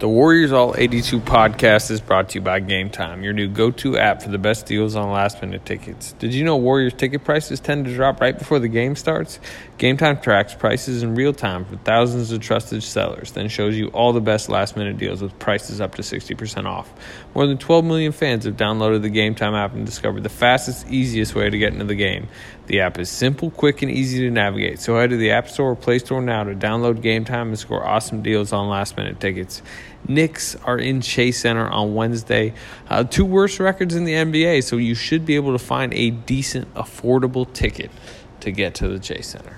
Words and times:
The 0.00 0.08
Warriors 0.08 0.50
All 0.50 0.74
82 0.78 1.20
podcast 1.20 1.90
is 1.90 2.00
brought 2.00 2.30
to 2.30 2.36
you 2.36 2.40
by 2.40 2.60
Game 2.60 2.88
Time, 2.88 3.22
your 3.22 3.34
new 3.34 3.48
go 3.48 3.70
to 3.72 3.98
app 3.98 4.22
for 4.22 4.30
the 4.30 4.38
best 4.38 4.64
deals 4.64 4.96
on 4.96 5.10
last 5.10 5.42
minute 5.42 5.66
tickets. 5.66 6.12
Did 6.12 6.32
you 6.32 6.42
know 6.42 6.56
Warriors 6.56 6.94
ticket 6.94 7.22
prices 7.22 7.60
tend 7.60 7.84
to 7.84 7.94
drop 7.94 8.18
right 8.18 8.38
before 8.38 8.60
the 8.60 8.68
game 8.68 8.96
starts? 8.96 9.38
Game 9.76 9.98
Time 9.98 10.18
tracks 10.18 10.54
prices 10.54 11.02
in 11.02 11.16
real 11.16 11.34
time 11.34 11.66
for 11.66 11.76
thousands 11.76 12.32
of 12.32 12.40
trusted 12.40 12.82
sellers, 12.82 13.32
then 13.32 13.50
shows 13.50 13.76
you 13.76 13.88
all 13.88 14.14
the 14.14 14.22
best 14.22 14.48
last 14.48 14.74
minute 14.74 14.96
deals 14.96 15.20
with 15.20 15.38
prices 15.38 15.82
up 15.82 15.96
to 15.96 16.00
60% 16.00 16.64
off. 16.64 16.90
More 17.34 17.46
than 17.46 17.58
12 17.58 17.84
million 17.84 18.12
fans 18.12 18.46
have 18.46 18.56
downloaded 18.56 19.02
the 19.02 19.10
Game 19.10 19.34
Time 19.34 19.54
app 19.54 19.74
and 19.74 19.84
discovered 19.84 20.22
the 20.22 20.30
fastest, 20.30 20.88
easiest 20.88 21.34
way 21.34 21.50
to 21.50 21.58
get 21.58 21.74
into 21.74 21.84
the 21.84 21.94
game. 21.94 22.26
The 22.70 22.82
app 22.82 23.00
is 23.00 23.10
simple, 23.10 23.50
quick, 23.50 23.82
and 23.82 23.90
easy 23.90 24.20
to 24.20 24.30
navigate, 24.30 24.78
so 24.78 24.94
head 24.94 25.10
to 25.10 25.16
the 25.16 25.32
App 25.32 25.48
Store 25.48 25.72
or 25.72 25.74
Play 25.74 25.98
Store 25.98 26.22
now 26.22 26.44
to 26.44 26.54
download 26.54 27.02
Game 27.02 27.24
Time 27.24 27.48
and 27.48 27.58
score 27.58 27.84
awesome 27.84 28.22
deals 28.22 28.52
on 28.52 28.68
last 28.68 28.96
minute 28.96 29.18
tickets. 29.18 29.60
Knicks 30.06 30.54
are 30.54 30.78
in 30.78 31.00
Chase 31.00 31.40
Center 31.40 31.68
on 31.68 31.96
Wednesday. 31.96 32.54
Uh, 32.88 33.02
two 33.02 33.24
worst 33.24 33.58
records 33.58 33.96
in 33.96 34.04
the 34.04 34.12
NBA, 34.12 34.62
so 34.62 34.76
you 34.76 34.94
should 34.94 35.26
be 35.26 35.34
able 35.34 35.50
to 35.50 35.58
find 35.58 35.92
a 35.94 36.10
decent, 36.10 36.72
affordable 36.74 37.52
ticket 37.52 37.90
to 38.38 38.52
get 38.52 38.76
to 38.76 38.86
the 38.86 39.00
Chase 39.00 39.26
Center. 39.26 39.56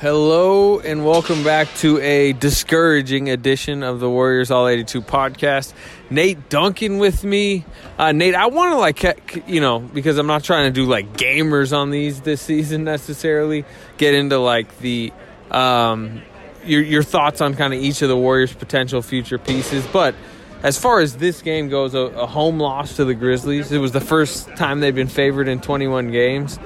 Hello 0.00 0.78
and 0.80 1.04
welcome 1.04 1.44
back 1.44 1.68
to 1.74 2.00
a 2.00 2.32
discouraging 2.32 3.28
edition 3.28 3.82
of 3.82 4.00
the 4.00 4.08
Warriors 4.08 4.50
All 4.50 4.66
82 4.66 5.02
podcast. 5.02 5.74
Nate 6.08 6.48
Duncan 6.48 6.96
with 6.96 7.22
me. 7.22 7.66
Uh, 7.98 8.10
Nate, 8.10 8.34
I 8.34 8.46
want 8.46 8.72
to 8.72 8.78
like, 8.78 9.46
you 9.46 9.60
know, 9.60 9.78
because 9.78 10.16
I'm 10.16 10.26
not 10.26 10.42
trying 10.42 10.64
to 10.64 10.70
do 10.70 10.86
like 10.86 11.12
gamers 11.18 11.76
on 11.76 11.90
these 11.90 12.22
this 12.22 12.40
season 12.40 12.82
necessarily, 12.82 13.66
get 13.98 14.14
into 14.14 14.38
like 14.38 14.78
the 14.78 15.12
um, 15.50 16.22
your 16.64 16.80
your 16.80 17.02
thoughts 17.02 17.42
on 17.42 17.54
kind 17.54 17.74
of 17.74 17.80
each 17.80 18.00
of 18.00 18.08
the 18.08 18.16
Warriors' 18.16 18.54
potential 18.54 19.02
future 19.02 19.36
pieces. 19.36 19.86
But 19.88 20.14
as 20.62 20.78
far 20.78 21.00
as 21.00 21.18
this 21.18 21.42
game 21.42 21.68
goes, 21.68 21.92
a, 21.92 21.98
a, 21.98 22.26
home 22.26 22.58
loss 22.58 22.96
to 22.96 23.04
the 23.04 23.14
Grizzlies. 23.14 23.70
It 23.70 23.78
was 23.78 23.92
the 23.92 24.00
first 24.00 24.48
time 24.56 24.80
they've 24.80 24.94
been 24.94 25.08
favored 25.08 25.46
in 25.46 25.60
21 25.60 26.10
games. 26.10 26.58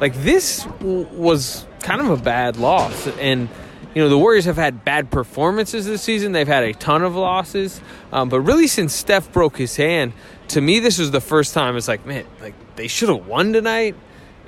Like 0.00 0.14
this 0.14 0.66
was 0.80 1.66
kind 1.82 2.00
of 2.00 2.10
a 2.10 2.16
bad 2.16 2.56
loss, 2.56 3.06
and 3.06 3.48
you 3.94 4.02
know 4.02 4.08
the 4.08 4.18
Warriors 4.18 4.44
have 4.44 4.56
had 4.56 4.84
bad 4.84 5.10
performances 5.10 5.86
this 5.86 6.02
season. 6.02 6.32
They've 6.32 6.46
had 6.46 6.64
a 6.64 6.72
ton 6.72 7.02
of 7.02 7.16
losses, 7.16 7.80
um, 8.12 8.28
but 8.28 8.40
really 8.40 8.66
since 8.66 8.94
Steph 8.94 9.32
broke 9.32 9.56
his 9.56 9.76
hand, 9.76 10.12
to 10.48 10.60
me 10.60 10.78
this 10.78 10.98
was 10.98 11.10
the 11.10 11.20
first 11.20 11.54
time. 11.54 11.76
It's 11.76 11.88
like 11.88 12.06
man, 12.06 12.24
like 12.40 12.54
they 12.76 12.88
should 12.88 13.08
have 13.08 13.26
won 13.26 13.52
tonight, 13.52 13.96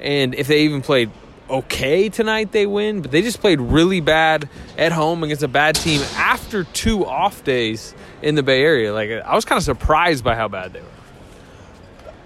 and 0.00 0.34
if 0.34 0.46
they 0.46 0.62
even 0.62 0.82
played 0.82 1.10
okay 1.50 2.08
tonight 2.08 2.52
they 2.52 2.66
win, 2.66 3.02
but 3.02 3.10
they 3.10 3.20
just 3.22 3.40
played 3.40 3.60
really 3.60 4.00
bad 4.00 4.48
at 4.78 4.92
home 4.92 5.22
against 5.22 5.42
a 5.42 5.48
bad 5.48 5.74
team 5.74 6.00
after 6.16 6.64
two 6.64 7.04
off 7.04 7.44
days 7.44 7.94
in 8.22 8.34
the 8.34 8.42
Bay 8.42 8.62
Area. 8.62 8.92
Like 8.92 9.10
I 9.10 9.34
was 9.34 9.44
kind 9.44 9.58
of 9.58 9.64
surprised 9.64 10.24
by 10.24 10.34
how 10.34 10.48
bad 10.48 10.72
they 10.72 10.80
were. 10.80 10.86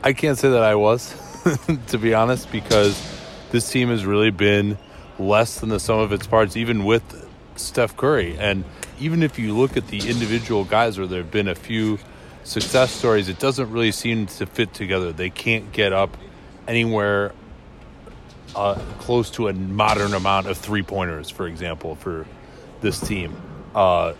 I 0.03 0.12
can't 0.12 0.39
say 0.39 0.51
that 0.51 0.62
I 0.62 0.77
was, 0.77 1.15
to 1.89 1.99
be 1.99 2.15
honest, 2.15 2.53
because 2.53 3.01
this 3.51 3.69
team 3.69 3.89
has 3.89 4.05
really 4.07 4.31
been 4.31 4.79
less 5.19 5.61
than 5.61 5.69
the 5.69 5.81
sum 5.81 5.98
of 5.98 6.12
its 6.12 6.27
parts, 6.27 6.56
even 6.56 6.84
with 6.84 7.28
Steph 7.56 7.97
Curry. 7.97 8.36
And 8.39 8.64
even 8.98 9.22
if 9.22 9.39
you 9.39 9.56
look 9.56 9.77
at 9.77 9.89
the 9.89 10.09
individual 10.09 10.64
guys 10.64 10.98
where 10.98 11.06
there 11.06 11.22
have 11.22 11.31
been 11.31 11.48
a 11.48 11.55
few 11.55 11.98
success 12.45 12.92
stories, 12.92 13.28
it 13.28 13.39
doesn't 13.39 13.70
really 13.70 13.92
seem 13.92 14.27
to 14.27 14.47
fit 14.47 14.72
together. 14.75 15.12
They 15.12 15.31
can't 15.31 15.72
get 15.72 15.92
up 15.92 16.17
anywhere 16.69 17.33
uh, 18.55 18.75
close 18.98 19.31
to 19.33 19.48
a 19.48 19.53
modern 19.53 20.14
amount 20.14 20.47
of 20.47 20.56
three 20.56 20.83
pointers, 20.83 21.31
for 21.31 21.47
example, 21.47 21.94
for 21.97 22.27
this 22.81 23.00
team. 23.00 23.37
Uh, 23.75 24.14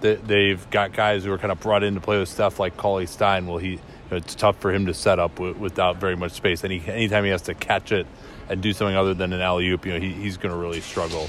they, 0.00 0.50
have 0.50 0.70
got 0.70 0.92
guys 0.92 1.24
who 1.24 1.32
are 1.32 1.38
kind 1.38 1.52
of 1.52 1.60
brought 1.60 1.82
in 1.82 1.94
to 1.94 2.00
play 2.00 2.18
with 2.18 2.28
stuff 2.28 2.60
like 2.60 2.76
Cauley 2.76 3.06
Stein. 3.06 3.46
Well, 3.46 3.58
he 3.58 3.80
it's 4.10 4.34
tough 4.34 4.58
for 4.58 4.72
him 4.72 4.86
to 4.86 4.94
set 4.94 5.18
up 5.18 5.34
w- 5.36 5.54
without 5.54 5.96
very 5.96 6.16
much 6.16 6.32
space. 6.32 6.64
Any 6.64 6.82
anytime 6.86 7.24
he 7.24 7.30
has 7.30 7.42
to 7.42 7.54
catch 7.54 7.92
it 7.92 8.06
and 8.48 8.62
do 8.62 8.72
something 8.72 8.96
other 8.96 9.14
than 9.14 9.32
an 9.32 9.40
alley 9.40 9.68
oop, 9.68 9.84
you 9.86 9.92
know, 9.92 10.00
he, 10.00 10.12
he's 10.12 10.36
going 10.36 10.54
to 10.54 10.60
really 10.60 10.80
struggle. 10.80 11.28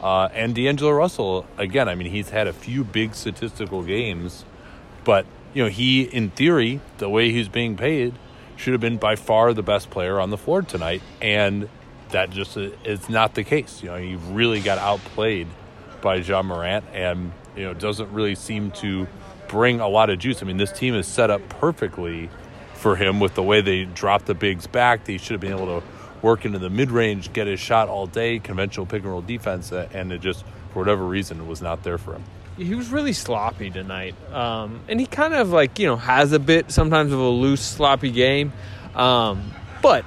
Uh, 0.00 0.28
and 0.32 0.54
D'Angelo 0.54 0.92
Russell, 0.92 1.46
again, 1.58 1.88
I 1.88 1.94
mean, 1.94 2.10
he's 2.10 2.30
had 2.30 2.46
a 2.46 2.52
few 2.52 2.84
big 2.84 3.14
statistical 3.14 3.82
games, 3.82 4.44
but 5.04 5.26
you 5.52 5.62
know, 5.62 5.68
he 5.68 6.02
in 6.02 6.30
theory, 6.30 6.80
the 6.98 7.08
way 7.08 7.32
he's 7.32 7.48
being 7.48 7.76
paid, 7.76 8.14
should 8.56 8.72
have 8.72 8.80
been 8.80 8.98
by 8.98 9.16
far 9.16 9.52
the 9.52 9.62
best 9.62 9.90
player 9.90 10.20
on 10.20 10.30
the 10.30 10.36
floor 10.36 10.62
tonight, 10.62 11.02
and 11.20 11.68
that 12.10 12.30
just 12.30 12.56
is 12.56 13.08
not 13.08 13.34
the 13.34 13.44
case. 13.44 13.82
You 13.82 13.90
know, 13.90 13.96
he 13.96 14.16
really 14.16 14.60
got 14.60 14.78
outplayed 14.78 15.48
by 16.00 16.16
Ja 16.16 16.42
Morant, 16.42 16.84
and 16.92 17.32
you 17.56 17.64
know 17.64 17.74
doesn't 17.74 18.12
really 18.12 18.34
seem 18.34 18.70
to 18.72 19.06
bring 19.50 19.80
a 19.80 19.88
lot 19.88 20.10
of 20.10 20.18
juice. 20.20 20.42
I 20.42 20.46
mean, 20.46 20.58
this 20.58 20.70
team 20.70 20.94
is 20.94 21.08
set 21.08 21.28
up 21.28 21.46
perfectly 21.48 22.30
for 22.74 22.94
him 22.94 23.18
with 23.18 23.34
the 23.34 23.42
way 23.42 23.60
they 23.60 23.84
drop 23.84 24.24
the 24.24 24.34
bigs 24.34 24.68
back. 24.68 25.04
They 25.04 25.18
should 25.18 25.32
have 25.32 25.40
been 25.40 25.50
able 25.50 25.80
to 25.80 25.86
work 26.22 26.44
into 26.44 26.60
the 26.60 26.70
mid 26.70 26.90
range, 26.90 27.32
get 27.32 27.48
his 27.48 27.58
shot 27.58 27.88
all 27.88 28.06
day, 28.06 28.38
conventional 28.38 28.86
pick 28.86 29.02
and 29.02 29.10
roll 29.10 29.22
defense, 29.22 29.72
and 29.72 30.12
it 30.12 30.20
just 30.20 30.44
for 30.72 30.78
whatever 30.78 31.04
reason 31.04 31.46
was 31.48 31.60
not 31.60 31.82
there 31.82 31.98
for 31.98 32.14
him. 32.14 32.22
He 32.56 32.74
was 32.74 32.90
really 32.90 33.12
sloppy 33.12 33.70
tonight, 33.70 34.14
um, 34.32 34.80
and 34.88 35.00
he 35.00 35.06
kind 35.06 35.34
of 35.34 35.50
like 35.50 35.78
you 35.78 35.86
know 35.86 35.96
has 35.96 36.32
a 36.32 36.38
bit 36.38 36.70
sometimes 36.70 37.12
of 37.12 37.18
a 37.18 37.28
loose, 37.28 37.62
sloppy 37.62 38.10
game, 38.10 38.52
um, 38.94 39.52
but 39.82 40.04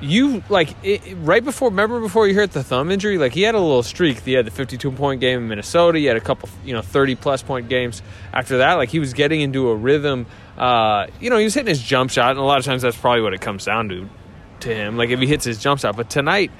you 0.00 0.42
like 0.48 0.74
it, 0.84 1.02
right 1.18 1.42
before 1.42 1.70
remember 1.70 2.00
before 2.00 2.28
you 2.28 2.34
hurt 2.34 2.52
the 2.52 2.62
thumb 2.62 2.90
injury? 2.90 3.18
Like 3.18 3.32
he 3.32 3.42
had 3.42 3.54
a 3.54 3.60
little 3.60 3.82
streak. 3.82 4.20
He 4.20 4.32
had 4.32 4.46
the 4.46 4.50
52 4.50 4.92
point 4.92 5.20
game 5.20 5.40
in 5.40 5.48
minnesota. 5.48 5.98
He 5.98 6.04
had 6.04 6.16
a 6.16 6.20
couple 6.20 6.48
you 6.64 6.72
know 6.72 6.82
30 6.82 7.16
plus 7.16 7.42
point 7.42 7.68
games 7.68 8.02
after 8.32 8.58
that. 8.58 8.74
Like 8.74 8.90
he 8.90 8.98
was 8.98 9.12
getting 9.12 9.40
into 9.40 9.68
a 9.68 9.74
rhythm. 9.74 10.26
Uh, 10.56 11.06
you 11.20 11.30
know 11.30 11.38
he 11.38 11.44
was 11.44 11.54
hitting 11.54 11.68
his 11.68 11.82
jump 11.82 12.10
shot 12.10 12.30
and 12.30 12.38
a 12.38 12.42
lot 12.42 12.58
of 12.58 12.64
times 12.64 12.82
that's 12.82 12.96
probably 12.96 13.22
what 13.22 13.34
it 13.34 13.40
comes 13.40 13.64
down 13.64 13.88
to 13.88 14.08
to 14.60 14.74
him. 14.74 14.96
Like 14.96 15.10
if 15.10 15.20
he 15.20 15.26
hits 15.26 15.44
his 15.44 15.58
jump 15.58 15.80
shot. 15.80 15.96
But 15.96 16.10
tonight 16.10 16.50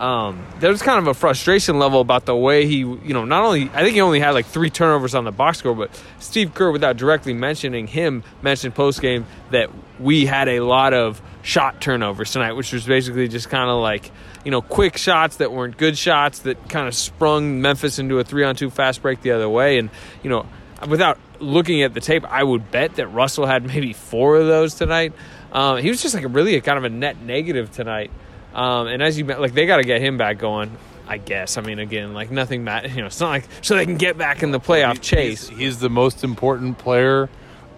um, 0.00 0.46
there 0.60 0.70
was 0.70 0.80
kind 0.80 0.98
of 0.98 1.06
a 1.08 1.14
frustration 1.14 1.78
level 1.78 2.00
about 2.00 2.24
the 2.24 2.34
way 2.34 2.66
he, 2.66 2.78
you 2.78 3.12
know, 3.12 3.26
not 3.26 3.44
only 3.44 3.70
I 3.74 3.82
think 3.82 3.94
he 3.94 4.00
only 4.00 4.18
had 4.18 4.30
like 4.30 4.46
three 4.46 4.70
turnovers 4.70 5.14
on 5.14 5.24
the 5.24 5.32
box 5.32 5.58
score, 5.58 5.74
but 5.74 5.90
Steve 6.18 6.54
Kerr, 6.54 6.70
without 6.72 6.96
directly 6.96 7.34
mentioning 7.34 7.86
him, 7.86 8.24
mentioned 8.40 8.74
post 8.74 9.02
game 9.02 9.26
that 9.50 9.70
we 10.00 10.26
had 10.26 10.48
a 10.48 10.60
lot 10.60 10.94
of 10.94 11.20
shot 11.42 11.80
turnovers 11.80 12.32
tonight, 12.32 12.52
which 12.52 12.72
was 12.72 12.86
basically 12.86 13.28
just 13.28 13.48
kind 13.48 13.70
of 13.70 13.80
like, 13.80 14.10
you 14.44 14.50
know, 14.50 14.62
quick 14.62 14.96
shots 14.96 15.36
that 15.36 15.52
weren't 15.52 15.76
good 15.76 15.96
shots 15.96 16.40
that 16.40 16.68
kind 16.68 16.88
of 16.88 16.94
sprung 16.94 17.60
Memphis 17.60 17.98
into 17.98 18.18
a 18.18 18.24
three 18.24 18.44
on 18.44 18.56
two 18.56 18.70
fast 18.70 19.02
break 19.02 19.22
the 19.22 19.32
other 19.32 19.48
way. 19.48 19.78
And, 19.78 19.90
you 20.22 20.30
know, 20.30 20.46
without 20.88 21.18
looking 21.38 21.82
at 21.82 21.94
the 21.94 22.00
tape, 22.00 22.24
I 22.24 22.42
would 22.42 22.70
bet 22.70 22.96
that 22.96 23.08
Russell 23.08 23.46
had 23.46 23.64
maybe 23.66 23.92
four 23.92 24.36
of 24.36 24.46
those 24.46 24.74
tonight. 24.74 25.12
Um, 25.52 25.78
he 25.78 25.88
was 25.88 26.02
just 26.02 26.14
like 26.14 26.24
a 26.24 26.28
really 26.28 26.56
a 26.56 26.60
kind 26.60 26.78
of 26.78 26.84
a 26.84 26.90
net 26.90 27.20
negative 27.20 27.70
tonight. 27.72 28.10
Um, 28.54 28.86
and 28.86 29.02
as 29.02 29.18
you 29.18 29.24
like, 29.24 29.54
they 29.54 29.66
got 29.66 29.78
to 29.78 29.84
get 29.84 30.00
him 30.00 30.16
back 30.16 30.38
going. 30.38 30.76
I 31.06 31.18
guess. 31.18 31.56
I 31.56 31.62
mean, 31.62 31.80
again, 31.80 32.14
like 32.14 32.30
nothing 32.30 32.62
matters. 32.62 32.94
You 32.94 33.00
know, 33.00 33.08
it's 33.08 33.18
not 33.18 33.30
like 33.30 33.48
so 33.62 33.74
they 33.74 33.84
can 33.84 33.96
get 33.96 34.16
back 34.16 34.44
in 34.44 34.52
the 34.52 34.60
playoff 34.60 35.00
chase. 35.00 35.48
He's, 35.48 35.58
he's 35.58 35.78
the 35.80 35.90
most 35.90 36.22
important 36.22 36.78
player 36.78 37.28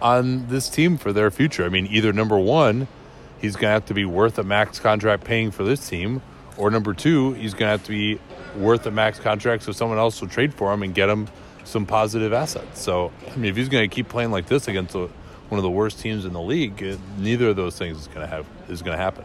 on 0.02 0.48
this 0.48 0.68
team 0.68 0.98
for 0.98 1.12
their 1.12 1.30
future. 1.30 1.64
I 1.64 1.68
mean, 1.68 1.86
either 1.86 2.12
number 2.12 2.38
one, 2.38 2.88
he's 3.40 3.54
going 3.54 3.68
to 3.68 3.74
have 3.74 3.86
to 3.86 3.94
be 3.94 4.04
worth 4.04 4.38
a 4.38 4.42
max 4.42 4.78
contract 4.78 5.24
paying 5.24 5.50
for 5.50 5.64
this 5.64 5.88
team, 5.88 6.20
or 6.56 6.70
number 6.70 6.92
two, 6.92 7.32
he's 7.34 7.54
going 7.54 7.66
to 7.66 7.70
have 7.70 7.84
to 7.84 7.90
be 7.90 8.20
worth 8.56 8.84
a 8.86 8.90
max 8.90 9.18
contract 9.18 9.62
so 9.62 9.72
someone 9.72 9.98
else 9.98 10.20
will 10.20 10.28
trade 10.28 10.52
for 10.52 10.72
him 10.72 10.82
and 10.82 10.94
get 10.94 11.08
him 11.08 11.28
some 11.64 11.86
positive 11.86 12.32
assets. 12.32 12.80
So, 12.80 13.12
I 13.30 13.36
mean, 13.36 13.50
if 13.50 13.56
he's 13.56 13.68
going 13.68 13.88
to 13.88 13.94
keep 13.94 14.08
playing 14.08 14.30
like 14.30 14.46
this 14.46 14.68
against 14.68 14.94
one 14.94 15.10
of 15.52 15.62
the 15.62 15.70
worst 15.70 16.00
teams 16.00 16.24
in 16.24 16.32
the 16.32 16.40
league, 16.40 16.98
neither 17.18 17.48
of 17.48 17.56
those 17.56 17.78
things 17.78 17.98
is 17.98 18.06
going 18.08 18.20
to 18.20 18.26
have 18.26 18.46
is 18.68 18.82
going 18.82 18.96
to 18.96 19.02
happen. 19.02 19.24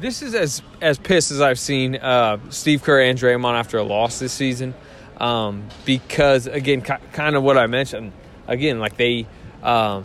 This 0.00 0.22
is 0.22 0.34
as 0.34 0.62
as 0.80 0.98
pissed 0.98 1.30
as 1.30 1.40
I've 1.40 1.58
seen 1.58 1.96
uh, 1.96 2.38
Steve 2.50 2.82
Kerr 2.82 3.00
and 3.00 3.18
Draymond 3.18 3.54
after 3.54 3.78
a 3.78 3.82
loss 3.82 4.18
this 4.18 4.32
season, 4.32 4.74
um, 5.16 5.66
because 5.84 6.46
again, 6.46 6.82
ki- 6.82 6.94
kind 7.12 7.34
of 7.34 7.42
what 7.42 7.58
I 7.58 7.66
mentioned. 7.66 8.12
Again, 8.46 8.78
like 8.78 8.96
they 8.96 9.26
um, 9.62 10.04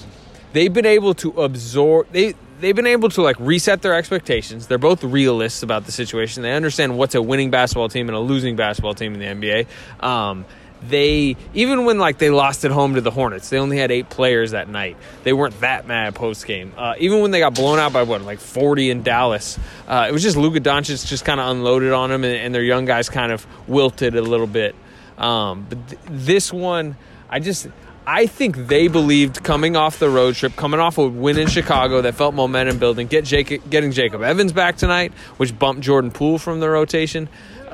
they've 0.53 0.73
been 0.73 0.85
able 0.85 1.13
to 1.15 1.31
absorb 1.41 2.07
they 2.11 2.35
they've 2.59 2.75
been 2.75 2.87
able 2.87 3.09
to 3.09 3.21
like 3.21 3.35
reset 3.39 3.81
their 3.81 3.93
expectations. 3.93 4.67
They're 4.67 4.77
both 4.77 5.03
realists 5.03 5.63
about 5.63 5.85
the 5.85 5.91
situation. 5.91 6.43
They 6.43 6.53
understand 6.53 6.97
what's 6.97 7.15
a 7.15 7.21
winning 7.21 7.51
basketball 7.51 7.89
team 7.89 8.07
and 8.07 8.15
a 8.15 8.19
losing 8.19 8.55
basketball 8.55 8.93
team 8.93 9.13
in 9.13 9.19
the 9.19 9.25
NBA. 9.25 9.67
Um, 10.03 10.45
they 10.89 11.35
even 11.53 11.85
when 11.85 11.97
like 11.97 12.17
they 12.17 12.29
lost 12.29 12.65
at 12.65 12.71
home 12.71 12.95
to 12.95 13.01
the 13.01 13.11
Hornets, 13.11 13.49
they 13.49 13.57
only 13.57 13.77
had 13.77 13.91
eight 13.91 14.09
players 14.09 14.51
that 14.51 14.67
night. 14.67 14.97
They 15.23 15.33
weren't 15.33 15.59
that 15.61 15.87
mad 15.87 16.15
post 16.15 16.45
game. 16.45 16.73
Uh, 16.77 16.95
even 16.99 17.21
when 17.21 17.31
they 17.31 17.39
got 17.39 17.55
blown 17.55 17.79
out 17.79 17.93
by 17.93 18.03
what 18.03 18.21
like 18.21 18.39
forty 18.39 18.89
in 18.89 19.03
Dallas, 19.03 19.57
uh, 19.87 20.07
it 20.09 20.11
was 20.11 20.23
just 20.23 20.37
Luka 20.37 20.59
Doncic 20.59 21.05
just 21.07 21.25
kind 21.25 21.39
of 21.39 21.49
unloaded 21.49 21.91
on 21.91 22.09
them, 22.09 22.23
and, 22.23 22.35
and, 22.35 22.55
their 22.55 22.63
young 22.63 22.85
guys 22.85 23.09
kind 23.09 23.31
of 23.31 23.45
wilted 23.67 24.15
a 24.15 24.21
little 24.21 24.47
bit. 24.47 24.75
Um, 25.17 25.65
but 25.69 25.87
th- 25.87 26.01
this 26.09 26.51
one, 26.51 26.97
I 27.29 27.39
just. 27.39 27.67
I 28.05 28.25
think 28.25 28.67
they 28.67 28.89
believed 28.89 29.43
coming 29.43 29.75
off 29.75 29.99
the 29.99 30.09
road 30.09 30.35
trip, 30.35 30.55
coming 30.55 30.79
off 30.79 30.97
a 30.97 31.07
win 31.07 31.37
in 31.37 31.47
Chicago 31.47 32.01
that 32.01 32.15
felt 32.15 32.33
momentum 32.33 32.77
building, 32.77 33.07
get 33.07 33.23
Jacob, 33.23 33.69
getting 33.69 33.91
Jacob 33.91 34.21
Evans 34.21 34.51
back 34.51 34.75
tonight, 34.75 35.13
which 35.37 35.57
bumped 35.57 35.81
Jordan 35.81 36.11
Poole 36.11 36.37
from 36.37 36.59
the 36.59 36.69
rotation, 36.69 37.29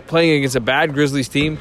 playing 0.07 0.37
against 0.37 0.55
a 0.55 0.61
bad 0.61 0.93
Grizzlies 0.93 1.29
team 1.29 1.57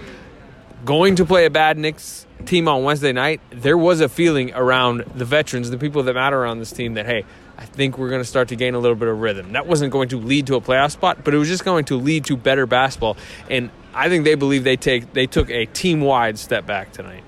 going 0.85 1.17
to 1.17 1.25
play 1.25 1.45
a 1.45 1.51
bad 1.51 1.79
Knicks 1.79 2.27
team 2.45 2.69
on 2.69 2.85
Wednesday 2.85 3.13
night, 3.13 3.41
there 3.51 3.77
was 3.77 4.01
a 4.01 4.09
feeling 4.09 4.53
around 4.55 5.05
the 5.15 5.25
veterans, 5.25 5.71
the 5.71 5.79
people 5.79 6.03
that 6.03 6.15
matter 6.15 6.45
on 6.45 6.59
this 6.59 6.73
team, 6.73 6.95
that 6.95 7.07
hey, 7.07 7.25
I 7.57 7.65
think 7.65 7.99
we're 7.99 8.09
going 8.09 8.21
to 8.21 8.29
start 8.29 8.49
to 8.49 8.57
gain 8.57 8.75
a 8.75 8.79
little 8.79 8.97
bit 8.97 9.09
of 9.09 9.19
rhythm. 9.19 9.53
That 9.53 9.67
wasn't 9.67 9.93
going 9.93 10.09
to 10.11 10.19
lead 10.19 10.47
to 10.47 10.55
a 10.55 10.61
playoff 10.61 10.93
spot, 10.93 11.25
but 11.25 11.35
it 11.35 11.39
was 11.39 11.49
just 11.49 11.65
going 11.65 11.85
to 11.87 11.97
lead 11.97 12.25
to 12.27 12.37
better 12.37 12.67
basketball. 12.67 13.17
And 13.51 13.71
I 13.93 14.09
think 14.09 14.25
they 14.25 14.37
believe 14.37 14.65
they 14.65 14.77
take 14.77 15.13
they 15.13 15.27
took 15.27 15.51
a 15.51 15.67
team 15.67 16.01
wide 16.01 16.39
step 16.39 16.67
back 16.67 16.93
tonight. 16.93 17.25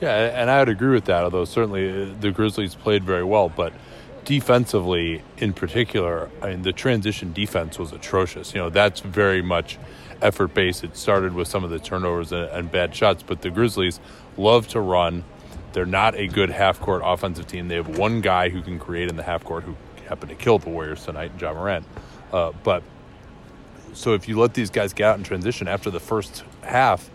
Yeah, 0.00 0.40
and 0.40 0.50
I 0.50 0.60
would 0.60 0.68
agree 0.68 0.94
with 0.94 1.04
that. 1.06 1.24
Although 1.24 1.44
certainly 1.44 1.90
uh, 1.90 2.14
the 2.20 2.30
Grizzlies 2.30 2.74
played 2.74 3.04
very 3.04 3.24
well, 3.24 3.48
but 3.48 3.72
defensively, 4.24 5.22
in 5.38 5.52
particular, 5.52 6.30
I 6.40 6.50
mean 6.50 6.62
the 6.62 6.72
transition 6.72 7.32
defense 7.32 7.78
was 7.78 7.92
atrocious. 7.92 8.54
You 8.54 8.60
know, 8.60 8.70
that's 8.70 9.00
very 9.00 9.42
much 9.42 9.78
effort 10.22 10.54
based. 10.54 10.84
It 10.84 10.96
started 10.96 11.34
with 11.34 11.48
some 11.48 11.64
of 11.64 11.70
the 11.70 11.78
turnovers 11.78 12.32
and, 12.32 12.48
and 12.50 12.70
bad 12.70 12.94
shots, 12.94 13.22
but 13.22 13.42
the 13.42 13.50
Grizzlies 13.50 14.00
love 14.36 14.68
to 14.68 14.80
run. 14.80 15.24
They're 15.72 15.86
not 15.86 16.14
a 16.14 16.26
good 16.26 16.50
half 16.50 16.80
court 16.80 17.02
offensive 17.04 17.46
team. 17.46 17.68
They 17.68 17.76
have 17.76 17.98
one 17.98 18.20
guy 18.20 18.48
who 18.48 18.62
can 18.62 18.78
create 18.78 19.08
in 19.08 19.16
the 19.16 19.22
half 19.22 19.44
court 19.44 19.64
who 19.64 19.76
happened 20.08 20.30
to 20.30 20.36
kill 20.36 20.58
the 20.58 20.70
Warriors 20.70 21.04
tonight, 21.04 21.32
Ja 21.40 21.52
Morant. 21.52 21.86
Uh, 22.32 22.52
but 22.64 22.82
so 23.92 24.14
if 24.14 24.28
you 24.28 24.38
let 24.38 24.54
these 24.54 24.70
guys 24.70 24.92
get 24.92 25.06
out 25.06 25.18
in 25.18 25.24
transition 25.24 25.68
after 25.68 25.90
the 25.90 26.00
first 26.00 26.44
half, 26.62 27.10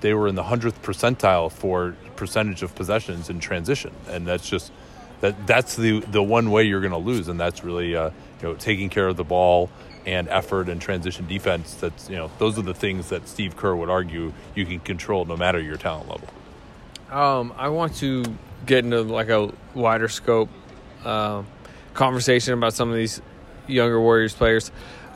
they 0.00 0.14
were 0.14 0.28
in 0.28 0.34
the 0.34 0.44
hundredth 0.44 0.82
percentile 0.82 1.50
for 1.50 1.96
percentage 2.16 2.62
of 2.62 2.74
possessions 2.74 3.30
in 3.30 3.40
transition, 3.40 3.92
and 4.08 4.26
that's 4.26 4.48
just 4.48 4.72
that 5.20 5.46
that's 5.46 5.76
the 5.76 6.00
the 6.00 6.22
one 6.22 6.50
way 6.50 6.64
you're 6.64 6.80
going 6.80 6.92
to 6.92 6.98
lose, 6.98 7.28
and 7.28 7.38
that's 7.38 7.62
really 7.64 7.94
uh, 7.94 8.10
you 8.40 8.48
know 8.48 8.54
taking 8.54 8.88
care 8.88 9.08
of 9.08 9.16
the 9.16 9.24
ball 9.24 9.70
and 10.06 10.28
effort 10.28 10.68
and 10.68 10.80
transition 10.80 11.26
defense. 11.26 11.74
That's 11.74 12.08
you 12.08 12.16
know 12.16 12.30
those 12.38 12.58
are 12.58 12.62
the 12.62 12.74
things 12.74 13.10
that 13.10 13.28
Steve 13.28 13.56
Kerr 13.56 13.74
would 13.74 13.90
argue 13.90 14.32
you 14.54 14.64
can 14.64 14.80
control 14.80 15.24
no 15.24 15.36
matter 15.36 15.60
your 15.60 15.76
talent 15.76 16.08
level. 16.08 16.28
Um, 17.10 17.52
I 17.56 17.68
want 17.68 17.96
to 17.96 18.24
get 18.66 18.84
into 18.84 19.02
like 19.02 19.28
a 19.28 19.52
wider 19.74 20.08
scope 20.08 20.48
uh, 21.04 21.42
conversation 21.94 22.54
about 22.54 22.74
some 22.74 22.88
of 22.88 22.96
these 22.96 23.20
younger 23.66 24.00
Warriors 24.00 24.34
players. 24.34 24.70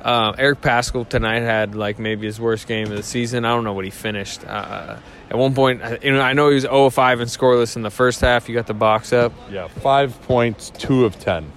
Uh, 0.04 0.34
Eric 0.36 0.60
Paschall 0.60 1.08
tonight 1.08 1.40
had 1.40 1.74
like 1.74 1.98
maybe 1.98 2.26
his 2.26 2.38
worst 2.38 2.66
game 2.68 2.90
of 2.90 2.96
the 2.96 3.02
season. 3.02 3.44
I 3.46 3.48
don't 3.54 3.64
know 3.64 3.72
what 3.72 3.86
he 3.86 3.90
finished. 3.90 4.44
Uh, 4.46 4.98
at 5.30 5.38
one 5.38 5.54
point, 5.54 5.80
you 6.04 6.12
know, 6.12 6.20
I 6.20 6.34
know 6.34 6.48
he 6.50 6.54
was 6.56 6.64
0 6.64 6.90
5 6.90 7.20
and 7.20 7.30
scoreless 7.30 7.74
in 7.76 7.82
the 7.82 7.90
first 7.90 8.20
half. 8.20 8.46
You 8.48 8.54
got 8.54 8.66
the 8.66 8.74
box 8.74 9.12
up. 9.14 9.32
Yeah, 9.50 9.66
five 9.68 10.20
points, 10.22 10.68
two 10.70 11.06
of 11.06 11.18
ten, 11.18 11.50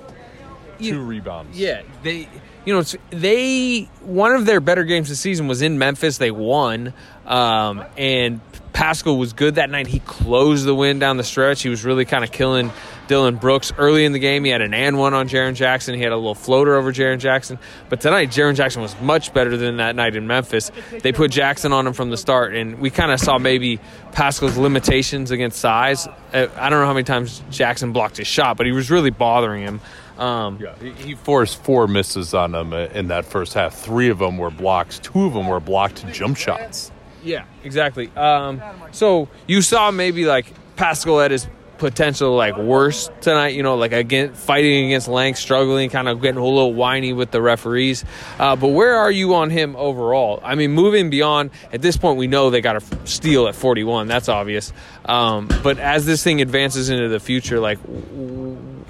You- 0.79 0.93
two 0.93 1.01
rebounds. 1.03 1.59
Yeah, 1.59 1.81
they, 2.03 2.29
you 2.63 2.73
know, 2.73 2.79
it's, 2.79 2.95
they 3.09 3.89
one 4.01 4.31
of 4.31 4.45
their 4.45 4.61
better 4.61 4.85
games 4.85 5.09
this 5.09 5.19
season 5.19 5.47
was 5.49 5.61
in 5.61 5.77
Memphis. 5.77 6.17
They 6.17 6.31
won, 6.31 6.93
um, 7.25 7.83
and 7.97 8.39
Paschall 8.73 9.17
was 9.19 9.33
good 9.33 9.55
that 9.55 9.69
night. 9.69 9.87
He 9.87 9.99
closed 9.99 10.65
the 10.65 10.73
win 10.75 10.99
down 10.99 11.17
the 11.17 11.23
stretch. 11.25 11.63
He 11.63 11.69
was 11.69 11.83
really 11.83 12.05
kind 12.05 12.23
of 12.23 12.31
killing 12.31 12.71
Dillon 13.07 13.35
Brooks 13.37 13.71
early 13.77 14.05
in 14.05 14.11
the 14.11 14.19
game. 14.19 14.43
He 14.43 14.51
had 14.51 14.61
an 14.61 14.73
and 14.73 14.97
one 14.97 15.13
on 15.13 15.27
Jaren 15.29 15.55
Jackson. 15.55 15.95
He 15.95 16.01
had 16.01 16.11
a 16.11 16.15
little 16.17 16.35
floater 16.35 16.75
over 16.75 16.91
Jaren 16.91 17.19
Jackson. 17.19 17.57
But 17.89 18.01
tonight, 18.01 18.29
Jaren 18.29 18.55
Jackson 18.55 18.81
was 18.81 18.99
much 19.01 19.33
better 19.33 19.55
than 19.57 19.77
that 19.77 19.95
night 19.95 20.15
in 20.15 20.27
Memphis. 20.27 20.71
They 21.01 21.11
put 21.11 21.31
Jackson 21.31 21.73
on 21.73 21.87
him 21.87 21.93
from 21.93 22.09
the 22.09 22.17
start, 22.17 22.55
and 22.55 22.79
we 22.79 22.89
kind 22.89 23.11
of 23.11 23.19
saw 23.19 23.37
maybe 23.37 23.79
Paschall's 24.11 24.57
limitations 24.57 25.31
against 25.31 25.59
size. 25.59 26.07
Uh, 26.33 26.47
I 26.57 26.69
don't 26.69 26.79
know 26.79 26.85
how 26.85 26.93
many 26.93 27.03
times 27.05 27.41
Jackson 27.49 27.91
blocked 27.93 28.17
his 28.17 28.27
shot, 28.27 28.57
but 28.57 28.65
he 28.65 28.71
was 28.71 28.91
really 28.91 29.11
bothering 29.11 29.63
him. 29.63 29.81
Um, 30.17 30.59
Yeah, 30.59 30.73
he- 30.79 31.13
forced 31.15 31.63
four 31.63 31.87
misses 31.87 32.33
on 32.33 32.51
them 32.51 32.73
uh, 32.73 32.87
in 32.93 33.07
that 33.09 33.25
first 33.25 33.53
half. 33.53 33.75
Three 33.75 34.09
of 34.09 34.17
them 34.19 34.37
were 34.37 34.49
blocks. 34.49 34.99
Two 34.99 35.25
of 35.25 35.33
them 35.33 35.47
were 35.47 35.59
blocked 35.59 36.05
jump 36.11 36.37
shots. 36.37 36.91
Yeah, 37.23 37.45
exactly. 37.63 38.09
Um, 38.15 38.61
so 38.91 39.27
you 39.47 39.61
saw 39.61 39.91
maybe 39.91 40.25
like 40.25 40.51
Paschall 40.75 41.23
at 41.23 41.31
his 41.31 41.47
potential 41.77 42.35
like 42.35 42.57
worst 42.57 43.11
tonight. 43.21 43.49
You 43.49 43.63
know, 43.63 43.75
like 43.75 43.91
again 43.91 44.33
fighting 44.33 44.87
against 44.87 45.07
length, 45.07 45.39
struggling, 45.39 45.89
kind 45.89 46.07
of 46.07 46.21
getting 46.21 46.39
a 46.39 46.43
little 46.45 46.73
whiny 46.73 47.13
with 47.13 47.31
the 47.31 47.41
referees. 47.41 48.03
Uh, 48.39 48.55
but 48.55 48.69
where 48.69 48.95
are 48.95 49.11
you 49.11 49.35
on 49.35 49.49
him 49.49 49.75
overall? 49.75 50.39
I 50.43 50.55
mean, 50.55 50.71
moving 50.71 51.09
beyond 51.09 51.51
at 51.71 51.81
this 51.81 51.97
point, 51.97 52.17
we 52.17 52.27
know 52.27 52.49
they 52.49 52.61
got 52.61 52.75
a 52.75 53.07
steal 53.07 53.47
at 53.47 53.55
41. 53.55 54.07
That's 54.07 54.29
obvious. 54.29 54.73
Um, 55.05 55.49
but 55.63 55.79
as 55.79 56.05
this 56.05 56.23
thing 56.23 56.41
advances 56.41 56.89
into 56.89 57.09
the 57.09 57.19
future, 57.19 57.59
like 57.59 57.79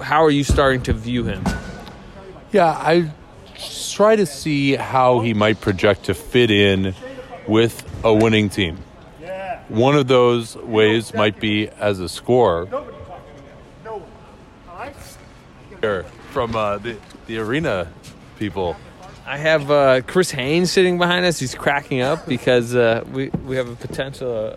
how 0.00 0.24
are 0.24 0.30
you 0.30 0.44
starting 0.44 0.82
to 0.82 0.92
view 0.92 1.24
him? 1.24 1.44
Yeah, 2.52 2.66
I 2.66 3.10
try 3.92 4.16
to 4.16 4.26
see 4.26 4.76
how 4.76 5.20
he 5.20 5.34
might 5.34 5.60
project 5.60 6.04
to 6.04 6.14
fit 6.14 6.50
in 6.50 6.94
with 7.46 7.84
a 8.04 8.14
winning 8.14 8.48
team. 8.48 8.78
One 9.68 9.96
of 9.96 10.06
those 10.08 10.56
ways 10.56 11.12
might 11.12 11.38
be 11.40 11.68
as 11.68 12.00
a 12.00 12.08
scorer. 12.08 12.66
Here, 15.80 16.04
From 16.32 16.56
uh, 16.56 16.78
the, 16.78 16.96
the 17.26 17.38
arena 17.38 17.92
people. 18.38 18.76
I 19.26 19.36
have 19.36 19.70
uh, 19.70 20.00
Chris 20.06 20.30
Haynes 20.30 20.72
sitting 20.72 20.96
behind 20.96 21.26
us. 21.26 21.38
He's 21.38 21.54
cracking 21.54 22.00
up 22.00 22.26
because 22.26 22.74
uh, 22.74 23.04
we 23.12 23.28
we 23.44 23.56
have 23.56 23.68
a 23.68 23.76
potential 23.76 24.56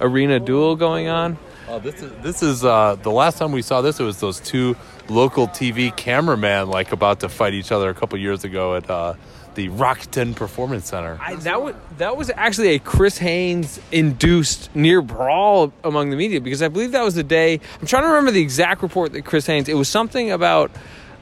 arena 0.00 0.38
duel 0.38 0.76
going 0.76 1.08
on. 1.08 1.36
Oh, 1.66 1.80
this 1.80 2.00
is 2.00 2.12
this 2.22 2.42
is 2.42 2.64
uh, 2.64 2.94
the 3.02 3.10
last 3.10 3.38
time 3.38 3.50
we 3.50 3.60
saw 3.60 3.80
this. 3.80 3.98
It 3.98 4.04
was 4.04 4.20
those 4.20 4.38
two 4.38 4.76
local 5.08 5.48
TV 5.48 5.94
cameramen 5.94 6.68
like 6.68 6.92
about 6.92 7.20
to 7.20 7.28
fight 7.28 7.54
each 7.54 7.72
other 7.72 7.90
a 7.90 7.94
couple 7.94 8.18
years 8.18 8.44
ago 8.44 8.76
at 8.76 8.88
uh, 8.88 9.14
the 9.58 9.68
Rakuten 9.70 10.36
Performance 10.36 10.86
Center. 10.86 11.18
I, 11.20 11.34
that 11.34 11.60
was 11.60 11.74
that 11.96 12.16
was 12.16 12.30
actually 12.30 12.76
a 12.76 12.78
Chris 12.78 13.18
Haynes 13.18 13.80
induced 13.90 14.72
near 14.72 15.02
brawl 15.02 15.72
among 15.82 16.10
the 16.10 16.16
media 16.16 16.40
because 16.40 16.62
I 16.62 16.68
believe 16.68 16.92
that 16.92 17.02
was 17.02 17.16
the 17.16 17.24
day. 17.24 17.58
I'm 17.80 17.86
trying 17.88 18.04
to 18.04 18.08
remember 18.08 18.30
the 18.30 18.40
exact 18.40 18.82
report 18.82 19.12
that 19.14 19.22
Chris 19.22 19.46
Haynes. 19.46 19.68
It 19.68 19.74
was 19.74 19.88
something 19.88 20.30
about 20.30 20.70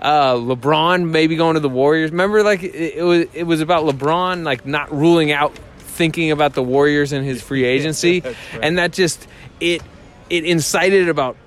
uh, 0.00 0.34
LeBron 0.34 1.08
maybe 1.08 1.36
going 1.36 1.54
to 1.54 1.60
the 1.60 1.70
Warriors. 1.70 2.10
Remember, 2.10 2.42
like 2.42 2.62
it, 2.62 2.74
it 2.74 3.02
was 3.02 3.26
it 3.32 3.44
was 3.44 3.62
about 3.62 3.86
LeBron 3.86 4.44
like 4.44 4.66
not 4.66 4.92
ruling 4.92 5.32
out 5.32 5.56
thinking 5.78 6.30
about 6.30 6.52
the 6.52 6.62
Warriors 6.62 7.14
in 7.14 7.24
his 7.24 7.40
free 7.40 7.64
agency, 7.76 8.22
and 8.60 8.76
that 8.76 8.92
just 8.92 9.26
it 9.60 9.80
it 10.28 10.44
incited 10.44 11.08
about 11.08 11.38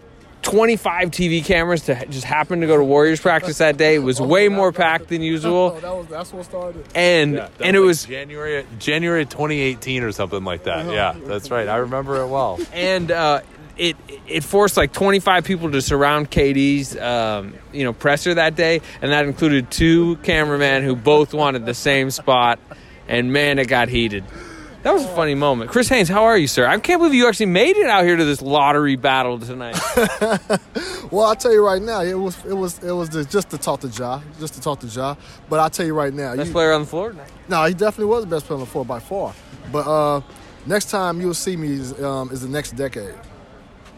25 0.52 1.12
TV 1.12 1.44
cameras 1.44 1.84
to 1.84 2.06
just 2.08 2.26
happen 2.26 2.62
to 2.62 2.68
go 2.68 2.78
to 2.78 2.84
Warriors 2.84 3.20
practice 3.20 3.60
that 3.60 3.78
day. 3.78 3.96
It 3.96 4.00
was 4.00 4.20
way 4.20 4.50
more 4.50 4.72
packed 4.72 5.08
than 5.10 5.22
usual, 5.22 5.72
that 5.72 5.84
was 5.96 6.08
that's 6.08 6.34
what 6.34 6.46
started. 6.46 6.86
and 6.96 7.34
Yeah, 7.34 7.50
that 7.58 7.68
and 7.68 7.76
it 7.76 7.80
was 7.80 8.06
January 8.06 8.66
January 8.80 9.26
2018 9.26 10.04
or 10.04 10.12
something 10.12 10.44
like 10.44 10.64
that. 10.64 10.92
Yeah, 10.92 11.16
that's 11.18 11.52
right. 11.52 11.68
I 11.68 11.78
remember 11.78 12.22
it 12.22 12.28
well. 12.28 12.60
and 12.74 13.12
uh, 13.12 13.42
it 13.78 13.96
it 14.28 14.44
forced 14.44 14.78
like 14.78 14.92
25 14.94 15.46
people 15.46 15.72
to 15.72 15.82
surround 15.82 16.30
KD's 16.30 16.98
um, 16.98 17.56
you 17.72 17.84
know 17.84 17.94
presser 17.94 18.34
that 18.34 18.56
day, 18.56 18.82
and 19.02 19.12
that 19.12 19.26
included 19.26 19.72
two 19.72 20.18
cameramen 20.18 20.84
who 20.84 20.96
both 20.96 21.34
wanted 21.34 21.66
the 21.66 21.74
same 21.74 22.12
spot, 22.12 22.60
and 23.08 23.34
man, 23.34 23.60
it 23.60 23.68
got 23.68 23.88
heated. 23.90 24.24
That 24.84 24.94
was 24.94 25.04
a 25.04 25.10
funny 25.10 25.36
moment. 25.36 25.70
Chris 25.72 25.90
Haynes, 25.90 26.08
how 26.08 26.24
are 26.24 26.38
you, 26.38 26.48
sir? 26.48 26.66
I 26.66 26.80
can't 26.80 27.00
believe 27.02 27.14
you 27.14 27.28
actually 27.28 27.48
made 27.48 27.76
it 27.76 27.88
out 27.88 28.06
here 28.06 28.16
to 28.16 28.24
this 28.24 28.42
lottery 28.42 28.96
battle 28.96 29.40
tonight. 29.40 29.78
Well, 31.12 31.26
I'll 31.26 31.36
tell 31.36 31.52
you 31.52 31.66
right 31.66 31.82
now, 31.82 32.02
it 32.02 32.14
was 32.14 32.38
it 32.46 32.54
was 32.54 32.84
it 32.84 32.92
was 32.92 33.10
just, 33.26 33.50
to 33.50 33.58
talk 33.58 33.80
to 33.80 33.88
Ja, 33.88 34.22
just 34.40 34.54
to 34.54 34.62
talk 34.62 34.80
to 34.82 34.88
Ja. 34.88 35.16
But 35.50 35.60
I'll 35.60 35.70
tell 35.72 35.88
you 35.88 35.96
right 35.96 36.14
now, 36.14 36.36
Best 36.36 36.48
you, 36.50 36.54
player 36.54 36.72
on 36.72 36.82
the 36.82 36.88
floor 36.88 37.10
tonight. 37.10 37.32
no, 37.48 37.66
he 37.66 37.74
definitely 37.74 38.06
was 38.06 38.26
the 38.26 38.30
best 38.30 38.46
player 38.46 38.58
on 38.58 38.60
the 38.60 38.70
floor 38.70 38.86
by 38.86 39.00
far. 39.00 39.34
But 39.72 39.88
uh, 39.88 40.22
next 40.68 40.92
time 40.92 41.20
you'll 41.20 41.34
see 41.34 41.58
me 41.58 41.72
is, 41.72 42.00
um, 42.00 42.30
is 42.32 42.42
the 42.42 42.48
next 42.48 42.74
decade. 42.74 43.16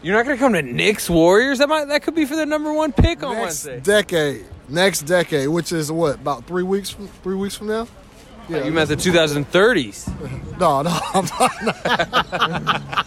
You're 0.00 0.16
not 0.16 0.24
going 0.24 0.38
to 0.38 0.40
come 0.40 0.54
to 0.54 0.62
Knicks 0.62 1.10
Warriors. 1.10 1.58
That 1.58 1.68
might 1.68 1.84
that 1.88 2.02
could 2.02 2.14
be 2.14 2.24
for 2.24 2.34
the 2.34 2.46
number 2.46 2.72
one 2.72 2.92
pick 2.92 3.22
on 3.22 3.34
next 3.34 3.66
Wednesday. 3.66 3.80
decade, 3.80 4.46
next 4.70 5.02
decade, 5.02 5.48
which 5.48 5.70
is 5.70 5.92
what 5.92 6.14
about 6.14 6.46
three 6.46 6.62
weeks 6.62 6.88
from 6.88 7.08
three 7.08 7.36
weeks 7.36 7.54
from 7.56 7.66
now? 7.66 7.86
Yeah, 8.48 8.64
You 8.64 8.72
meant 8.72 8.88
the 8.88 8.96
2030s. 8.96 10.58
no, 10.58 10.82
no, 10.82 10.90
I'm 11.14 11.24
not. 11.24 13.06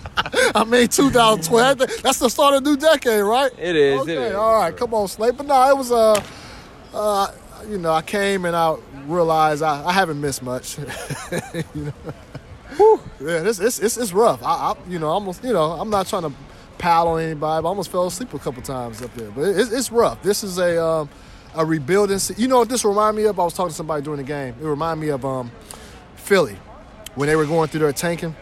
I 0.56 0.64
mean 0.66 0.88
2012. 0.88 1.78
That's 2.02 2.20
the 2.20 2.30
start 2.30 2.56
of 2.56 2.64
the 2.64 2.70
new 2.72 2.78
decade, 2.78 3.22
right? 3.24 3.52
It 3.58 3.76
is, 3.76 4.00
it 4.08 4.12
Okay, 4.12 4.28
is. 4.28 4.36
all 4.36 4.56
right. 4.60 4.76
Come 4.76 4.94
on, 4.94 5.08
Slate. 5.08 5.36
But 5.38 5.46
no, 5.48 5.70
it 5.70 5.78
was 5.78 5.92
uh, 5.92 6.22
uh, 6.94 7.32
you 7.70 7.78
know, 7.78 7.92
I 7.92 8.02
came 8.02 8.46
and 8.46 8.56
I 8.56 8.76
realized 9.08 9.62
I, 9.64 9.86
I 9.86 9.92
haven't 9.92 10.20
missed 10.22 10.42
much. 10.42 10.78
you 11.54 11.64
know. 11.76 11.94
Yeah, 13.22 13.40
this 13.40 13.60
it's, 13.60 13.80
it's 13.80 13.98
it's 13.98 14.12
rough. 14.14 14.42
I, 14.44 14.72
I 14.72 14.76
you 14.90 15.00
know 15.00 15.08
almost 15.08 15.44
you 15.44 15.54
know 15.54 15.72
I'm 15.74 15.90
not 15.90 16.08
trying 16.08 16.24
to 16.24 16.32
pal 16.78 17.08
on 17.10 17.22
anybody, 17.22 17.62
but 17.62 17.66
I 17.66 17.70
almost 17.70 17.92
fell 17.92 18.08
asleep 18.08 18.34
a 18.34 18.40
couple 18.40 18.62
times 18.62 19.02
up 19.02 19.14
there. 19.16 19.32
But 19.32 19.50
it's, 19.50 19.72
it's 19.72 19.92
rough. 19.92 20.22
This 20.24 20.44
is 20.44 20.58
a 20.58 20.84
um, 20.84 21.10
a 21.56 21.66
rebuilding. 21.66 22.20
You 22.38 22.48
know 22.48 22.60
what 22.60 22.70
this 22.70 22.86
remind 22.86 23.18
me 23.18 23.26
of? 23.26 23.40
I 23.40 23.44
was 23.44 23.54
talking 23.54 23.70
to 23.70 23.76
somebody 23.76 24.04
during 24.04 24.18
the 24.18 24.24
game. 24.24 24.56
It 24.60 24.66
reminded 24.66 25.02
me 25.02 25.10
of 25.10 25.26
um, 25.26 25.52
Philly 26.16 26.58
when 27.16 27.28
they 27.28 27.36
were 27.36 27.46
going 27.46 27.70
through 27.70 27.82
their 27.82 27.94
tanking. 27.94 28.36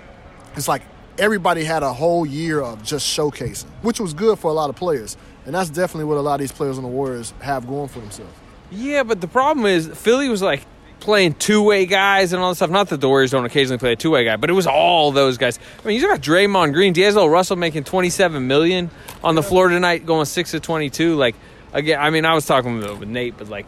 It's 0.55 0.67
like 0.67 0.84
everybody 1.17 1.63
had 1.63 1.84
a 1.84 1.93
whole 1.93 2.25
year 2.25 2.62
of 2.62 2.84
just 2.84 3.05
showcasing, 3.05 3.65
which 3.82 4.00
was 4.00 4.13
good 4.13 4.39
for 4.39 4.50
a 4.50 4.53
lot 4.53 4.70
of 4.70 4.75
players. 4.75 5.17
And 5.46 5.53
that's 5.53 5.70
definitely 5.70 6.05
what 6.05 6.17
a 6.17 6.22
lot 6.22 6.36
of 6.36 6.39
these 6.39 6.51
players 6.51 6.77
on 6.77 6.84
the 6.84 6.89
Warriors 6.89 7.34
have 7.41 7.67
going 7.67 7.89
for 7.89 8.00
themselves. 8.00 8.34
Yeah, 8.72 9.03
but 9.03 9.22
the 9.22 9.27
problem 9.27 9.65
is 9.65 9.88
Philly 9.88 10.29
was 10.29 10.41
like 10.41 10.65
playing 11.00 11.34
two 11.34 11.62
way 11.62 11.86
guys 11.86 12.32
and 12.32 12.41
all 12.41 12.50
this 12.50 12.60
stuff. 12.60 12.70
Not 12.70 12.89
that 12.89 13.01
the 13.01 13.10
Warriors 13.10 13.32
don't 13.32 13.46
occasionally 13.46 13.77
play 13.77 13.91
a 13.91 13.96
two 13.96 14.12
way 14.12 14.24
guy, 14.24 14.38
but 14.38 14.50
it 14.50 14.53
was 14.53 14.65
all 14.65 15.12
those 15.12 15.38
guys. 15.38 15.60
I 15.84 15.88
mean, 15.88 16.00
you 16.00 16.08
got 16.08 16.22
Draymond 16.22 16.74
Green, 16.74 16.93
D'Angelo 16.93 17.27
Russell 17.27 17.58
making 17.58 17.84
twenty 17.84 18.10
seven 18.10 18.48
million 18.48 18.89
on 19.24 19.36
the 19.36 19.43
floor 19.43 19.67
tonight, 19.67 20.05
going 20.05 20.25
six 20.25 20.51
to 20.51 20.60
twenty 20.60 20.89
two. 20.89 21.15
Like 21.15 21.36
again, 21.74 22.00
I 22.00 22.10
mean, 22.10 22.25
I 22.25 22.34
was 22.34 22.46
talking 22.46 22.77
with, 22.77 23.08
Nate, 23.08 23.38
but 23.38 23.50
like 23.50 23.65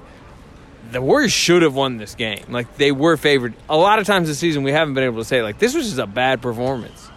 the 0.92 1.02
Warriors 1.02 1.34
should 1.34 1.64
have 1.64 1.76
won 1.76 1.98
this 1.98 2.16
game. 2.16 2.46
Like 2.50 2.78
they 2.78 2.92
were 2.92 3.18
favored. 3.18 3.54
A 3.70 3.78
lot 3.78 4.00
of 4.00 4.06
times 4.06 4.28
this 4.28 4.40
season, 4.40 4.64
we 4.64 4.72
haven't 4.72 4.94
been 4.94 5.04
able 5.04 5.18
to 5.18 5.26
say 5.26 5.42
like 5.42 5.60
this 5.60 5.76
was 5.76 5.86
just 5.86 6.00
a 6.00 6.08
bad 6.08 6.42
performance. 6.42 7.10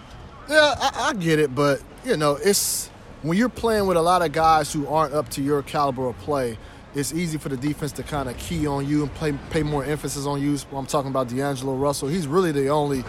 Yeah, 0.48 0.74
I, 0.78 1.08
I 1.08 1.14
get 1.14 1.38
it, 1.38 1.54
but 1.54 1.82
you 2.04 2.16
know, 2.16 2.38
it's 2.42 2.88
when 3.22 3.36
you're 3.36 3.48
playing 3.48 3.86
with 3.86 3.96
a 3.96 4.02
lot 4.02 4.22
of 4.22 4.32
guys 4.32 4.72
who 4.72 4.86
aren't 4.86 5.14
up 5.14 5.28
to 5.30 5.42
your 5.42 5.62
caliber 5.62 6.08
of 6.08 6.18
play. 6.18 6.58
It's 6.94 7.12
easy 7.12 7.36
for 7.36 7.50
the 7.50 7.56
defense 7.56 7.92
to 7.92 8.02
kind 8.02 8.30
of 8.30 8.36
key 8.38 8.66
on 8.66 8.88
you 8.88 9.02
and 9.02 9.14
play, 9.14 9.32
pay 9.50 9.62
more 9.62 9.84
emphasis 9.84 10.24
on 10.24 10.40
you. 10.40 10.56
I'm 10.72 10.86
talking 10.86 11.10
about 11.10 11.28
D'Angelo 11.28 11.74
Russell. 11.74 12.08
He's 12.08 12.26
really 12.26 12.50
the 12.50 12.68
only 12.70 13.04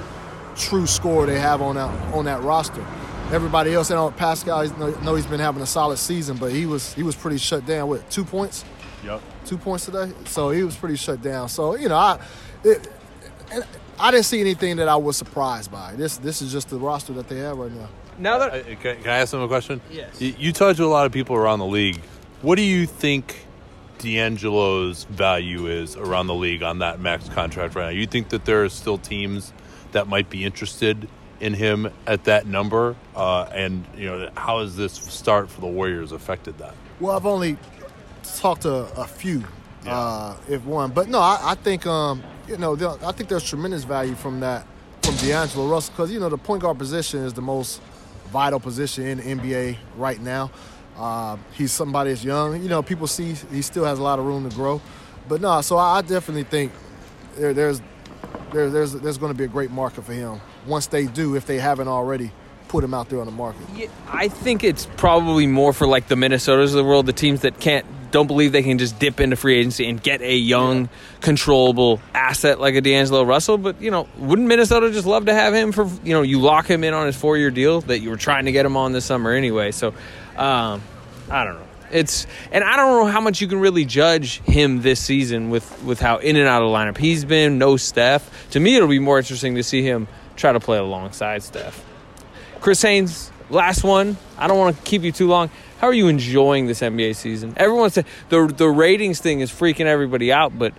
true 0.58 0.86
scorer 0.86 1.26
they 1.26 1.40
have 1.40 1.62
on 1.62 1.76
that 1.76 1.90
on 2.14 2.26
that 2.26 2.44
roster. 2.44 2.86
Everybody 3.32 3.76
else, 3.76 3.92
I 3.92 3.96
know 3.96 4.10
Paschall. 4.10 4.98
I 5.00 5.04
know 5.06 5.14
he's 5.14 5.28
been 5.28 5.40
having 5.40 5.62
a 5.62 5.66
solid 5.68 5.98
season, 5.98 6.38
but 6.38 6.52
he 6.52 6.66
was 6.66 6.94
he 6.96 7.04
was 7.04 7.16
pretty 7.16 7.38
shut 7.38 7.64
down 7.66 7.88
with 7.88 8.08
two 8.10 8.26
points. 8.26 8.66
Yep. 9.04 9.22
Two 9.46 9.58
points 9.58 9.86
today, 9.86 10.12
so 10.26 10.50
he 10.50 10.64
was 10.64 10.76
pretty 10.76 10.96
shut 10.96 11.22
down. 11.22 11.48
So 11.48 11.76
you 11.76 11.90
know, 11.90 11.96
I 11.96 12.20
it, 12.64 12.88
I 14.00 14.10
didn't 14.10 14.26
see 14.26 14.42
anything 14.42 14.78
that 14.78 14.88
I 14.88 14.96
was 14.96 15.16
surprised 15.16 15.72
by. 15.72 15.94
This 15.96 16.18
this 16.18 16.42
is 16.42 16.52
just 16.52 16.70
the 16.70 16.80
roster 16.80 17.14
that 17.14 17.28
they 17.28 17.38
have 17.38 17.58
right 17.60 17.72
now. 17.72 17.88
Now 18.18 18.40
that 18.40 18.54
Uh, 18.54 18.64
Can, 18.82 19.02
can 19.02 19.10
I 19.10 19.20
ask 19.20 19.32
them 19.32 19.42
a 19.42 19.48
question? 19.48 19.80
Yes. 19.92 20.20
You, 20.20 20.34
you 20.38 20.52
talk 20.52 20.76
to 20.78 20.84
a 20.84 20.88
lot 20.88 21.06
of 21.06 21.12
people 21.12 21.36
around 21.36 21.60
the 21.60 21.68
league. 21.68 22.02
What 22.42 22.56
do 22.56 22.64
you 22.64 22.88
think 22.88 23.46
D'Angelo's 24.00 25.04
value 25.04 25.68
is 25.68 25.96
around 25.96 26.28
the 26.28 26.34
league 26.34 26.64
on 26.64 26.80
that 26.80 27.00
max 27.00 27.30
contract 27.30 27.76
right 27.76 27.86
now? 27.86 27.90
You 27.92 28.08
think 28.08 28.30
that 28.30 28.46
there 28.46 28.64
are 28.64 28.70
still 28.70 28.98
teams 28.98 29.54
that 29.92 30.08
might 30.08 30.30
be 30.30 30.44
interested 30.44 31.08
in 31.40 31.54
him 31.54 31.90
at 32.08 32.24
that 32.26 32.46
number? 32.46 32.96
Uh, 33.16 33.44
and 33.54 33.86
you 33.98 34.06
know, 34.08 34.30
how 34.36 34.60
has 34.60 34.76
this 34.76 34.94
start 34.94 35.50
for 35.50 35.62
the 35.62 35.68
Warriors 35.68 36.12
affected 36.12 36.58
that? 36.60 36.74
Well, 37.00 37.16
I've 37.16 37.26
only 37.26 37.58
talked 38.24 38.64
to 38.64 38.74
a 39.00 39.06
few, 39.06 39.44
Yeah. 39.86 39.98
uh, 39.98 40.36
if 40.50 40.64
one, 40.66 40.92
but 40.92 41.08
no, 41.10 41.20
I, 41.20 41.40
I 41.42 41.56
think 41.56 41.86
um, 41.86 42.22
you 42.48 42.58
know 42.58 42.76
I 43.04 43.12
think 43.12 43.30
there's 43.30 43.44
tremendous 43.44 43.84
value 43.84 44.16
from 44.16 44.40
that 44.42 44.66
from 45.04 45.16
D'Angelo 45.16 45.68
Russell 45.68 45.94
because 45.94 46.12
you 46.12 46.20
know 46.20 46.30
the 46.30 46.38
point 46.38 46.62
guard 46.62 46.78
position 46.78 47.22
is 47.24 47.34
the 47.34 47.42
most 47.42 47.82
vital 48.32 48.60
position 48.60 49.06
in 49.06 49.18
the 49.18 49.24
NBA 49.24 49.78
right 49.98 50.20
now. 50.22 50.52
Uh, 50.98 51.38
he's 51.54 51.72
somebody 51.72 52.10
that's 52.12 52.24
young. 52.26 52.62
You 52.62 52.68
know, 52.68 52.84
people 52.84 53.08
see 53.08 53.34
he 53.52 53.62
still 53.62 53.86
has 53.86 54.00
a 54.00 54.04
lot 54.04 54.20
of 54.20 54.26
room 54.26 54.48
to 54.50 54.54
grow, 54.56 54.82
but 55.30 55.40
no. 55.40 55.62
So 55.62 55.78
I, 55.78 56.00
I 56.00 56.02
definitely 56.02 56.44
think 56.44 56.74
there, 57.38 57.54
there's 57.54 57.82
there, 58.52 58.70
there's 58.70 58.94
there's 58.94 59.18
going 59.18 59.32
to 59.32 59.38
be 59.38 59.46
a 59.46 59.48
great 59.48 59.72
market 59.72 60.04
for 60.04 60.12
him 60.14 60.42
once 60.70 60.88
they 60.88 61.06
do, 61.06 61.36
if 61.36 61.46
they 61.46 61.60
haven't 61.60 61.88
already 61.88 62.32
put 62.70 62.84
him 62.84 62.94
out 62.94 63.10
there 63.10 63.20
on 63.20 63.26
the 63.26 63.32
market. 63.32 63.62
Yeah, 63.76 63.88
I 64.08 64.30
think 64.30 64.64
it's 64.64 64.86
probably 64.96 65.48
more 65.48 65.74
for 65.74 65.88
like 65.88 66.08
the 66.08 66.16
Minnesotas 66.16 66.66
of 66.66 66.72
the 66.74 66.84
world, 66.84 67.08
the 67.08 67.14
teams 67.14 67.42
that 67.42 67.60
can't 67.60 67.86
don't 68.12 68.28
believe 68.28 68.52
they 68.52 68.64
can 68.64 68.78
just 68.78 68.98
dip 68.98 69.20
into 69.20 69.36
free 69.36 69.60
agency 69.60 69.88
and 69.88 70.02
get 70.02 70.22
a 70.22 70.36
young, 70.36 70.90
controllable 71.22 72.02
asset 72.14 72.60
like 72.60 72.76
a 72.76 72.82
D'Angelo 72.82 73.24
Russell. 73.24 73.58
But 73.58 73.82
you 73.82 73.92
know, 73.92 74.08
wouldn't 74.18 74.48
Minnesota 74.48 74.92
just 74.92 75.06
love 75.06 75.26
to 75.26 75.34
have 75.34 75.54
him 75.54 75.72
for 75.72 75.86
you 76.04 76.14
know 76.14 76.22
you 76.22 76.40
lock 76.40 76.68
him 76.68 76.84
in 76.84 76.94
on 76.94 77.06
his 77.06 77.16
four 77.16 77.38
year 77.38 77.52
deal 77.52 77.82
that 77.82 78.00
you 78.00 78.10
were 78.10 78.18
trying 78.18 78.46
to 78.46 78.52
get 78.52 78.66
him 78.66 78.78
on 78.78 78.94
this 78.94 79.06
summer 79.06 79.32
anyway? 79.32 79.72
So, 79.72 79.90
um, 80.38 80.82
I 81.30 81.44
don't 81.44 81.56
know. 81.56 81.66
It's 81.92 82.28
and 82.52 82.64
I 82.64 82.76
don't 82.76 83.04
know 83.04 83.12
how 83.12 83.20
much 83.22 83.42
you 83.42 83.48
can 83.48 83.60
really 83.60 83.84
judge 83.84 84.42
him 84.42 84.82
this 84.82 85.00
season 85.00 85.50
with 85.50 85.84
with 85.84 86.00
how 86.00 86.18
in 86.18 86.36
and 86.36 86.48
out 86.48 86.62
of 86.62 86.70
the 86.70 86.76
lineup 86.76 86.98
he's 86.98 87.26
been. 87.26 87.58
No 87.58 87.78
Steph. 87.78 88.50
To 88.52 88.60
me, 88.60 88.76
it'll 88.76 88.88
be 88.88 89.00
more 89.00 89.18
interesting 89.18 89.56
to 89.56 89.64
see 89.64 89.82
him 89.82 90.08
try 90.40 90.52
to 90.54 90.60
play 90.60 90.78
alongside 90.78 91.44
Steph. 91.44 91.84
Chris 92.62 92.82
Haynes, 92.82 93.32
last 93.50 93.84
one. 93.84 94.18
I 94.38 94.48
don't 94.48 94.58
want 94.58 94.76
to 94.78 94.82
keep 94.84 95.04
you 95.04 95.12
too 95.12 95.28
long. 95.28 95.50
How 95.80 95.88
are 95.88 95.94
you 95.94 96.08
enjoying 96.08 96.68
this 96.68 96.82
NBA 96.82 97.16
season? 97.16 97.54
Everyone 97.58 97.90
said 97.90 98.06
the 98.30 98.48
the 98.48 98.68
ratings 98.68 99.20
thing 99.20 99.40
is 99.42 99.52
freaking 99.52 99.86
everybody 99.86 100.32
out, 100.32 100.58
but 100.58 100.74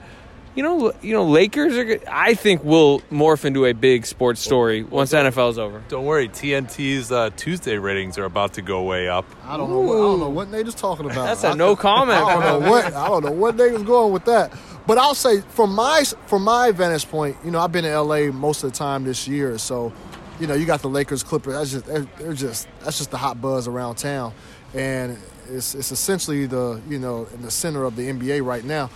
you 0.55 0.65
know, 0.65 0.93
you 1.01 1.15
know, 1.15 1.25
Lakers 1.25 1.77
are. 1.77 1.85
good- 1.85 2.05
I 2.11 2.35
think 2.35 2.65
will 2.65 3.01
morph 3.11 3.45
into 3.45 3.65
a 3.67 3.73
big 3.73 4.05
sports 4.05 4.41
story 4.43 4.83
once 4.83 5.13
NFL 5.13 5.51
is 5.53 5.59
over. 5.59 5.81
Don't 5.89 6.05
worry, 6.05 6.29
TNT's 6.29 7.11
uh, 7.13 7.31
Tuesday 7.37 7.79
ratings 7.79 8.19
are 8.19 8.25
about 8.25 8.55
to 8.55 8.63
go 8.63 8.83
way 8.83 9.09
up. 9.09 9.25
I 9.47 9.57
don't 9.57 9.71
know. 9.71 9.79
What, 9.81 9.95
I 9.97 10.01
don't 10.01 10.21
know 10.21 10.29
what 10.29 10.51
Nate 10.51 10.67
is 10.67 10.75
talking 10.75 11.07
about. 11.07 11.25
That's 11.25 11.45
a 11.45 11.49
I- 11.51 11.55
no 11.55 11.77
comment. 11.77 12.19
I 12.19 12.35
don't 12.35 12.63
know 12.63 12.71
what 12.71 12.85
I 12.93 13.09
don't 13.09 13.25
know 13.25 13.31
what 13.33 13.57
Nate 13.57 13.73
was 13.73 13.85
going 13.85 14.13
with 14.13 14.25
that. 14.27 14.53
But 14.87 14.99
I'll 14.99 15.15
say 15.15 15.41
from 15.41 15.75
my 15.75 16.05
from 16.27 16.43
my 16.43 16.71
vantage 16.73 17.09
point, 17.09 17.37
you 17.45 17.51
know, 17.51 17.61
I've 17.61 17.73
been 17.73 17.85
in 17.85 17.93
LA 17.93 18.33
most 18.33 18.65
of 18.65 18.73
the 18.73 18.77
time 18.77 19.05
this 19.05 19.29
year, 19.29 19.57
so 19.59 19.93
you 20.41 20.47
know, 20.47 20.55
you 20.55 20.65
got 20.65 20.81
the 20.81 20.89
Lakers, 20.89 21.23
Clippers. 21.23 21.55
That's 21.55 21.71
just 21.71 21.87
they're, 22.19 22.33
just 22.33 22.67
that's 22.83 22.99
just 22.99 23.11
the 23.11 23.19
hot 23.19 23.41
buzz 23.41 23.69
around 23.69 23.97
town, 23.97 24.33
and 24.75 25.19
it's 25.49 25.75
it's 25.75 25.93
essentially 25.93 26.47
the 26.47 26.81
you 26.89 26.99
know 26.99 27.29
in 27.35 27.43
the 27.43 27.51
center 27.51 27.85
of 27.85 27.95
the 27.95 28.11
NBA 28.11 28.45
right 28.45 28.65
now. 28.65 28.91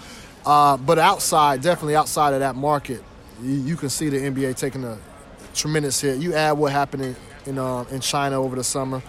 Uh, 0.47 0.77
but 0.77 0.99
outside, 0.99 1.63
definitely 1.63 1.97
outside 1.97 2.35
of 2.35 2.41
that 2.41 2.55
market, 2.55 3.03
you, 3.43 3.53
you 3.53 3.77
can 3.77 3.89
see 3.89 4.09
the 4.09 4.19
NBA 4.19 4.57
taking 4.57 4.85
a 4.85 4.99
tremendous 5.55 6.01
hit. 6.01 6.21
You 6.21 6.35
add 6.35 6.53
what 6.53 6.73
happened 6.73 7.05
in 7.05 7.17
in, 7.47 7.59
uh, 7.59 7.85
in 7.91 8.01
China 8.01 8.41
over 8.41 8.57
the 8.57 8.65
summer, 8.65 9.03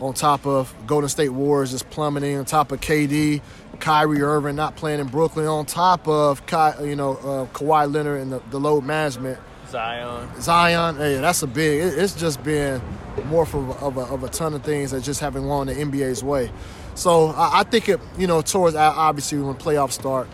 on 0.00 0.14
top 0.14 0.46
of 0.46 0.74
Golden 0.86 1.08
State 1.08 1.30
Warriors 1.30 1.70
just 1.70 1.88
plummeting, 1.90 2.36
on 2.36 2.44
top 2.44 2.72
of 2.72 2.80
KD, 2.80 3.40
Kyrie 3.80 4.22
Irving 4.22 4.56
not 4.56 4.76
playing 4.76 5.00
in 5.00 5.06
Brooklyn, 5.06 5.46
on 5.46 5.66
top 5.66 6.06
of 6.06 6.46
Ky, 6.46 6.72
you 6.82 6.96
know 6.96 7.12
uh, 7.16 7.46
Kawhi 7.46 7.92
Leonard 7.92 8.20
and 8.20 8.32
the, 8.32 8.42
the 8.50 8.60
load 8.60 8.84
management. 8.84 9.38
Zion. 9.68 10.28
Zion, 10.40 10.96
hey, 10.96 11.18
that's 11.18 11.42
a 11.42 11.46
big. 11.46 11.80
It, 11.80 11.98
it's 11.98 12.14
just 12.14 12.42
been 12.42 12.82
more 13.26 13.46
for 13.46 13.58
of 13.76 13.96
a, 13.96 14.00
of 14.00 14.24
a 14.24 14.28
ton 14.28 14.54
of 14.54 14.62
things 14.62 14.90
that 14.90 15.02
just 15.02 15.20
haven't 15.20 15.46
gone 15.46 15.68
the 15.68 15.74
NBA's 15.74 16.24
way. 16.24 16.50
So 16.94 17.28
I, 17.28 17.60
I 17.60 17.62
think 17.62 17.88
it, 17.88 18.00
you 18.18 18.26
know, 18.26 18.42
towards 18.42 18.74
obviously 18.76 19.38
when 19.38 19.54
playoffs 19.54 19.92
start, 19.92 20.28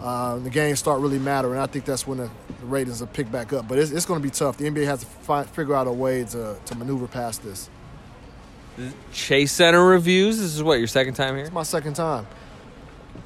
uh, 0.00 0.36
the 0.36 0.50
games 0.50 0.78
start 0.78 1.00
really 1.00 1.18
mattering. 1.18 1.58
I 1.58 1.66
think 1.66 1.86
that's 1.86 2.06
when 2.06 2.18
the, 2.18 2.30
the 2.60 2.66
ratings 2.66 3.00
will 3.00 3.06
pick 3.08 3.30
back 3.32 3.52
up. 3.52 3.66
But 3.66 3.78
it's, 3.78 3.90
it's 3.90 4.04
going 4.04 4.20
to 4.20 4.22
be 4.22 4.30
tough. 4.30 4.58
The 4.58 4.68
NBA 4.68 4.84
has 4.84 5.00
to 5.00 5.06
find, 5.06 5.48
figure 5.48 5.74
out 5.74 5.86
a 5.86 5.92
way 5.92 6.24
to, 6.24 6.56
to 6.64 6.74
maneuver 6.74 7.06
past 7.06 7.42
this. 7.42 7.70
Chase 9.12 9.52
Center 9.52 9.84
reviews. 9.84 10.38
This 10.38 10.54
is 10.54 10.62
what 10.62 10.78
your 10.78 10.88
second 10.88 11.14
time 11.14 11.36
here. 11.36 11.44
It's 11.44 11.54
my 11.54 11.62
second 11.62 11.94
time. 11.94 12.26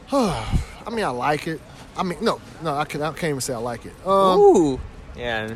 I 0.13 0.91
mean, 0.91 1.05
I 1.05 1.09
like 1.11 1.47
it. 1.47 1.61
I 1.97 2.03
mean, 2.03 2.19
no, 2.23 2.41
no, 2.63 2.75
I, 2.75 2.85
can, 2.85 3.03
I 3.03 3.09
can't 3.11 3.25
even 3.25 3.41
say 3.41 3.53
I 3.55 3.59
like 3.59 3.85
it. 3.85 3.93
Um, 4.07 4.39
Ooh, 4.39 4.81
yeah. 5.17 5.55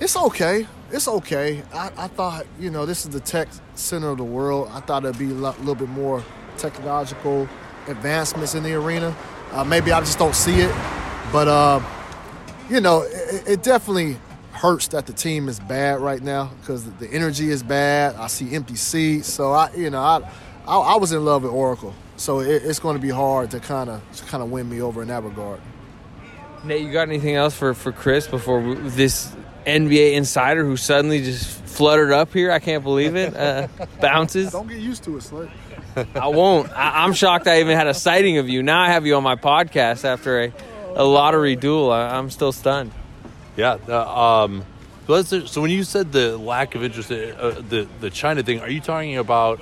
It's 0.00 0.16
okay. 0.16 0.66
It's 0.90 1.08
okay. 1.08 1.62
I, 1.72 1.90
I 1.96 2.08
thought, 2.08 2.46
you 2.58 2.70
know, 2.70 2.84
this 2.84 3.04
is 3.06 3.10
the 3.10 3.20
tech 3.20 3.48
center 3.74 4.08
of 4.10 4.18
the 4.18 4.24
world. 4.24 4.68
I 4.72 4.80
thought 4.80 5.04
it'd 5.04 5.18
be 5.18 5.30
a 5.30 5.34
lot- 5.34 5.58
little 5.60 5.76
bit 5.76 5.88
more 5.88 6.22
technological 6.58 7.48
advancements 7.86 8.54
in 8.54 8.62
the 8.62 8.74
arena. 8.74 9.16
Uh, 9.52 9.64
maybe 9.64 9.92
I 9.92 10.00
just 10.00 10.18
don't 10.18 10.34
see 10.34 10.60
it. 10.60 10.74
But, 11.32 11.48
uh, 11.48 11.80
you 12.68 12.80
know, 12.80 13.02
it, 13.02 13.48
it 13.48 13.62
definitely 13.62 14.16
hurts 14.52 14.88
that 14.88 15.06
the 15.06 15.12
team 15.12 15.48
is 15.48 15.60
bad 15.60 16.00
right 16.00 16.22
now 16.22 16.50
because 16.60 16.84
the 16.84 17.08
energy 17.08 17.50
is 17.50 17.62
bad. 17.62 18.16
I 18.16 18.26
see 18.26 18.54
empty 18.54 18.76
seats. 18.76 19.32
So, 19.32 19.52
I, 19.52 19.72
you 19.74 19.90
know, 19.90 20.00
I, 20.02 20.20
I, 20.66 20.76
I 20.78 20.96
was 20.96 21.12
in 21.12 21.24
love 21.24 21.44
with 21.44 21.52
Oracle. 21.52 21.94
So 22.16 22.40
it, 22.40 22.62
it's 22.64 22.78
going 22.78 22.96
to 22.96 23.02
be 23.02 23.10
hard 23.10 23.50
to 23.52 23.60
kind 23.60 23.90
of 23.90 24.02
to 24.16 24.24
kind 24.24 24.42
of 24.42 24.50
win 24.50 24.68
me 24.68 24.80
over 24.80 25.02
in 25.02 25.08
that 25.08 25.22
regard. 25.22 25.60
Nate, 26.64 26.82
you 26.82 26.92
got 26.92 27.08
anything 27.08 27.34
else 27.34 27.54
for 27.54 27.74
for 27.74 27.92
Chris 27.92 28.26
before 28.26 28.60
we- 28.60 28.74
this 28.90 29.34
NBA 29.66 30.12
insider 30.14 30.64
who 30.64 30.76
suddenly 30.76 31.22
just 31.22 31.46
fluttered 31.64 32.12
up 32.12 32.32
here? 32.32 32.50
I 32.52 32.58
can't 32.58 32.82
believe 32.84 33.16
it. 33.16 33.34
Uh, 33.36 33.68
bounces. 34.00 34.52
Don't 34.52 34.68
get 34.68 34.78
used 34.78 35.04
to 35.04 35.16
it, 35.16 35.22
Slick. 35.22 35.50
I 36.14 36.28
won't. 36.28 36.70
I, 36.70 37.04
I'm 37.04 37.12
shocked 37.12 37.46
I 37.46 37.60
even 37.60 37.76
had 37.76 37.86
a 37.86 37.94
sighting 37.94 38.38
of 38.38 38.48
you. 38.48 38.62
Now 38.62 38.80
I 38.80 38.88
have 38.88 39.06
you 39.06 39.14
on 39.16 39.22
my 39.22 39.36
podcast 39.36 40.04
after 40.04 40.42
a, 40.42 40.52
a 40.94 41.04
lottery 41.04 41.56
duel. 41.56 41.90
I, 41.90 42.16
I'm 42.16 42.30
still 42.30 42.52
stunned. 42.52 42.92
Yeah. 43.56 43.78
Uh, 43.88 44.44
um, 44.44 44.64
so, 45.06 45.22
so 45.22 45.60
when 45.60 45.70
you 45.70 45.84
said 45.84 46.12
the 46.12 46.36
lack 46.36 46.74
of 46.74 46.82
interest, 46.82 47.10
uh, 47.10 47.50
the 47.68 47.86
the 48.00 48.10
China 48.10 48.42
thing, 48.42 48.60
are 48.60 48.70
you 48.70 48.80
talking 48.80 49.16
about 49.18 49.60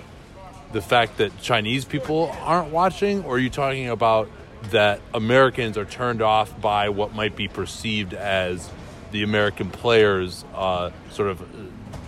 the 0.73 0.81
fact 0.83 1.19
that 1.19 1.39
Chinese 1.41 1.85
people 1.85 2.35
aren't 2.43 2.71
watching, 2.73 3.25
or 3.25 3.37
are 3.37 3.39
you 3.39 3.51
talking 3.51 3.89
about 3.89 4.29
that 4.71 5.01
Americans 5.13 5.77
are 5.77 5.85
turned 5.85 6.23
off 6.23 6.59
by 6.61 6.89
what 6.89 7.15
might 7.15 7.35
be 7.37 7.49
perceived 7.49 8.15
as 8.15 8.71
the 9.11 9.23
American 9.23 9.71
players 9.71 10.45
uh, 10.55 10.91
sort 11.11 11.29
of 11.29 11.43
uh, 11.43 11.45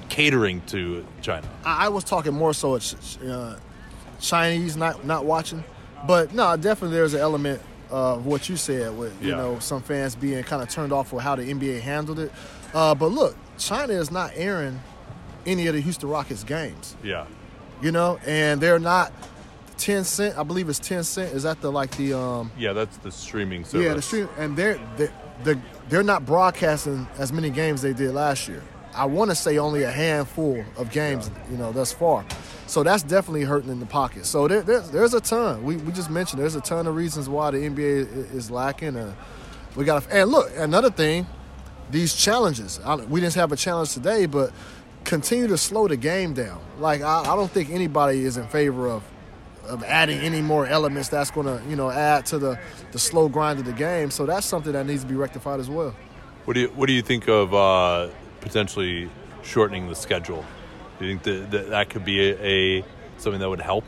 catering 0.09 0.61
to 0.69 1.05
China? 1.21 1.49
I, 1.65 1.89
was 1.89 2.05
talking 2.05 2.33
more 2.33 2.55
so 2.55 2.75
it's 2.77 3.19
uh, 3.19 3.59
Chinese 4.21 4.77
not 4.77 5.05
not 5.05 5.25
watching, 5.25 5.65
but 6.07 6.33
no, 6.33 6.57
definitely 6.57 6.97
there's 6.97 7.15
an 7.15 7.21
element 7.21 7.61
of 7.91 8.25
what 8.25 8.49
you 8.49 8.57
said 8.57 8.97
with 8.97 9.13
you 9.23 9.31
Yeah. 9.31 9.37
know 9.37 9.59
some 9.59 9.83
fans 9.83 10.15
being 10.17 10.43
kind 10.45 10.63
of 10.63 10.69
turned 10.71 10.93
off 10.93 11.13
with 11.13 11.23
how 11.23 11.35
the 11.37 11.43
NBA 11.43 11.81
handled 11.81 12.19
it. 12.19 12.33
Uh, 12.73 12.95
but 12.95 13.09
look, 13.09 13.37
China 13.59 13.93
is 13.93 14.11
not 14.11 14.33
airing 14.35 14.81
any 15.47 15.67
of 15.67 15.75
the 15.75 15.81
Houston 15.81 16.09
Rockets 16.09 16.43
games, 16.45 16.97
Yeah. 17.03 17.27
You 17.85 17.93
know, 17.93 18.19
and 18.27 18.61
they're 18.61 18.79
not 18.79 19.13
Tencent. 19.77 20.39
I 20.39 20.43
believe 20.43 20.69
it's 20.71 20.81
Tencent. 20.81 21.35
Is 21.35 21.43
that 21.43 21.61
the 21.61 21.71
like 21.71 21.95
the 21.99 22.15
um 22.19 22.51
Yeah, 22.57 22.73
that's 22.73 22.97
the 22.99 23.13
streaming 23.13 23.65
service. 23.65 23.85
yeah 23.87 23.93
the 23.95 24.03
stream 24.03 24.29
and 24.39 24.57
they're, 24.57 24.81
they 24.97 25.11
the, 25.43 25.61
they're 25.89 26.03
not 26.03 26.25
broadcasting 26.25 27.07
as 27.19 27.33
many 27.33 27.51
games 27.51 27.83
they 27.83 27.93
did 27.93 28.15
last 28.15 28.49
year. 28.49 28.63
I 28.95 29.05
want 29.05 29.31
to 29.31 29.35
say 29.35 29.59
only 29.59 29.83
a 29.83 29.91
handful 29.91 30.65
of 30.77 30.91
games, 30.93 31.31
you 31.51 31.57
know, 31.57 31.73
thus 31.73 31.93
far. 31.93 32.25
So 32.67 32.83
that's 32.83 33.03
definitely 33.03 33.43
hurting 33.43 33.71
in 33.71 33.81
the 33.81 33.87
pocket. 33.87 34.25
So 34.25 34.47
there, 34.49 34.63
there's, 34.63 34.91
there's 34.91 35.15
a 35.15 35.21
ton. 35.21 35.65
We, 35.65 35.77
we 35.77 35.93
just 35.93 36.09
mentioned 36.11 36.41
there's 36.41 36.55
a 36.55 36.61
ton 36.61 36.87
of 36.87 36.95
reasons 36.95 37.29
why 37.29 37.51
the 37.51 37.59
NBA 37.59 38.33
is 38.35 38.51
lacking. 38.51 38.97
Uh, 38.97 39.13
we 39.77 39.85
got 39.85 40.07
and 40.11 40.31
look 40.31 40.51
another 40.57 40.91
thing, 40.91 41.27
these 41.91 42.15
challenges. 42.15 42.81
I, 42.85 42.95
we 42.95 43.21
didn't 43.21 43.35
have 43.35 43.53
a 43.53 43.57
challenge 43.57 43.93
today, 43.93 44.27
but 44.27 44.53
continue 45.05 45.47
to 45.49 45.59
slow 45.59 45.87
the 45.89 45.97
game 45.97 46.35
down. 46.35 46.61
Like 46.79 47.03
I, 47.03 47.21
I 47.21 47.37
don't 47.37 47.51
think 47.51 47.71
anybody 47.71 48.25
is 48.25 48.37
in 48.37 48.47
favor 48.49 48.89
of 48.89 49.03
of 49.67 49.83
adding 49.85 50.19
any 50.19 50.43
more 50.43 50.67
elements 50.67 51.09
that's 51.09 51.31
going 51.31 51.47
to 51.47 51.63
you 51.69 51.77
know 51.77 51.91
add 51.91 52.27
to 52.27 52.39
the 52.39 52.59
the 52.93 52.99
slow 52.99 53.29
grind 53.29 53.59
of 53.59 53.65
the 53.65 53.73
game. 53.73 54.11
So 54.11 54.27
that's 54.27 54.47
something 54.47 54.73
that 54.73 54.87
needs 54.87 55.03
to 55.03 55.09
be 55.09 55.15
rectified 55.15 55.61
as 55.61 55.71
well. 55.71 55.95
What 56.45 56.55
do 56.55 56.61
you 56.61 56.69
What 56.69 56.87
do 56.87 56.93
you 56.93 57.03
think 57.03 57.29
of 57.29 57.55
uh, 57.55 58.09
potentially 58.41 59.09
shortening 59.43 59.89
the 59.89 59.95
schedule? 59.95 60.45
Do 60.99 61.07
you 61.07 61.13
think 61.13 61.23
that 61.25 61.51
that, 61.51 61.71
that 61.71 61.91
could 61.91 62.05
be 62.05 62.31
a, 62.31 62.81
a 62.81 62.85
something 63.19 63.41
that 63.41 63.49
would 63.49 63.61
help? 63.61 63.85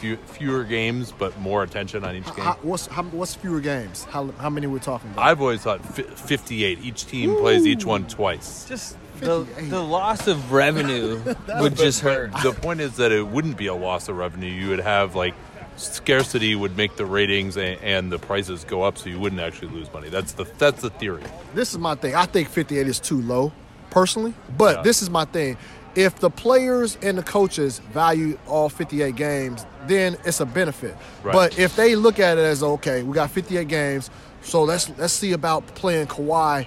Few, 0.00 0.16
fewer 0.16 0.64
games, 0.64 1.12
but 1.12 1.38
more 1.38 1.62
attention 1.62 2.04
on 2.04 2.16
each 2.16 2.26
game. 2.26 2.44
How, 2.44 2.58
what's 2.62 2.86
how, 2.88 3.04
what's 3.04 3.34
fewer 3.36 3.60
games? 3.60 4.04
How 4.04 4.26
how 4.38 4.50
many 4.50 4.66
we're 4.66 4.80
talking 4.80 5.10
about? 5.10 5.24
I've 5.24 5.40
always 5.40 5.62
thought 5.62 5.84
fi- 5.94 6.02
58. 6.02 6.80
Each 6.82 7.06
team 7.06 7.36
plays 7.36 7.64
each 7.64 7.86
one 7.86 8.06
twice. 8.08 8.66
Just 8.68 8.96
the, 9.20 9.46
the 9.68 9.80
loss 9.82 10.26
of 10.26 10.52
revenue 10.52 11.20
would 11.60 11.76
just 11.76 12.00
hurt. 12.00 12.32
The 12.42 12.52
point 12.52 12.80
is 12.80 12.96
that 12.96 13.12
it 13.12 13.26
wouldn't 13.26 13.56
be 13.56 13.66
a 13.66 13.74
loss 13.74 14.08
of 14.08 14.16
revenue. 14.16 14.50
You 14.50 14.68
would 14.70 14.80
have 14.80 15.14
like 15.14 15.34
scarcity 15.76 16.54
would 16.54 16.76
make 16.76 16.96
the 16.96 17.04
ratings 17.06 17.56
and, 17.56 17.80
and 17.82 18.12
the 18.12 18.18
prices 18.18 18.64
go 18.64 18.82
up, 18.82 18.96
so 18.98 19.08
you 19.08 19.18
wouldn't 19.18 19.40
actually 19.40 19.68
lose 19.68 19.92
money. 19.92 20.08
That's 20.08 20.32
the 20.32 20.44
that's 20.58 20.82
the 20.82 20.90
theory. 20.90 21.22
this 21.54 21.72
is 21.72 21.78
my 21.78 21.94
thing. 21.94 22.14
I 22.14 22.26
think 22.26 22.48
58 22.48 22.86
is 22.86 23.00
too 23.00 23.20
low, 23.22 23.52
personally. 23.90 24.34
But 24.56 24.76
Yeah. 24.76 24.82
this 24.82 25.02
is 25.02 25.10
my 25.10 25.24
thing. 25.24 25.56
If 25.96 26.16
the 26.16 26.30
players 26.30 26.98
and 27.02 27.16
the 27.18 27.22
coaches 27.22 27.78
value 27.92 28.36
all 28.48 28.68
58 28.68 29.14
games, 29.14 29.64
then 29.86 30.16
it's 30.24 30.40
a 30.40 30.46
benefit. 30.46 30.96
Right. 31.22 31.32
But 31.32 31.58
if 31.58 31.76
they 31.76 31.94
look 31.94 32.18
at 32.18 32.36
it 32.36 32.40
as 32.42 32.62
okay, 32.64 33.02
we 33.04 33.14
got 33.14 33.30
58 33.30 33.68
games, 33.68 34.10
so 34.42 34.64
let's 34.64 34.90
let's 34.98 35.12
see 35.12 35.32
about 35.32 35.66
playing 35.74 36.08
Kawhi. 36.08 36.66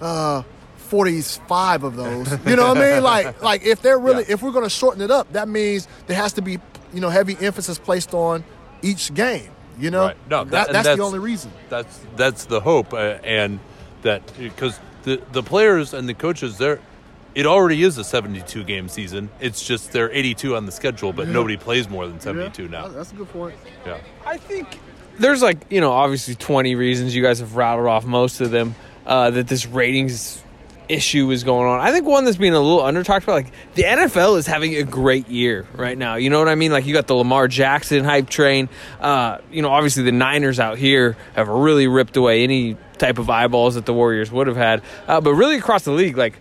Uh, 0.00 0.42
45 0.90 1.84
of 1.84 1.96
those. 1.96 2.30
You 2.46 2.56
know 2.56 2.68
what 2.68 2.78
I 2.78 2.92
mean? 2.94 3.02
Like, 3.10 3.42
like 3.42 3.62
if 3.64 3.80
they're 3.80 3.98
really, 3.98 4.24
Yeah. 4.26 4.34
if 4.34 4.42
we're 4.42 4.50
going 4.52 4.64
to 4.64 4.70
shorten 4.70 5.00
it 5.02 5.10
up, 5.10 5.32
that 5.32 5.48
means 5.48 5.88
there 6.06 6.16
has 6.16 6.32
to 6.34 6.42
be, 6.42 6.58
you 6.92 7.00
know, 7.00 7.08
heavy 7.08 7.36
emphasis 7.40 7.78
placed 7.78 8.12
on 8.14 8.44
each 8.82 9.14
game. 9.14 9.50
You 9.78 9.90
know, 9.90 10.06
Right. 10.06 10.16
No, 10.28 10.44
that, 10.44 10.50
that- 10.50 10.50
that's, 10.50 10.72
that's- 10.72 10.96
the 10.98 11.02
only 11.02 11.18
reason. 11.20 11.50
That's 11.70 12.00
that's 12.16 12.44
the 12.44 12.60
hope, 12.60 12.92
uh, 12.92 13.16
and 13.24 13.60
that 14.02 14.20
because 14.38 14.78
the 15.04 15.22
the 15.32 15.42
players 15.42 15.94
and 15.94 16.06
the 16.08 16.12
coaches, 16.14 16.58
they're 16.58 16.80
it 17.34 17.46
already 17.46 17.82
is 17.82 17.96
a 17.96 18.04
72 18.04 18.64
game 18.64 18.88
season. 18.88 19.30
It's 19.40 19.62
just 19.64 19.92
they're 19.92 20.10
82 20.12 20.54
on 20.56 20.66
the 20.66 20.72
schedule, 20.72 21.12
but 21.14 21.28
nobody 21.28 21.56
plays 21.56 21.88
more 21.88 22.06
than 22.06 22.20
72 22.20 22.68
now. 22.68 22.88
That's 22.88 23.12
a 23.12 23.14
good 23.14 23.30
point. 23.30 23.56
Yeah. 23.86 23.98
I 24.26 24.36
think 24.36 24.66
there's 25.18 25.40
like 25.40 25.58
you 25.70 25.80
know 25.80 25.92
obviously 25.92 26.34
20 26.34 26.74
reasons 26.74 27.14
you 27.14 27.22
guys 27.22 27.38
have 27.38 27.54
rattled 27.56 27.86
off 27.88 28.04
most 28.04 28.40
of 28.42 28.50
them 28.50 28.74
uh, 29.06 29.30
that 29.30 29.46
this 29.48 29.64
ratings 29.64 30.42
issue 30.90 31.30
is 31.30 31.44
going 31.44 31.68
on. 31.68 31.80
I 31.80 31.92
think 31.92 32.06
one 32.06 32.24
that's 32.24 32.36
being 32.36 32.52
a 32.52 32.60
little 32.60 32.82
under 32.82 33.02
talked 33.02 33.24
about 33.24 33.34
like 33.34 33.52
the 33.74 33.84
NFL 33.84 34.38
is 34.38 34.46
having 34.46 34.74
a 34.76 34.82
great 34.82 35.28
year 35.28 35.66
right 35.74 35.96
now. 35.96 36.16
You 36.16 36.30
know 36.30 36.38
what 36.38 36.48
I 36.48 36.54
mean? 36.54 36.72
Like 36.72 36.86
you 36.86 36.92
got 36.92 37.06
the 37.06 37.14
Lamar 37.14 37.48
Jackson 37.48 38.04
hype 38.04 38.28
train. 38.28 38.68
Uh, 39.00 39.38
you 39.50 39.62
know 39.62 39.70
obviously 39.70 40.02
the 40.02 40.12
Niners 40.12 40.58
out 40.58 40.78
here 40.78 41.16
have 41.34 41.48
really 41.48 41.86
ripped 41.86 42.16
away 42.16 42.42
any 42.42 42.76
type 42.98 43.18
of 43.18 43.30
eyeballs 43.30 43.76
that 43.76 43.86
the 43.86 43.94
Warriors 43.94 44.30
would 44.30 44.46
have 44.46 44.56
had. 44.56 44.82
Uh, 45.06 45.20
but 45.20 45.34
really 45.34 45.56
across 45.56 45.84
the 45.84 45.92
league 45.92 46.16
like 46.16 46.38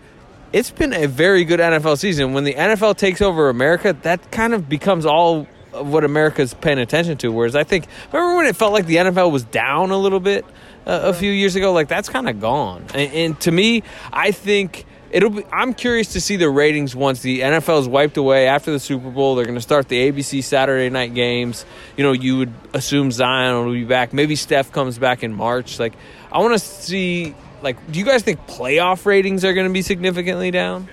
it's 0.52 0.72
been 0.72 0.94
a 0.94 1.08
very 1.08 1.46
good 1.46 1.60
NFL 1.60 2.00
season. 2.00 2.34
When 2.34 2.44
the 2.44 2.54
NFL 2.54 2.98
takes 2.98 3.22
over 3.22 3.50
America, 3.50 3.96
that 4.02 4.32
kind 4.32 4.54
of 4.54 4.68
becomes 4.68 5.06
all 5.06 5.48
of 5.74 5.92
what 5.92 6.04
America's 6.04 6.54
paying 6.54 6.80
attention 6.80 7.18
to. 7.20 7.32
Whereas 7.32 7.56
I 7.56 7.64
think, 7.64 7.86
remember 8.12 8.38
when 8.38 8.46
it 8.48 8.56
felt 8.56 8.74
like 8.74 8.86
the 8.86 8.98
NFL 8.98 9.32
was 9.32 9.44
down 9.44 9.92
a 9.92 9.98
little 9.98 10.20
bit 10.20 10.46
uh, 10.86 11.02
a 11.04 11.14
few 11.14 11.32
years 11.32 11.56
ago? 11.56 11.72
Like 11.72 11.88
that's 11.88 12.10
kind 12.10 12.30
of 12.30 12.40
gone. 12.40 12.86
And, 12.94 13.14
and 13.14 13.42
to 13.42 13.52
me, 13.52 13.84
I 14.12 14.32
think 14.32 14.86
it'll 15.12 15.30
be. 15.30 15.46
I'm 15.52 15.74
curious 15.74 16.14
to 16.14 16.22
see 16.22 16.38
the 16.38 16.50
ratings 16.50 16.96
once 16.96 17.22
the 17.22 17.42
NFL 17.42 17.82
is 17.82 17.88
wiped 17.88 18.18
away 18.18 18.48
after 18.48 18.72
the 18.72 18.80
Super 18.80 19.10
Bowl. 19.10 19.36
They're 19.36 19.46
going 19.46 19.56
to 19.56 19.62
start 19.62 19.88
the 19.88 20.12
ABC 20.12 20.44
Saturday 20.44 20.90
night 20.90 21.14
games. 21.14 21.66
You 21.98 22.04
know, 22.04 22.12
you 22.12 22.38
would 22.38 22.54
assume 22.74 23.12
Zion 23.12 23.66
will 23.66 23.74
be 23.74 23.84
back. 23.84 24.14
Maybe 24.14 24.36
Steph 24.36 24.72
comes 24.72 24.98
back 24.98 25.24
in 25.24 25.34
March. 25.34 25.80
Like 25.80 25.94
I 26.32 26.40
want 26.40 26.54
to 26.54 26.60
see. 26.60 27.36
Like, 27.62 27.92
do 27.92 28.00
you 28.00 28.06
guys 28.06 28.24
think 28.24 28.48
playoff 28.48 29.06
ratings 29.06 29.44
are 29.44 29.54
going 29.54 29.68
to 29.68 29.74
be 29.74 29.82
significantly 29.82 30.50
down? 30.50 30.88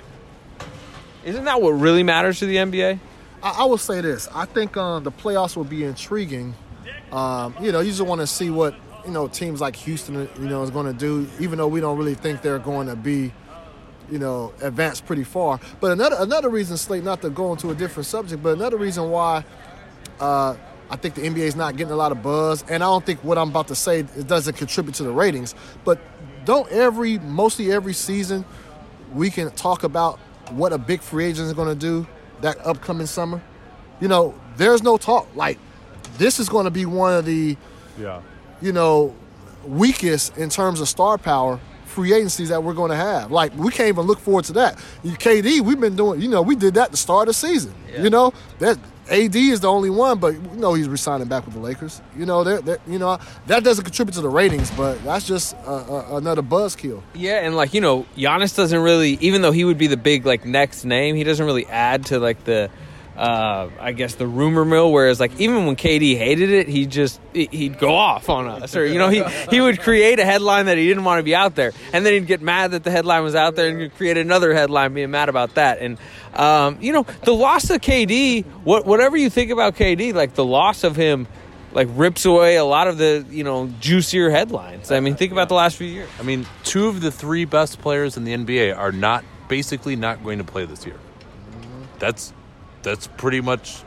Isn't 1.24 1.44
that 1.44 1.62
what 1.62 1.70
really 1.70 2.02
matters 2.02 2.40
to 2.40 2.46
the 2.46 2.56
NBA? 2.56 2.98
I, 3.42 3.50
I 3.50 3.64
will 3.64 3.78
say 3.78 4.00
this. 4.00 4.28
I 4.34 4.46
think 4.46 4.76
um, 4.76 5.04
the 5.04 5.12
playoffs 5.12 5.56
will 5.56 5.64
be 5.64 5.84
intriguing. 5.84 6.54
Um, 7.12 7.54
you 7.60 7.70
know, 7.70 7.80
you 7.80 7.90
just 7.90 8.02
want 8.02 8.20
to 8.20 8.26
see 8.26 8.50
what 8.50 8.74
you 9.06 9.12
know 9.12 9.28
teams 9.28 9.60
like 9.60 9.76
Houston, 9.76 10.28
you 10.38 10.48
know, 10.48 10.62
is 10.62 10.70
going 10.70 10.86
to 10.86 10.92
do. 10.92 11.28
Even 11.38 11.58
though 11.58 11.68
we 11.68 11.80
don't 11.80 11.96
really 11.96 12.14
think 12.14 12.42
they're 12.42 12.58
going 12.58 12.88
to 12.88 12.96
be, 12.96 13.32
you 14.10 14.18
know, 14.18 14.52
advance 14.60 15.00
pretty 15.00 15.24
far. 15.24 15.60
But 15.80 15.92
another 15.92 16.16
another 16.18 16.48
reason, 16.48 16.76
Slate, 16.76 17.04
not 17.04 17.22
to 17.22 17.30
go 17.30 17.52
into 17.52 17.70
a 17.70 17.74
different 17.74 18.06
subject, 18.06 18.42
but 18.42 18.50
another 18.54 18.76
reason 18.76 19.10
why 19.10 19.44
uh, 20.20 20.56
I 20.90 20.96
think 20.96 21.14
the 21.14 21.22
NBA 21.22 21.38
is 21.38 21.56
not 21.56 21.76
getting 21.76 21.92
a 21.92 21.96
lot 21.96 22.12
of 22.12 22.22
buzz, 22.22 22.62
and 22.68 22.82
I 22.82 22.86
don't 22.86 23.04
think 23.04 23.22
what 23.24 23.38
I'm 23.38 23.50
about 23.50 23.68
to 23.68 23.74
say 23.74 24.00
it 24.00 24.26
doesn't 24.26 24.56
contribute 24.56 24.94
to 24.96 25.04
the 25.04 25.12
ratings. 25.12 25.54
But 25.84 26.00
don't 26.44 26.70
every 26.70 27.18
mostly 27.18 27.72
every 27.72 27.94
season 27.94 28.44
we 29.14 29.30
can 29.30 29.50
talk 29.52 29.84
about 29.84 30.18
what 30.50 30.72
a 30.72 30.78
big 30.78 31.00
free 31.00 31.24
agent 31.24 31.46
is 31.46 31.52
going 31.52 31.68
to 31.68 31.74
do 31.74 32.06
that 32.40 32.64
upcoming 32.64 33.06
summer. 33.06 33.40
You 34.00 34.08
know, 34.08 34.34
there's 34.56 34.82
no 34.82 34.96
talk 34.96 35.26
like 35.34 35.58
this 36.18 36.38
is 36.38 36.48
going 36.48 36.64
to 36.64 36.70
be 36.70 36.86
one 36.86 37.14
of 37.14 37.24
the 37.24 37.56
Yeah. 37.98 38.20
You 38.60 38.72
know 38.72 39.14
weakest 39.64 40.36
in 40.38 40.48
terms 40.48 40.80
of 40.80 40.88
star 40.88 41.18
power 41.18 41.58
free 41.86 42.12
agencies 42.12 42.50
that 42.50 42.62
we're 42.62 42.74
going 42.74 42.90
to 42.90 42.96
have. 42.96 43.32
Like 43.32 43.56
we 43.56 43.70
can't 43.70 43.88
even 43.88 44.04
look 44.06 44.18
forward 44.18 44.44
to 44.46 44.52
that. 44.54 44.78
You- 45.02 45.12
KD, 45.12 45.60
we've 45.62 45.80
been 45.80 45.96
doing, 45.96 46.20
you 46.20 46.28
know, 46.28 46.42
we 46.42 46.54
did 46.54 46.74
that 46.74 46.90
to 46.90 46.96
start 46.96 47.26
the 47.26 47.32
season. 47.32 47.72
You 48.02 48.10
know, 48.10 48.34
that 48.58 48.78
AD 49.10 49.34
is 49.34 49.60
the 49.60 49.68
only 49.70 49.88
one, 49.88 50.18
but 50.18 50.34
you 50.34 50.40
know 50.56 50.74
he's 50.74 50.88
resigning 50.88 51.26
back 51.28 51.46
with 51.46 51.54
the 51.54 51.60
Lakers. 51.60 52.02
You 52.18 52.26
know, 52.26 52.44
they're, 52.44 52.60
they're, 52.60 52.78
you 52.86 52.98
know 52.98 53.18
that 53.46 53.64
doesn't 53.64 53.84
contribute 53.84 54.12
to 54.14 54.20
the 54.20 54.28
ratings, 54.28 54.70
but 54.72 55.02
that's 55.04 55.26
just 55.26 55.54
uh, 55.66 55.70
uh, 56.12 56.16
another 56.16 56.42
buzzkill. 56.42 57.02
Yeah, 57.14 57.46
and 57.46 57.56
like 57.56 57.72
you 57.72 57.80
know, 57.80 58.04
Giannis 58.16 58.54
doesn't 58.54 58.78
really, 58.80 59.12
even 59.22 59.40
though 59.42 59.52
he 59.52 59.64
would 59.64 59.78
be 59.78 59.86
the 59.86 59.96
big 59.96 60.26
like 60.26 60.44
next 60.44 60.84
name, 60.84 61.14
he 61.16 61.24
doesn't 61.24 61.46
really 61.46 61.66
add 61.66 62.04
to 62.06 62.18
like 62.18 62.44
the, 62.44 62.68
uh, 63.16 63.70
I 63.80 63.92
guess 63.92 64.14
the 64.16 64.26
rumor 64.26 64.64
mill. 64.64 64.92
Whereas 64.92 65.18
like 65.20 65.38
even 65.40 65.66
when 65.66 65.76
KD 65.76 66.16
hated 66.16 66.50
it, 66.50 66.68
he 66.68 66.86
just 66.86 67.20
he- 67.32 67.48
he'd 67.50 67.78
go 67.78 67.94
off 67.94 68.28
on 68.28 68.46
us, 68.46 68.76
or 68.76 68.84
you 68.86 68.98
know 68.98 69.08
he 69.08 69.22
he 69.50 69.60
would 69.60 69.80
create 69.80 70.18
a 70.18 70.24
headline 70.24 70.66
that 70.66 70.76
he 70.78 70.86
didn't 70.86 71.04
want 71.04 71.18
to 71.18 71.22
be 71.22 71.34
out 71.34 71.54
there, 71.54 71.72
and 71.92 72.04
then 72.04 72.12
he'd 72.12 72.26
get 72.26 72.42
mad 72.42 72.72
that 72.72 72.84
the 72.84 72.90
headline 72.90 73.22
was 73.22 73.34
out 73.34 73.56
there, 73.56 73.68
and 73.68 73.80
he'd 73.80 73.94
create 73.96 74.16
another 74.18 74.52
headline 74.54 74.92
being 74.94 75.10
mad 75.10 75.28
about 75.28 75.54
that. 75.54 75.78
And 75.80 75.98
um, 76.34 76.78
you 76.80 76.92
know 76.92 77.04
the 77.24 77.32
loss 77.34 77.70
of 77.70 77.80
KD, 77.80 78.44
what 78.64 78.84
whatever 78.86 79.16
you 79.16 79.30
think 79.30 79.50
about 79.50 79.76
KD, 79.76 80.12
like 80.14 80.34
the 80.34 80.44
loss 80.44 80.84
of 80.84 80.96
him. 80.96 81.26
Like 81.72 81.88
rips 81.90 82.24
away 82.24 82.56
a 82.56 82.64
lot 82.64 82.88
of 82.88 82.96
the 82.96 83.26
you 83.28 83.44
know 83.44 83.66
juicier 83.80 84.30
headlines. 84.30 84.90
I 84.90 85.00
mean, 85.00 85.14
think 85.14 85.30
about 85.32 85.48
the 85.50 85.56
last 85.56 85.76
few 85.76 85.86
years. 85.86 86.08
I 86.18 86.22
mean, 86.22 86.46
two 86.64 86.88
of 86.88 87.02
the 87.02 87.10
three 87.10 87.44
best 87.44 87.80
players 87.82 88.16
in 88.16 88.24
the 88.24 88.32
NBA 88.34 88.74
are 88.74 88.92
not 88.92 89.24
basically 89.48 89.94
not 89.94 90.24
going 90.24 90.38
to 90.38 90.44
play 90.44 90.64
this 90.64 90.86
year. 90.86 90.96
That's 91.98 92.32
that's 92.86 93.08
pretty 93.08 93.40
much 93.40 93.82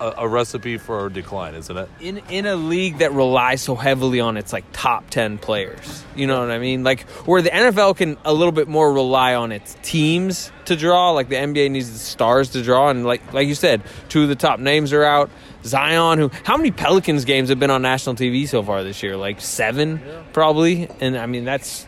a, 0.00 0.12
a 0.18 0.28
recipe 0.28 0.76
for 0.76 1.06
a 1.06 1.10
decline, 1.10 1.54
isn't 1.54 1.76
it? 1.76 1.88
in 1.98 2.18
in 2.28 2.44
a 2.44 2.56
league 2.56 2.98
that 2.98 3.12
relies 3.12 3.62
so 3.62 3.74
heavily 3.74 4.20
on 4.20 4.36
its 4.36 4.52
like 4.52 4.64
top 4.72 5.08
10 5.08 5.38
players 5.38 6.04
you 6.14 6.26
know 6.26 6.40
what 6.40 6.50
i 6.50 6.58
mean? 6.58 6.84
Like 6.84 7.08
where 7.26 7.40
the 7.40 7.50
nfl 7.50 7.96
can 7.96 8.18
a 8.24 8.34
little 8.34 8.52
bit 8.52 8.68
more 8.68 8.92
rely 8.92 9.34
on 9.34 9.50
its 9.50 9.76
teams 9.82 10.52
to 10.66 10.76
draw 10.76 11.12
like 11.12 11.30
the 11.30 11.36
nba 11.36 11.70
needs 11.70 11.90
the 11.90 11.98
stars 11.98 12.50
to 12.50 12.62
draw 12.62 12.90
and 12.90 13.06
like 13.06 13.32
like 13.32 13.48
you 13.48 13.54
said 13.54 13.82
two 14.10 14.24
of 14.24 14.28
the 14.28 14.36
top 14.36 14.60
names 14.60 14.92
are 14.92 15.04
out. 15.04 15.30
Zion 15.64 16.18
who 16.18 16.30
how 16.44 16.58
many 16.58 16.70
pelicans 16.70 17.24
games 17.24 17.48
have 17.48 17.58
been 17.58 17.70
on 17.70 17.80
national 17.80 18.14
tv 18.16 18.46
so 18.46 18.62
far 18.62 18.84
this 18.84 19.02
year? 19.02 19.16
Like 19.16 19.40
seven 19.40 20.02
probably? 20.34 20.88
And 21.00 21.16
i 21.16 21.24
mean 21.24 21.44
that's 21.44 21.86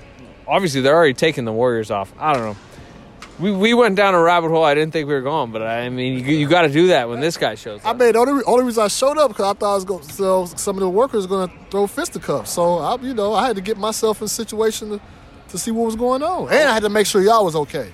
obviously 0.49 0.81
they're 0.81 0.97
already 0.97 1.13
taking 1.15 1.45
the 1.45 1.53
warriors 1.53 1.91
off. 1.91 2.13
I 2.19 2.33
don't 2.33 2.43
know 2.43 2.57
we, 3.39 3.53
we 3.53 3.75
went 3.75 3.97
down 3.97 4.15
a 4.15 4.21
rabbit 4.21 4.49
hole 4.49 4.65
I 4.65 4.75
didn't 4.75 4.93
think 4.93 5.09
we 5.09 5.15
were 5.15 5.21
going, 5.21 5.53
but 5.53 5.63
I 5.63 5.89
mean, 5.89 6.25
you, 6.25 6.37
you 6.37 6.49
got 6.49 6.63
to 6.63 6.69
do 6.69 6.89
that 6.89 7.09
when 7.09 7.21
this 7.21 7.37
guy 7.37 7.55
shows 7.55 7.81
up. 7.81 7.87
I 7.87 7.93
mean, 7.93 8.13
the 8.13 8.19
only, 8.19 8.45
only 8.45 8.65
reason 8.65 8.85
I 8.85 8.89
showed 8.89 9.19
up 9.19 9.29
because 9.29 9.45
I 9.45 9.59
thought 9.59 9.73
I 9.73 9.75
was 9.75 9.85
going 9.85 10.03
so 10.03 10.47
some 10.47 10.77
of 10.77 10.81
the 10.81 10.89
workers 10.89 11.29
were 11.29 11.37
going 11.37 11.49
to 11.49 11.71
throw 11.71 11.87
fisticuffs. 11.87 12.51
So 12.53 12.79
I, 12.79 12.97
you 12.97 13.15
know, 13.15 13.35
I 13.35 13.47
had 13.47 13.57
to 13.57 13.63
get 13.63 13.77
myself 13.77 14.21
in 14.21 14.27
a 14.27 14.29
situation 14.29 14.91
to, 14.91 15.01
to 15.49 15.59
see 15.59 15.71
what 15.71 15.87
was 15.87 15.97
going 15.97 16.23
on, 16.23 16.49
and 16.49 16.69
I 16.69 16.75
had 16.75 16.83
to 16.83 16.89
make 16.89 17.07
sure 17.07 17.23
y'all 17.23 17.45
was 17.45 17.57
okay. 17.57 17.91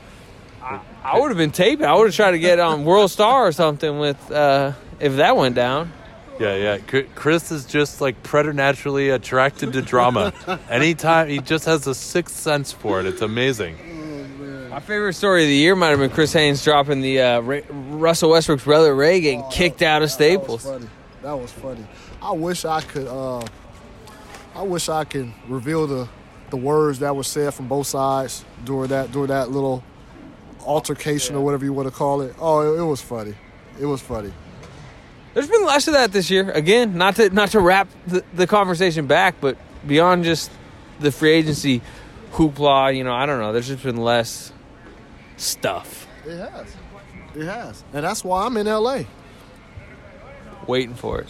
I 1.04 1.18
would 1.18 1.28
have 1.28 1.38
been 1.38 1.50
taping. 1.50 1.86
I 1.86 1.94
would 1.94 2.06
have 2.06 2.14
tried 2.14 2.30
to 2.32 2.38
get 2.38 2.60
on 2.60 2.84
World 2.84 3.10
Star 3.10 3.46
or 3.46 3.52
something 3.52 3.98
with 3.98 4.30
uh, 4.30 4.72
if 5.00 5.16
that 5.16 5.36
went 5.36 5.56
down. 5.56 5.92
Yeah, 6.38 6.54
yeah. 6.56 7.02
Chris 7.14 7.52
is 7.52 7.64
just 7.64 8.00
like 8.00 8.22
preternaturally 8.22 9.10
attracted 9.10 9.72
to 9.74 9.82
drama. 9.82 10.32
Anytime 10.70 11.28
he 11.28 11.38
just 11.38 11.66
has 11.66 11.86
a 11.86 11.94
sixth 11.94 12.36
sense 12.36 12.72
for 12.72 13.00
it. 13.00 13.06
It's 13.06 13.22
amazing. 13.22 13.76
My 14.72 14.80
favorite 14.80 15.12
story 15.12 15.42
of 15.42 15.48
the 15.48 15.54
year 15.54 15.76
might 15.76 15.88
have 15.88 15.98
been 15.98 16.08
Chris 16.08 16.32
Haynes 16.32 16.64
dropping 16.64 17.02
the 17.02 17.20
uh, 17.20 17.40
Ra- 17.40 17.60
Russell 17.68 18.30
Westbrook's 18.30 18.64
brother 18.64 18.94
Ray 18.94 19.20
getting 19.20 19.44
kicked 19.50 19.82
out 19.82 20.00
of 20.00 20.10
Staples. 20.10 20.64
That 20.64 20.70
was 20.70 20.80
funny. 20.80 20.90
That 21.20 21.34
was 21.34 21.52
funny. 21.52 21.86
I 22.22 22.32
wish 22.32 22.64
I 22.64 22.80
could. 22.80 23.06
Uh, 23.06 23.46
I 24.54 24.62
wish 24.62 24.88
I 24.88 25.04
could 25.04 25.30
reveal 25.46 25.86
the 25.86 26.08
the 26.48 26.56
words 26.56 27.00
that 27.00 27.14
were 27.14 27.22
said 27.22 27.52
from 27.52 27.68
both 27.68 27.86
sides 27.86 28.46
during 28.64 28.88
that 28.88 29.12
during 29.12 29.28
that 29.28 29.50
little 29.50 29.84
altercation 30.64 31.36
or 31.36 31.44
whatever 31.44 31.66
you 31.66 31.74
want 31.74 31.88
to 31.88 31.94
call 31.94 32.22
it. 32.22 32.34
Oh, 32.38 32.74
it, 32.74 32.80
it 32.80 32.84
was 32.84 33.02
funny. 33.02 33.34
It 33.78 33.84
was 33.84 34.00
funny. 34.00 34.32
There's 35.34 35.50
been 35.50 35.66
less 35.66 35.86
of 35.86 35.92
that 35.92 36.12
this 36.12 36.30
year. 36.30 36.50
Again, 36.50 36.96
not 36.96 37.16
to 37.16 37.28
not 37.28 37.50
to 37.50 37.60
wrap 37.60 37.88
the, 38.06 38.24
the 38.32 38.46
conversation 38.46 39.06
back, 39.06 39.34
but 39.38 39.58
beyond 39.86 40.24
just 40.24 40.50
the 40.98 41.12
free 41.12 41.32
agency 41.32 41.82
hoopla, 42.32 42.96
you 42.96 43.04
know, 43.04 43.12
I 43.12 43.26
don't 43.26 43.38
know. 43.38 43.52
There's 43.52 43.68
just 43.68 43.82
been 43.82 43.98
less 43.98 44.50
stuff. 45.42 46.06
It 46.26 46.38
has. 46.38 46.76
It 47.34 47.44
has, 47.44 47.82
and 47.92 48.04
that's 48.04 48.22
why 48.24 48.44
I'm 48.44 48.56
in 48.56 48.66
LA. 48.66 49.02
Waiting 50.66 50.94
for 50.94 51.20
it. 51.20 51.26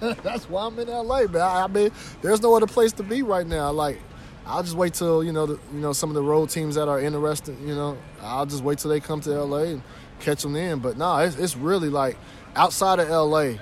That's 0.22 0.50
why 0.50 0.66
I'm 0.66 0.78
in 0.78 0.88
LA, 0.88 1.22
man. 1.22 1.40
I, 1.40 1.62
I 1.62 1.66
mean, 1.66 1.90
there's 2.20 2.42
no 2.42 2.54
other 2.54 2.66
place 2.66 2.92
to 2.94 3.02
be 3.02 3.22
right 3.22 3.46
now. 3.46 3.70
Like, 3.70 3.98
I'll 4.44 4.62
just 4.62 4.76
wait 4.76 4.92
till 4.92 5.24
you 5.24 5.32
know, 5.32 5.46
the, 5.46 5.58
you 5.72 5.80
know, 5.80 5.94
some 5.94 6.10
of 6.10 6.14
the 6.14 6.22
road 6.22 6.50
teams 6.50 6.74
that 6.74 6.86
are 6.86 7.00
interested. 7.00 7.58
You 7.60 7.74
know, 7.74 7.96
I'll 8.20 8.44
just 8.44 8.62
wait 8.62 8.78
till 8.78 8.90
they 8.90 9.00
come 9.00 9.22
to 9.22 9.30
LA 9.30 9.62
and 9.62 9.82
catch 10.20 10.42
them 10.42 10.56
in. 10.56 10.80
But 10.80 10.98
no, 10.98 11.16
it's, 11.18 11.36
it's 11.36 11.56
really 11.56 11.88
like 11.88 12.18
outside 12.54 12.98
of 12.98 13.08
LA, 13.08 13.54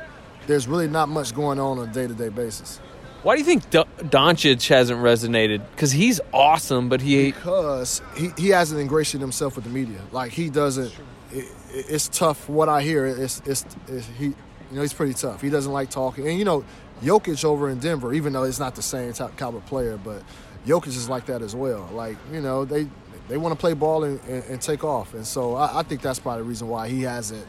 there's 0.48 0.66
really 0.66 0.88
not 0.88 1.08
much 1.08 1.32
going 1.32 1.60
on 1.60 1.78
on 1.78 1.88
a 1.88 1.92
day 1.92 2.08
to 2.08 2.14
day 2.14 2.28
basis. 2.28 2.80
Why 3.24 3.34
do 3.34 3.40
you 3.40 3.44
think 3.46 3.68
D- 3.70 3.82
Doncic 4.04 4.68
hasn't 4.68 5.00
resonated? 5.00 5.62
Because 5.72 5.90
he's 5.90 6.20
awesome, 6.32 6.88
but 6.88 7.00
he 7.00 7.32
Because 7.32 8.02
he, 8.16 8.28
he 8.36 8.50
hasn't 8.50 8.80
ingratiated 8.80 9.22
himself 9.22 9.56
with 9.56 9.64
the 9.64 9.70
media. 9.70 9.98
Like 10.12 10.30
he 10.32 10.50
doesn't. 10.50 10.92
It, 11.32 11.44
it- 11.72 11.86
it's 11.88 12.06
tough. 12.06 12.48
What 12.48 12.68
I 12.68 12.82
hear, 12.82 13.04
it's, 13.06 13.42
it's 13.46 13.64
it's 13.88 14.06
he. 14.16 14.26
You 14.26 14.34
know, 14.72 14.82
he's 14.82 14.92
pretty 14.92 15.14
tough. 15.14 15.40
He 15.42 15.50
doesn't 15.50 15.72
like 15.72 15.90
talking. 15.90 16.28
And 16.28 16.38
you 16.38 16.44
know, 16.44 16.64
Jokic 17.02 17.44
over 17.44 17.68
in 17.68 17.78
Denver, 17.80 18.12
even 18.14 18.32
though 18.32 18.44
it's 18.44 18.60
not 18.60 18.74
the 18.76 18.82
same 18.82 19.12
type 19.12 19.36
caliber 19.36 19.60
player, 19.66 19.96
but 19.96 20.22
Jokic 20.66 20.88
is 20.88 21.08
like 21.08 21.26
that 21.26 21.42
as 21.42 21.54
well. 21.56 21.88
Like 21.92 22.16
you 22.32 22.40
know, 22.40 22.64
they 22.64 22.86
they 23.28 23.36
want 23.38 23.52
to 23.54 23.58
play 23.60 23.72
ball 23.74 24.04
and, 24.04 24.20
and, 24.28 24.44
and 24.44 24.60
take 24.60 24.84
off. 24.84 25.14
And 25.14 25.26
so 25.26 25.54
I, 25.56 25.80
I 25.80 25.82
think 25.82 26.00
that's 26.02 26.18
probably 26.20 26.42
the 26.42 26.48
reason 26.48 26.68
why 26.68 26.88
he 26.88 27.02
hasn't. 27.02 27.44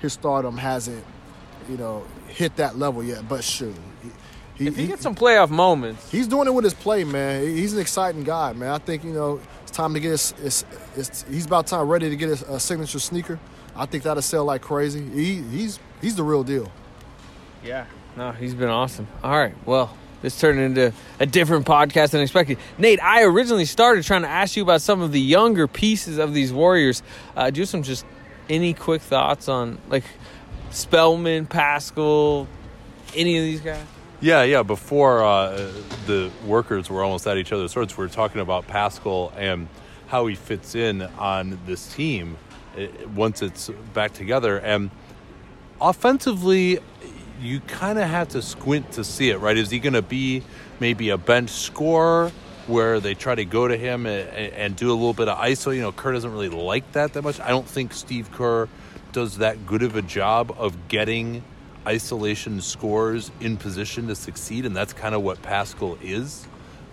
His 0.00 0.12
stardom 0.12 0.56
hasn't, 0.58 1.04
you 1.68 1.76
know, 1.76 2.04
hit 2.28 2.56
that 2.56 2.76
level 2.76 3.02
yet. 3.02 3.28
But 3.28 3.44
shoot, 3.44 3.74
he, 4.02 4.10
if 4.66 4.76
he 4.76 4.86
gets 4.86 5.02
some 5.02 5.14
playoff 5.14 5.50
moments, 5.50 6.10
He's 6.10 6.28
doing 6.28 6.46
it 6.46 6.54
with 6.54 6.64
his 6.64 6.74
play, 6.74 7.04
man. 7.04 7.42
He's 7.42 7.72
an 7.72 7.80
exciting 7.80 8.24
guy, 8.24 8.52
man. 8.52 8.70
I 8.70 8.78
think 8.78 9.04
you 9.04 9.12
know 9.12 9.40
it's 9.62 9.70
time 9.70 9.94
to 9.94 10.00
get 10.00 10.10
his. 10.10 10.32
his, 10.32 10.64
his 10.94 11.24
he's 11.30 11.46
about 11.46 11.66
time 11.66 11.88
ready 11.88 12.10
to 12.10 12.16
get 12.16 12.28
his 12.28 12.42
uh, 12.42 12.58
signature 12.58 12.98
sneaker. 12.98 13.38
I 13.74 13.86
think 13.86 14.02
that'll 14.04 14.22
sell 14.22 14.44
like 14.44 14.62
crazy. 14.62 15.02
He, 15.08 15.36
he's 15.42 15.78
he's 16.00 16.16
the 16.16 16.22
real 16.24 16.44
deal. 16.44 16.70
Yeah. 17.64 17.86
No, 18.16 18.32
he's 18.32 18.54
been 18.54 18.68
awesome. 18.68 19.06
All 19.22 19.36
right. 19.36 19.54
Well, 19.64 19.96
this 20.22 20.38
turned 20.38 20.58
into 20.58 20.92
a 21.18 21.26
different 21.26 21.66
podcast 21.66 22.10
than 22.10 22.20
expected. 22.20 22.58
Nate, 22.76 23.02
I 23.02 23.22
originally 23.22 23.64
started 23.64 24.04
trying 24.04 24.22
to 24.22 24.28
ask 24.28 24.56
you 24.56 24.62
about 24.62 24.82
some 24.82 25.00
of 25.00 25.12
the 25.12 25.20
younger 25.20 25.66
pieces 25.66 26.18
of 26.18 26.34
these 26.34 26.52
Warriors. 26.52 27.02
Uh, 27.36 27.50
do 27.50 27.64
some 27.64 27.82
just 27.82 28.04
any 28.48 28.74
quick 28.74 29.00
thoughts 29.00 29.48
on 29.48 29.78
like 29.88 30.04
Spellman, 30.70 31.46
Paschall, 31.46 32.46
any 33.14 33.38
of 33.38 33.44
these 33.44 33.60
guys? 33.60 33.84
Yeah, 34.22 34.42
yeah. 34.42 34.62
Before 34.62 35.24
uh, 35.24 35.72
the 36.06 36.30
workers 36.44 36.90
were 36.90 37.02
almost 37.02 37.26
at 37.26 37.38
each 37.38 37.52
other's 37.52 37.72
throats, 37.72 37.96
we 37.96 38.04
were 38.04 38.10
talking 38.10 38.42
about 38.42 38.68
Paschall 38.68 39.32
and 39.34 39.66
how 40.08 40.26
he 40.26 40.34
fits 40.34 40.74
in 40.74 41.00
on 41.18 41.58
this 41.64 41.94
team 41.94 42.36
uh, 42.76 42.86
once 43.14 43.40
it's 43.40 43.70
back 43.94 44.12
together. 44.12 44.58
And 44.58 44.90
offensively, 45.80 46.80
you 47.40 47.60
kind 47.60 47.98
of 47.98 48.10
have 48.10 48.28
to 48.30 48.42
squint 48.42 48.92
to 48.92 49.04
see 49.04 49.30
it, 49.30 49.38
right? 49.38 49.56
Is 49.56 49.70
he 49.70 49.78
going 49.78 49.94
to 49.94 50.02
be 50.02 50.42
maybe 50.80 51.08
a 51.08 51.16
bench 51.16 51.48
scorer 51.48 52.30
where 52.66 53.00
they 53.00 53.14
try 53.14 53.34
to 53.34 53.46
go 53.46 53.68
to 53.68 53.76
him 53.76 54.04
and, 54.04 54.28
and 54.52 54.76
do 54.76 54.90
a 54.90 54.92
little 54.92 55.14
bit 55.14 55.28
of 55.28 55.38
ISO? 55.38 55.74
You 55.74 55.80
know, 55.80 55.92
Kerr 55.92 56.12
doesn't 56.12 56.30
really 56.30 56.50
like 56.50 56.92
that 56.92 57.14
that 57.14 57.22
much. 57.22 57.40
I 57.40 57.48
don't 57.48 57.66
think 57.66 57.94
Steve 57.94 58.30
Kerr 58.32 58.68
does 59.12 59.38
that 59.38 59.66
good 59.66 59.82
of 59.82 59.96
a 59.96 60.02
job 60.02 60.54
of 60.58 60.88
getting 60.88 61.42
isolation 61.86 62.60
scores 62.60 63.30
in 63.40 63.56
position 63.56 64.08
to 64.08 64.14
succeed, 64.14 64.66
and 64.66 64.76
that's 64.76 64.92
kind 64.92 65.14
of 65.14 65.22
what 65.22 65.40
Paschall 65.42 65.98
is. 66.02 66.46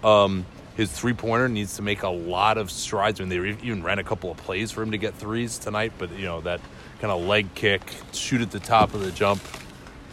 Um, 0.04 0.45
his 0.76 0.91
three 0.91 1.13
pointer 1.13 1.50
needs 1.50 1.78
to 1.78 1.82
make 1.82 2.04
a 2.04 2.10
lot 2.10 2.58
of 2.58 2.69
strides. 2.69 3.19
I 3.19 3.26
mean, 3.26 3.30
they 3.30 3.50
even 3.65 3.84
ran 3.84 4.00
a 4.00 4.04
couple 4.04 4.30
of 4.30 4.38
plays 4.38 4.71
for 4.71 4.84
him 4.84 4.91
to 4.91 4.97
get 4.97 5.15
threes 5.15 5.58
tonight, 5.58 5.93
but 5.97 6.12
you 6.12 6.26
know 6.26 6.41
that 6.41 6.62
kind 7.00 7.12
of 7.12 7.21
leg 7.23 7.54
kick, 7.56 7.82
shoot 8.13 8.41
at 8.41 8.52
the 8.52 8.60
top 8.60 8.93
of 8.93 9.02
the 9.02 9.12
jump 9.12 9.41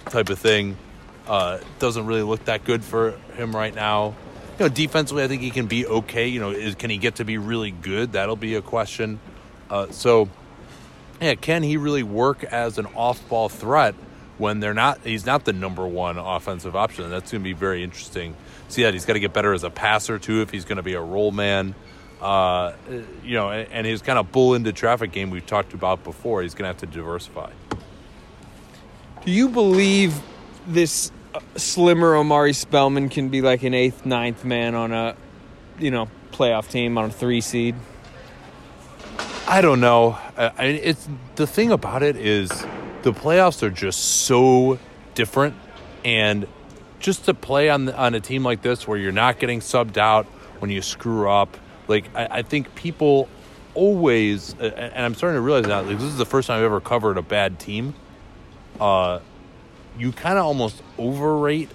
type 0.06 0.28
of 0.28 0.38
thing 0.38 0.76
uh, 1.26 1.58
doesn't 1.78 2.06
really 2.06 2.22
look 2.22 2.44
that 2.46 2.64
good 2.64 2.84
for 2.84 3.12
him 3.36 3.54
right 3.54 3.74
now. 3.74 4.14
You 4.58 4.66
know, 4.66 4.68
defensively, 4.68 5.24
I 5.24 5.28
think 5.28 5.42
he 5.42 5.50
can 5.50 5.66
be 5.66 5.86
okay. 5.86 6.28
You 6.28 6.40
know, 6.40 6.50
is, 6.50 6.74
can 6.74 6.90
he 6.90 6.98
get 6.98 7.16
to 7.16 7.24
be 7.24 7.38
really 7.38 7.70
good? 7.70 8.12
That'll 8.12 8.36
be 8.36 8.54
a 8.54 8.62
question. 8.62 9.18
Uh, 9.68 9.90
so, 9.90 10.28
yeah, 11.20 11.34
can 11.34 11.62
he 11.62 11.76
really 11.76 12.02
work 12.02 12.44
as 12.44 12.78
an 12.78 12.86
off-ball 12.94 13.48
threat 13.48 13.94
when 14.38 14.60
they're 14.60 14.74
not? 14.74 15.00
He's 15.04 15.24
not 15.26 15.44
the 15.44 15.52
number 15.52 15.86
one 15.86 16.18
offensive 16.18 16.74
option. 16.76 17.08
That's 17.10 17.30
going 17.32 17.42
to 17.42 17.44
be 17.44 17.52
very 17.52 17.82
interesting. 17.82 18.34
See 18.68 18.82
that 18.82 18.92
he's 18.94 19.04
got 19.04 19.12
to 19.14 19.20
get 19.20 19.32
better 19.32 19.52
as 19.52 19.62
a 19.64 19.70
passer 19.70 20.18
too 20.18 20.40
if 20.42 20.50
he's 20.50 20.64
going 20.64 20.76
to 20.76 20.82
be 20.82 20.94
a 20.94 21.00
role 21.00 21.30
man. 21.30 21.74
Uh, 22.20 22.72
you 23.22 23.34
know, 23.34 23.50
and, 23.50 23.70
and 23.70 23.86
his 23.86 24.00
kind 24.00 24.18
of 24.18 24.32
bull 24.32 24.54
into 24.54 24.72
traffic 24.72 25.12
game 25.12 25.30
we've 25.30 25.46
talked 25.46 25.74
about 25.74 26.02
before. 26.04 26.42
He's 26.42 26.54
going 26.54 26.62
to 26.64 26.68
have 26.68 26.78
to 26.78 26.86
diversify. 26.86 27.50
Do 29.24 29.30
you 29.30 29.48
believe 29.48 30.14
this 30.66 31.12
uh, 31.34 31.40
slimmer 31.56 32.14
Omari 32.14 32.52
Spellman 32.54 33.08
can 33.10 33.28
be 33.28 33.42
like 33.42 33.62
an 33.62 33.74
eighth, 33.74 34.06
ninth 34.06 34.44
man 34.44 34.74
on 34.74 34.92
a, 34.92 35.16
you 35.78 35.90
know, 35.90 36.08
playoff 36.32 36.68
team 36.68 36.96
on 36.98 37.06
a 37.06 37.10
three 37.10 37.40
seed? 37.40 37.74
I 39.46 39.60
don't 39.60 39.80
know. 39.80 40.18
I, 40.36 40.52
I- 40.58 40.64
it's 40.64 41.06
the 41.36 41.46
thing 41.46 41.70
about 41.72 42.02
it 42.02 42.16
is 42.16 42.50
the 43.04 43.12
playoffs 43.12 43.62
are 43.62 43.70
just 43.70 44.00
so 44.00 44.78
different, 45.14 45.54
and 46.04 46.48
just 46.98 47.26
to 47.26 47.34
play 47.34 47.68
on 47.68 47.90
on 47.90 48.14
a 48.14 48.20
team 48.20 48.42
like 48.42 48.62
this 48.62 48.88
where 48.88 48.98
you're 48.98 49.12
not 49.12 49.38
getting 49.38 49.60
subbed 49.60 49.98
out 49.98 50.24
when 50.58 50.70
you 50.70 50.80
screw 50.80 51.28
up, 51.28 51.56
like 51.86 52.04
I, 52.16 52.38
I 52.38 52.42
think 52.42 52.74
people 52.74 53.28
always, 53.74 54.54
and 54.54 55.04
I'm 55.04 55.14
starting 55.14 55.36
to 55.36 55.42
realize 55.42 55.66
now, 55.66 55.82
like 55.82 55.98
this 55.98 56.06
is 56.06 56.16
the 56.16 56.24
first 56.24 56.48
time 56.48 56.58
I've 56.58 56.64
ever 56.64 56.80
covered 56.80 57.18
a 57.18 57.22
bad 57.22 57.58
team. 57.58 57.94
Uh, 58.80 59.20
you 59.98 60.10
kind 60.10 60.38
of 60.38 60.46
almost 60.46 60.82
overrate 60.98 61.68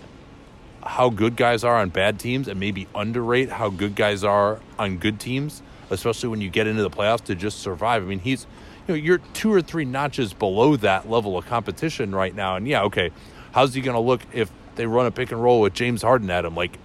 how 0.83 1.09
good 1.09 1.35
guys 1.35 1.63
are 1.63 1.75
on 1.77 1.89
bad 1.89 2.19
teams 2.19 2.47
and 2.47 2.59
maybe 2.59 2.87
underrate 2.95 3.49
how 3.49 3.69
good 3.69 3.95
guys 3.95 4.23
are 4.23 4.59
on 4.79 4.97
good 4.97 5.19
teams, 5.19 5.61
especially 5.91 6.29
when 6.29 6.41
you 6.41 6.49
get 6.49 6.65
into 6.65 6.81
the 6.81 6.89
playoffs 6.89 7.23
to 7.25 7.35
just 7.35 7.59
survive. 7.59 8.01
I 8.01 8.05
mean, 8.07 8.19
he's 8.19 8.47
know, 8.89 8.95
you're 8.95 9.19
two 9.33 9.53
or 9.53 9.61
three 9.61 9.85
notches 9.85 10.33
below 10.33 10.75
that 10.77 11.09
level 11.09 11.37
of 11.37 11.45
competition 11.45 12.13
right 12.13 12.33
now. 12.33 12.55
And 12.55 12.67
yeah, 12.67 12.83
okay, 12.83 13.11
how's 13.51 13.73
he 13.73 13.81
going 13.81 13.95
to 13.95 14.01
look 14.01 14.21
if 14.33 14.51
they 14.75 14.85
run 14.85 15.05
a 15.05 15.11
pick 15.11 15.31
and 15.31 15.41
roll 15.41 15.61
with 15.61 15.73
James 15.73 16.01
Harden 16.01 16.29
at 16.29 16.45
him? 16.45 16.55
Like, 16.55 16.77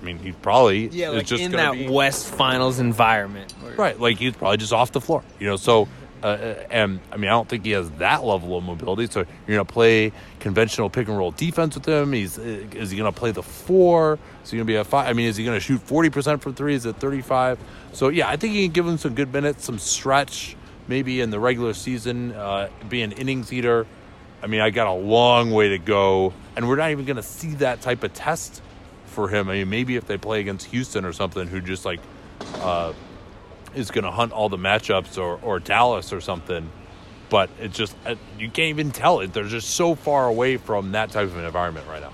I 0.00 0.04
mean, 0.04 0.18
he 0.18 0.32
probably 0.32 0.88
Yeah, 0.88 1.10
is 1.10 1.16
like 1.16 1.26
just 1.26 1.42
in 1.42 1.52
that 1.52 1.72
be- 1.74 1.88
West 1.88 2.26
Finals 2.34 2.78
environment. 2.80 3.54
Right, 3.76 3.98
like 3.98 4.18
he's 4.18 4.34
probably 4.34 4.56
just 4.58 4.72
off 4.72 4.92
the 4.92 5.00
floor, 5.00 5.22
you 5.38 5.46
know. 5.46 5.56
So, 5.56 5.86
uh, 6.24 6.54
and 6.70 7.00
I 7.12 7.16
mean, 7.16 7.28
I 7.28 7.32
don't 7.32 7.48
think 7.48 7.64
he 7.64 7.70
has 7.72 7.88
that 7.92 8.22
level 8.24 8.56
of 8.56 8.64
mobility. 8.64 9.06
So 9.10 9.20
you're 9.46 9.56
gonna 9.56 9.64
play 9.64 10.12
conventional 10.40 10.90
pick 10.90 11.08
and 11.08 11.16
roll 11.16 11.30
defense 11.30 11.74
with 11.76 11.86
him. 11.86 12.12
He's 12.12 12.38
uh, 12.38 12.64
is 12.74 12.90
he 12.90 12.98
gonna 12.98 13.12
play 13.12 13.30
the 13.30 13.42
four? 13.42 14.18
Is 14.44 14.50
he 14.50 14.56
gonna 14.56 14.64
be 14.66 14.74
a 14.76 14.84
five? 14.84 15.08
I 15.08 15.12
mean, 15.14 15.26
is 15.26 15.36
he 15.36 15.44
gonna 15.44 15.58
shoot 15.60 15.80
forty 15.80 16.10
percent 16.10 16.42
from 16.42 16.54
three? 16.54 16.74
Is 16.74 16.84
it 16.84 16.96
thirty 16.96 17.22
five? 17.22 17.58
So 17.92 18.08
yeah, 18.08 18.28
I 18.28 18.36
think 18.36 18.54
he 18.54 18.64
can 18.64 18.72
give 18.72 18.86
him 18.86 18.98
some 18.98 19.14
good 19.14 19.32
minutes, 19.32 19.64
some 19.64 19.78
stretch, 19.78 20.56
maybe 20.88 21.20
in 21.20 21.30
the 21.30 21.40
regular 21.40 21.74
season, 21.74 22.32
uh, 22.32 22.68
be 22.88 23.02
an 23.02 23.12
innings 23.12 23.52
eater. 23.52 23.86
I 24.42 24.46
mean, 24.46 24.60
I 24.60 24.70
got 24.70 24.88
a 24.88 24.92
long 24.92 25.50
way 25.50 25.68
to 25.70 25.78
go, 25.78 26.34
and 26.56 26.68
we're 26.68 26.76
not 26.76 26.90
even 26.90 27.04
gonna 27.04 27.22
see 27.22 27.54
that 27.56 27.80
type 27.80 28.02
of 28.02 28.12
test 28.12 28.60
for 29.06 29.28
him. 29.28 29.48
I 29.48 29.54
mean, 29.54 29.70
maybe 29.70 29.96
if 29.96 30.06
they 30.06 30.18
play 30.18 30.40
against 30.40 30.66
Houston 30.66 31.04
or 31.04 31.12
something, 31.12 31.46
who 31.46 31.60
just 31.60 31.84
like 31.84 32.00
uh, 32.54 32.92
is 33.74 33.90
going 33.90 34.04
to 34.04 34.10
hunt 34.10 34.32
all 34.32 34.48
the 34.48 34.58
matchups, 34.58 35.18
or 35.18 35.38
or 35.42 35.60
Dallas 35.60 36.12
or 36.12 36.20
something. 36.20 36.70
But 37.30 37.50
it's 37.60 37.76
just 37.76 37.94
uh, 38.04 38.16
you 38.38 38.50
can't 38.50 38.70
even 38.70 38.90
tell 38.90 39.20
it. 39.20 39.32
They're 39.32 39.44
just 39.44 39.70
so 39.70 39.94
far 39.94 40.26
away 40.26 40.56
from 40.56 40.92
that 40.92 41.10
type 41.10 41.24
of 41.24 41.36
an 41.36 41.44
environment 41.44 41.86
right 41.86 42.02
now. 42.02 42.12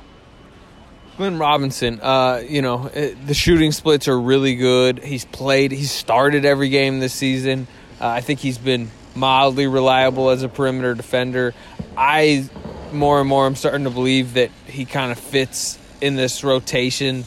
Glenn 1.17 1.39
Robinson, 1.39 1.99
uh, 2.01 2.45
you 2.49 2.63
know, 2.63 2.89
the 2.89 3.35
shooting 3.35 3.73
splits 3.73 4.07
are 4.07 4.19
really 4.19 4.55
good. 4.55 5.03
He's 5.03 5.25
played, 5.25 5.73
he's 5.73 5.91
started 5.91 6.45
every 6.45 6.69
game 6.69 7.01
this 7.01 7.13
season. 7.13 7.67
Uh, 8.01 8.09
I 8.09 8.21
think 8.21 8.41
he's 8.41 8.59
been 8.59 8.91
mildly 9.15 9.67
reliable 9.67 10.31
as 10.31 10.43
a 10.43 10.49
perimeter 10.49 10.95
defender. 10.95 11.55
I 11.97 12.49
more 12.93 13.21
and 13.21 13.29
more 13.29 13.47
I'm 13.47 13.57
starting 13.57 13.85
to 13.85 13.91
believe 13.91 14.35
that 14.35 14.51
he 14.67 14.85
kind 14.85 15.13
of 15.13 15.19
fits 15.19 15.79
in 16.01 16.17
this 16.17 16.45
rotation 16.45 17.25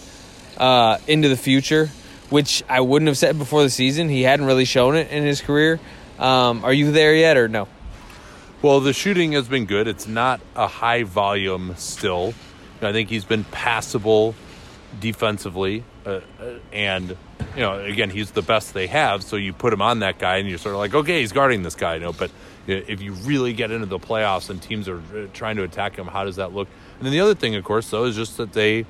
uh, 0.57 0.97
into 1.07 1.29
the 1.29 1.38
future, 1.38 1.89
which 2.29 2.63
I 2.69 2.81
wouldn't 2.81 3.07
have 3.07 3.17
said 3.17 3.38
before 3.38 3.63
the 3.63 3.69
season. 3.69 4.10
He 4.10 4.23
hadn't 4.23 4.45
really 4.45 4.65
shown 4.65 4.95
it 4.95 5.12
in 5.12 5.23
his 5.23 5.41
career. 5.41 5.79
Um, 6.17 6.63
are 6.63 6.73
you 6.73 6.91
there 6.91 7.15
yet 7.15 7.38
or 7.38 7.47
no? 7.47 7.67
Well, 8.62 8.79
the 8.79 8.93
shooting 8.93 9.31
has 9.31 9.47
been 9.47 9.65
good. 9.65 9.88
It's 9.88 10.07
not 10.07 10.39
a 10.55 10.67
high 10.67 11.03
volume 11.03 11.75
still. 11.77 12.34
I 12.81 12.91
think 12.91 13.10
he's 13.10 13.25
been 13.25 13.43
passable 13.45 14.36
defensively, 14.99 15.84
uh, 16.05 16.21
uh, 16.39 16.53
and 16.71 17.09
you 17.55 17.61
know, 17.61 17.79
again, 17.79 18.09
he's 18.09 18.31
the 18.31 18.41
best 18.41 18.73
they 18.73 18.87
have. 18.87 19.23
So 19.23 19.35
you 19.35 19.53
put 19.53 19.73
him 19.73 19.81
on 19.81 19.99
that 19.99 20.19
guy, 20.19 20.37
and 20.37 20.47
you're 20.47 20.57
sort 20.57 20.73
of 20.73 20.79
like, 20.79 20.93
okay, 20.93 21.21
he's 21.21 21.31
guarding 21.31 21.63
this 21.63 21.75
guy. 21.75 21.95
You 21.95 22.01
know, 22.01 22.13
but 22.13 22.31
if 22.67 23.01
you 23.01 23.13
really 23.13 23.53
get 23.53 23.71
into 23.71 23.85
the 23.85 23.99
playoffs 23.99 24.49
and 24.49 24.61
teams 24.61 24.87
are 24.87 24.99
uh, 24.99 25.27
trying 25.33 25.57
to 25.57 25.63
attack 25.63 25.95
him, 25.95 26.07
how 26.07 26.23
does 26.23 26.37
that 26.37 26.53
look? 26.53 26.67
And 26.97 27.05
then 27.05 27.11
the 27.11 27.19
other 27.19 27.35
thing, 27.35 27.55
of 27.55 27.63
course, 27.63 27.89
though, 27.89 28.05
is 28.05 28.15
just 28.15 28.37
that 28.37 28.53
they 28.53 28.85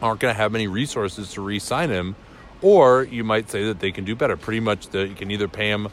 aren't 0.00 0.20
going 0.20 0.32
to 0.32 0.40
have 0.40 0.52
many 0.52 0.66
resources 0.66 1.32
to 1.32 1.40
re-sign 1.40 1.90
him, 1.90 2.16
or 2.62 3.02
you 3.04 3.24
might 3.24 3.50
say 3.50 3.64
that 3.66 3.80
they 3.80 3.92
can 3.92 4.04
do 4.04 4.14
better. 4.14 4.36
Pretty 4.36 4.60
much, 4.60 4.88
that 4.88 5.08
you 5.08 5.14
can 5.14 5.30
either 5.30 5.48
pay 5.48 5.70
him 5.70 5.88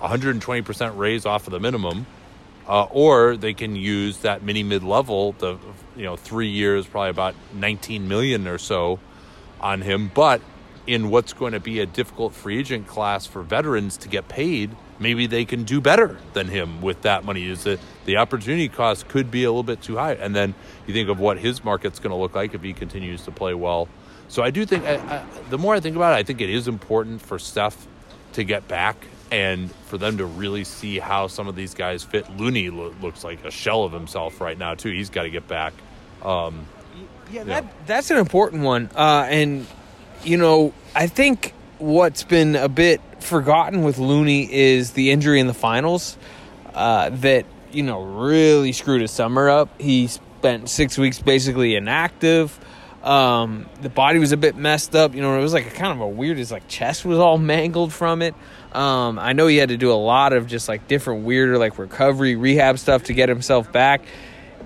120% 0.00 0.98
raise 0.98 1.24
off 1.24 1.46
of 1.46 1.52
the 1.52 1.60
minimum, 1.60 2.06
uh, 2.66 2.84
or 2.84 3.36
they 3.36 3.54
can 3.54 3.76
use 3.76 4.18
that 4.18 4.42
mini 4.42 4.62
mid 4.62 4.82
level, 4.82 5.32
the 5.32 5.58
you 5.96 6.04
know 6.04 6.16
three 6.16 6.48
years, 6.48 6.86
probably 6.86 7.10
about 7.10 7.34
19 7.54 8.08
million 8.08 8.48
or 8.48 8.58
so 8.58 8.98
on 9.62 9.82
him, 9.82 10.10
but 10.14 10.40
in 10.86 11.10
what's 11.10 11.32
going 11.32 11.52
to 11.52 11.60
be 11.60 11.80
a 11.80 11.86
difficult 11.86 12.34
free 12.34 12.58
agent 12.58 12.86
class 12.86 13.26
for 13.26 13.42
veterans 13.42 13.96
to 13.98 14.08
get 14.08 14.28
paid, 14.28 14.70
maybe 14.98 15.26
they 15.26 15.44
can 15.44 15.62
do 15.64 15.80
better 15.80 16.18
than 16.32 16.48
him 16.48 16.82
with 16.82 17.02
that 17.02 17.24
money. 17.24 17.46
Is 17.46 17.64
that 17.64 17.78
the 18.04 18.16
opportunity 18.16 18.68
cost 18.68 19.08
could 19.08 19.30
be 19.30 19.44
a 19.44 19.50
little 19.50 19.62
bit 19.62 19.80
too 19.80 19.96
high, 19.96 20.14
and 20.14 20.34
then 20.34 20.54
you 20.86 20.94
think 20.94 21.08
of 21.08 21.20
what 21.20 21.38
his 21.38 21.62
market's 21.62 21.98
going 21.98 22.10
to 22.10 22.16
look 22.16 22.34
like 22.34 22.54
if 22.54 22.62
he 22.62 22.72
continues 22.72 23.22
to 23.22 23.30
play 23.30 23.54
well. 23.54 23.88
So 24.28 24.42
I 24.42 24.50
do 24.50 24.64
think 24.64 24.84
I, 24.84 24.94
I, 24.96 25.24
the 25.50 25.58
more 25.58 25.74
I 25.74 25.80
think 25.80 25.94
about 25.94 26.14
it, 26.14 26.16
I 26.16 26.22
think 26.22 26.40
it 26.40 26.50
is 26.50 26.66
important 26.66 27.20
for 27.20 27.38
Steph 27.38 27.86
to 28.32 28.44
get 28.44 28.66
back 28.66 28.96
and 29.30 29.70
for 29.86 29.98
them 29.98 30.18
to 30.18 30.26
really 30.26 30.64
see 30.64 30.98
how 30.98 31.26
some 31.26 31.48
of 31.48 31.54
these 31.54 31.74
guys 31.74 32.02
fit. 32.02 32.28
Looney 32.36 32.70
lo- 32.70 32.94
looks 33.00 33.24
like 33.24 33.44
a 33.44 33.50
shell 33.50 33.84
of 33.84 33.92
himself 33.92 34.40
right 34.40 34.58
now 34.58 34.74
too. 34.74 34.90
He's 34.90 35.10
got 35.10 35.24
to 35.24 35.30
get 35.30 35.46
back. 35.48 35.74
Um, 36.22 36.66
yeah, 37.32 37.44
that, 37.44 37.64
that's 37.86 38.10
an 38.10 38.18
important 38.18 38.62
one, 38.62 38.90
uh, 38.94 39.26
and 39.28 39.66
you 40.22 40.36
know 40.36 40.74
I 40.94 41.06
think 41.06 41.54
what's 41.78 42.22
been 42.22 42.56
a 42.56 42.68
bit 42.68 43.00
forgotten 43.20 43.82
with 43.82 43.98
Looney 43.98 44.52
is 44.52 44.92
the 44.92 45.10
injury 45.10 45.40
in 45.40 45.46
the 45.46 45.54
finals 45.54 46.18
uh, 46.74 47.08
that 47.10 47.46
you 47.72 47.82
know 47.82 48.02
really 48.02 48.72
screwed 48.72 49.00
his 49.00 49.10
summer 49.10 49.48
up. 49.48 49.80
He 49.80 50.08
spent 50.08 50.68
six 50.68 50.98
weeks 50.98 51.20
basically 51.20 51.74
inactive. 51.74 52.58
Um, 53.02 53.66
the 53.80 53.88
body 53.88 54.18
was 54.18 54.32
a 54.32 54.36
bit 54.36 54.54
messed 54.54 54.94
up. 54.94 55.14
You 55.14 55.22
know, 55.22 55.36
it 55.36 55.42
was 55.42 55.54
like 55.54 55.66
a 55.66 55.70
kind 55.70 55.92
of 55.92 56.00
a 56.00 56.08
weird. 56.08 56.36
His 56.36 56.52
like 56.52 56.68
chest 56.68 57.04
was 57.04 57.18
all 57.18 57.38
mangled 57.54 57.92
from 57.92 58.20
it. 58.20 58.34
Um, 58.72 59.18
I 59.18 59.32
know 59.32 59.46
he 59.46 59.56
had 59.56 59.70
to 59.70 59.76
do 59.76 59.90
a 59.90 59.94
lot 59.94 60.32
of 60.32 60.46
just 60.46 60.68
like 60.68 60.86
different 60.86 61.24
weirder 61.24 61.58
like 61.58 61.78
recovery 61.78 62.36
rehab 62.36 62.78
stuff 62.78 63.04
to 63.04 63.14
get 63.14 63.28
himself 63.28 63.72
back 63.72 64.02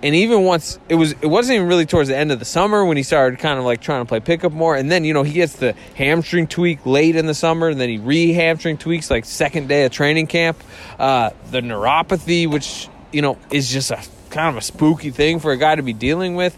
and 0.03 0.15
even 0.15 0.45
once 0.45 0.79
it 0.89 0.95
was 0.95 1.13
it 1.13 1.27
wasn't 1.27 1.57
even 1.57 1.69
really 1.69 1.87
towards 1.87 2.09
the 2.09 2.17
end 2.17 2.33
of 2.33 2.39
the 2.39 2.45
summer 2.45 2.85
when 2.85 2.97
he 2.97 3.03
started 3.03 3.39
kind 3.39 3.59
of 3.59 3.65
like 3.65 3.81
trying 3.81 4.03
to 4.03 4.09
play 4.09 4.21
pickup 4.21 4.53
more. 4.53 4.77
And 4.77 4.91
then 4.91 5.05
you 5.05 5.15
know 5.15 5.23
he 5.23 5.33
gets 5.33 5.57
the 5.57 5.75
hamstring 5.95 6.47
tweak 6.47 6.85
late 6.85 7.17
in 7.17 7.27
the 7.27 7.35
summer 7.35 7.69
and 7.69 7.81
then 7.81 7.89
he 7.89 7.99
re-hamstring 7.99 8.79
tweaks 8.79 9.11
like 9.11 9.25
second 9.25 9.69
day 9.69 9.85
of 9.85 9.93
training 9.93 10.27
camp. 10.27 10.63
Uh, 10.99 11.31
the 11.51 11.61
neuropathy 11.61 12.51
which 12.51 12.89
you 13.13 13.23
know 13.23 13.39
is 13.51 13.71
just 13.71 13.91
a 13.91 14.03
kind 14.31 14.49
of 14.49 14.57
a 14.57 14.65
spooky 14.65 15.11
thing 15.11 15.41
for 15.41 15.53
a 15.53 15.57
guy 15.57 15.75
to 15.75 15.83
be 15.83 15.93
dealing 15.93 16.35
with. 16.35 16.57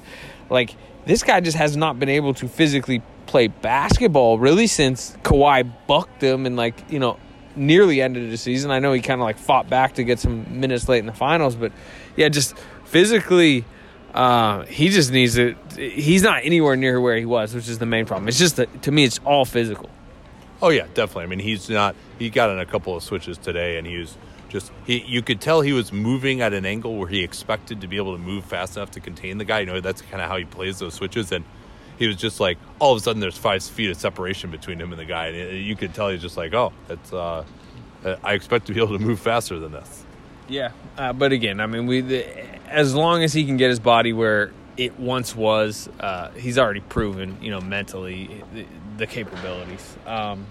Like 0.51 0.75
this 1.07 1.23
guy 1.23 1.41
just 1.41 1.57
has 1.57 1.77
not 1.77 1.99
been 1.99 2.09
able 2.09 2.35
to 2.35 2.49
physically 2.49 3.03
play 3.27 3.47
basketball 3.47 4.39
really 4.39 4.67
since 4.67 5.17
Kawhi 5.23 5.71
bucked 5.87 6.23
him 6.23 6.47
and 6.47 6.57
like 6.57 6.91
you 6.91 6.99
know 6.99 7.19
nearly 7.55 8.01
ended 8.01 8.31
the 8.31 8.37
season. 8.37 8.71
I 8.71 8.79
know 8.79 8.93
he 8.93 9.01
kind 9.01 9.21
of 9.21 9.25
like 9.25 9.39
fought 9.39 9.69
back 9.69 9.95
to 9.95 10.05
get 10.05 10.19
some 10.19 10.61
minutes 10.61 10.89
late 10.89 11.01
in 11.01 11.07
the 11.07 11.13
finals 11.13 11.55
but 11.55 11.73
yeah 12.17 12.29
just 12.29 12.55
physically, 12.89 13.65
uh, 14.15 14.65
he 14.65 14.89
just 14.89 15.13
needs 15.13 15.35
to. 15.35 15.55
He's 15.77 16.23
not 16.23 16.41
anywhere 16.45 16.77
near 16.77 17.01
where 17.01 17.17
he 17.17 17.25
was, 17.25 17.55
which 17.55 17.69
is 17.69 17.79
the 17.79 17.87
main 17.87 18.07
problem. 18.07 18.29
It's 18.29 18.39
just 18.39 18.57
that 18.57 18.83
to 18.83 18.91
me, 18.91 19.05
it's 19.05 19.21
all 19.25 19.45
physical. 19.45 19.91
Oh 20.61 20.71
yeah, 20.71 20.87
definitely. 20.95 21.25
I 21.25 21.27
mean, 21.27 21.39
he's 21.39 21.69
not. 21.71 21.95
He 22.19 22.31
got 22.31 22.51
in 22.51 22.59
a 22.59 22.67
couple 22.67 22.97
of 22.97 23.03
switches 23.03 23.39
today, 23.39 23.79
and 23.79 23.87
he 23.87 23.99
was 23.99 24.17
just. 24.49 24.73
He, 24.87 24.99
you 25.05 25.23
could 25.23 25.41
tell 25.41 25.61
he 25.61 25.73
was 25.73 25.93
moving 25.93 26.41
at 26.41 26.53
an 26.53 26.67
angle 26.67 26.97
where 26.97 27.09
he 27.09 27.23
expected 27.23 27.83
to 27.83 27.87
be 27.87 27.97
able 27.97 28.17
to 28.17 28.23
move 28.23 28.45
fast 28.45 28.77
enough 28.77 28.91
to 28.93 29.01
contain 29.01 29.39
the 29.39 29.45
guy. 29.45 29.61
You 29.61 29.67
know, 29.67 29.81
that's 29.81 30.03
kind 30.03 30.23
of 30.23 30.29
how 30.29 30.37
he 30.37 30.45
plays 30.45 30.79
those 30.79 30.95
switches, 30.95 31.31
and 31.31 31.45
he 31.99 32.07
was 32.07 32.17
just 32.17 32.41
like 32.41 32.59
all 32.79 32.93
of 32.93 32.99
a 32.99 33.03
sudden 33.03 33.21
there's 33.21 33.39
five 33.39 33.63
feet 33.63 33.91
of 33.91 33.97
separation 33.97 34.51
between 34.51 34.81
him 34.81 34.91
and 34.91 35.01
the 35.01 35.05
guy, 35.05 35.29
and 35.29 35.65
you 35.65 35.77
could 35.77 35.95
tell 35.95 36.09
he's 36.09 36.23
just 36.23 36.37
like, 36.37 36.55
oh, 36.55 36.73
it's. 36.89 37.13
Uh, 37.13 37.45
I 38.23 38.35
expect 38.35 38.67
to 38.69 38.73
be 38.73 38.81
able 38.81 38.97
to 38.97 39.05
move 39.05 39.19
faster 39.21 39.59
than 39.59 39.73
this. 39.73 40.05
Yeah, 40.49 40.73
uh, 40.97 41.13
but 41.13 41.33
again, 41.33 41.61
I 41.61 41.67
mean, 41.67 41.87
we 41.87 42.01
the, 42.01 42.27
as 42.69 42.95
long 42.95 43.23
as 43.23 43.33
he 43.33 43.45
can 43.45 43.59
get 43.59 43.69
his 43.69 43.81
body 43.81 44.13
where 44.13 44.51
it 44.77 44.99
once 44.99 45.37
was, 45.37 45.89
uh, 46.01 46.31
he's 46.31 46.59
already 46.59 46.81
proven, 46.81 47.37
you 47.43 47.51
know, 47.51 47.61
mentally 47.61 48.43
the, 48.55 48.67
the 48.97 49.07
capabilities. 49.07 49.97
Um, 50.07 50.47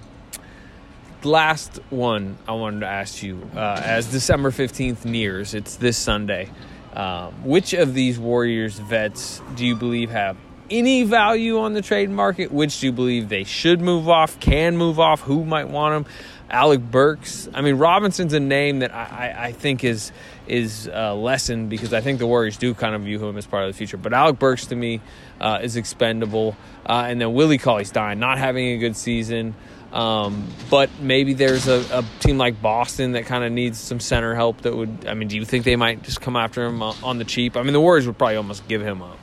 last 1.24 1.80
one 1.90 2.38
I 2.48 2.54
wanted 2.54 2.82
to 2.82 2.88
ask 2.88 3.24
you, 3.24 3.50
uh, 3.56 3.82
as 3.84 4.12
December 4.12 4.52
fifteenth 4.52 5.04
nears, 5.04 5.54
it's 5.54 5.78
this 5.78 5.98
Sunday. 5.98 6.50
Um, 6.94 7.44
which 7.44 7.74
of 7.74 7.94
these 7.94 8.18
Warriors 8.18 8.80
vets 8.80 9.42
do 9.56 9.66
you 9.66 9.76
believe 9.76 10.10
have 10.10 10.36
any 10.70 11.04
value 11.04 11.60
on 11.60 11.74
the 11.74 11.82
trade 11.82 12.10
market? 12.10 12.52
Which 12.52 12.80
do 12.80 12.88
you 12.88 12.92
believe 12.92 13.30
they 13.30 13.44
should 13.44 13.82
move 13.82 14.10
off, 14.10 14.40
can 14.40 14.78
move 14.78 15.00
off? 15.00 15.22
Who 15.22 15.46
might 15.46 15.70
want 15.70 16.06
them? 16.06 16.14
Alec 16.50 16.80
Burks. 16.80 17.50
I 17.54 17.62
mean, 17.62 17.76
Robinson's 17.76 18.34
a 18.34 18.40
name 18.40 18.80
that 18.80 18.94
I, 18.94 19.04
I, 19.04 19.46
I 19.48 19.52
think 19.52 19.84
is 19.84 20.12
is 20.48 20.90
uh, 20.94 21.14
lessened 21.14 21.70
because 21.70 21.94
I 21.94 22.02
think 22.02 22.20
the 22.20 22.28
Warriors 22.28 22.58
do 22.58 22.74
kind 22.74 22.96
of 22.96 23.02
view 23.02 23.24
him 23.26 23.38
as 23.38 23.46
part 23.46 23.66
of 23.66 23.74
the 23.74 23.78
future. 23.78 23.98
But 23.98 24.14
Alec 24.14 24.40
Burks 24.40 24.68
to 24.68 24.76
me 24.76 25.02
uh, 25.42 25.60
is 25.62 25.76
expendable, 25.76 26.56
uh, 26.86 27.06
and 27.08 27.20
then 27.20 27.34
Willie 27.34 27.58
Cauley 27.58 27.84
Stein 27.84 28.20
not 28.20 28.38
having 28.38 28.68
a 28.68 28.78
good 28.78 28.96
season. 28.96 29.56
Um, 29.92 30.48
but 30.70 30.90
maybe 31.00 31.34
there's 31.34 31.68
a, 31.68 31.80
a, 31.92 32.06
team 32.20 32.38
like 32.38 32.62
Boston 32.62 33.14
that 33.14 33.26
kind 33.26 33.46
of 33.46 33.54
needs 33.54 33.80
some 33.80 34.02
center 34.02 34.36
help. 34.36 34.62
That 34.62 34.76
would, 34.76 35.06
I 35.08 35.14
mean, 35.14 35.30
do 35.30 35.38
you 35.38 35.46
think 35.46 35.64
they 35.64 35.78
might 35.78 36.04
just 36.04 36.20
come 36.20 36.36
after 36.36 36.66
him 36.66 36.84
on 36.84 37.20
the 37.20 37.24
cheap? 37.24 37.56
I 37.56 37.64
mean, 37.64 37.72
the 37.72 37.80
Warriors 37.80 38.06
would 38.06 38.18
probably 38.18 38.36
almost 38.36 38.68
give 38.68 38.82
him 38.82 39.02
up. 39.02 39.18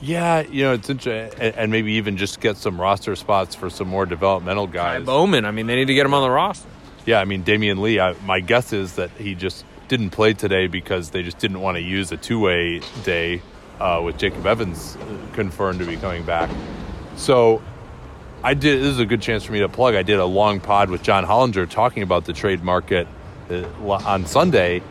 Yeah, 0.00 0.42
you 0.42 0.62
know, 0.64 0.74
it's 0.74 0.88
interesting, 0.88 1.40
and, 1.40 1.72
maybe 1.72 1.94
even 1.94 2.16
just 2.16 2.40
get 2.40 2.56
some 2.56 2.80
roster 2.80 3.16
spots 3.16 3.54
for 3.54 3.68
some 3.68 3.88
more 3.88 4.06
developmental 4.06 4.68
guys. 4.68 5.00
Ky 5.00 5.06
Bowman, 5.06 5.44
I 5.44 5.50
mean, 5.50 5.66
they 5.66 5.74
need 5.74 5.86
to 5.86 5.94
get 5.94 6.06
him 6.06 6.14
on 6.14 6.22
the 6.22 6.30
roster. 6.30 6.68
Yeah, 7.04 7.20
I 7.20 7.24
mean, 7.24 7.42
Damion 7.42 7.80
Lee, 7.80 7.98
I, 7.98 8.12
my 8.24 8.40
guess 8.40 8.72
is 8.72 8.94
that 8.94 9.10
he 9.12 9.34
just 9.34 9.64
didn't 9.88 10.10
play 10.10 10.34
today 10.34 10.66
because 10.66 11.10
they 11.10 11.22
just 11.22 11.38
didn't 11.38 11.60
want 11.60 11.76
to 11.76 11.82
use 11.82 12.12
a 12.12 12.16
two 12.16 12.38
way 12.38 12.80
day 13.02 13.42
uh, 13.80 14.00
with 14.04 14.18
Jacob 14.18 14.46
Evans 14.46 14.96
confirmed 15.32 15.80
to 15.80 15.86
be 15.86 15.96
coming 15.96 16.22
back. 16.22 16.50
So 17.16 17.62
I 18.42 18.54
did, 18.54 18.80
this 18.80 18.88
is 18.88 19.00
a 19.00 19.06
good 19.06 19.22
chance 19.22 19.42
for 19.42 19.52
me 19.52 19.60
to 19.60 19.68
plug. 19.68 19.94
I 19.94 20.02
did 20.02 20.18
a 20.18 20.24
long 20.24 20.60
pod 20.60 20.90
with 20.90 21.02
John 21.02 21.24
Hollinger 21.24 21.68
talking 21.68 22.02
about 22.02 22.24
the 22.24 22.32
trade 22.32 22.62
market 22.62 23.08
uh, 23.50 23.64
on 23.88 24.26
Sunday, 24.26 24.82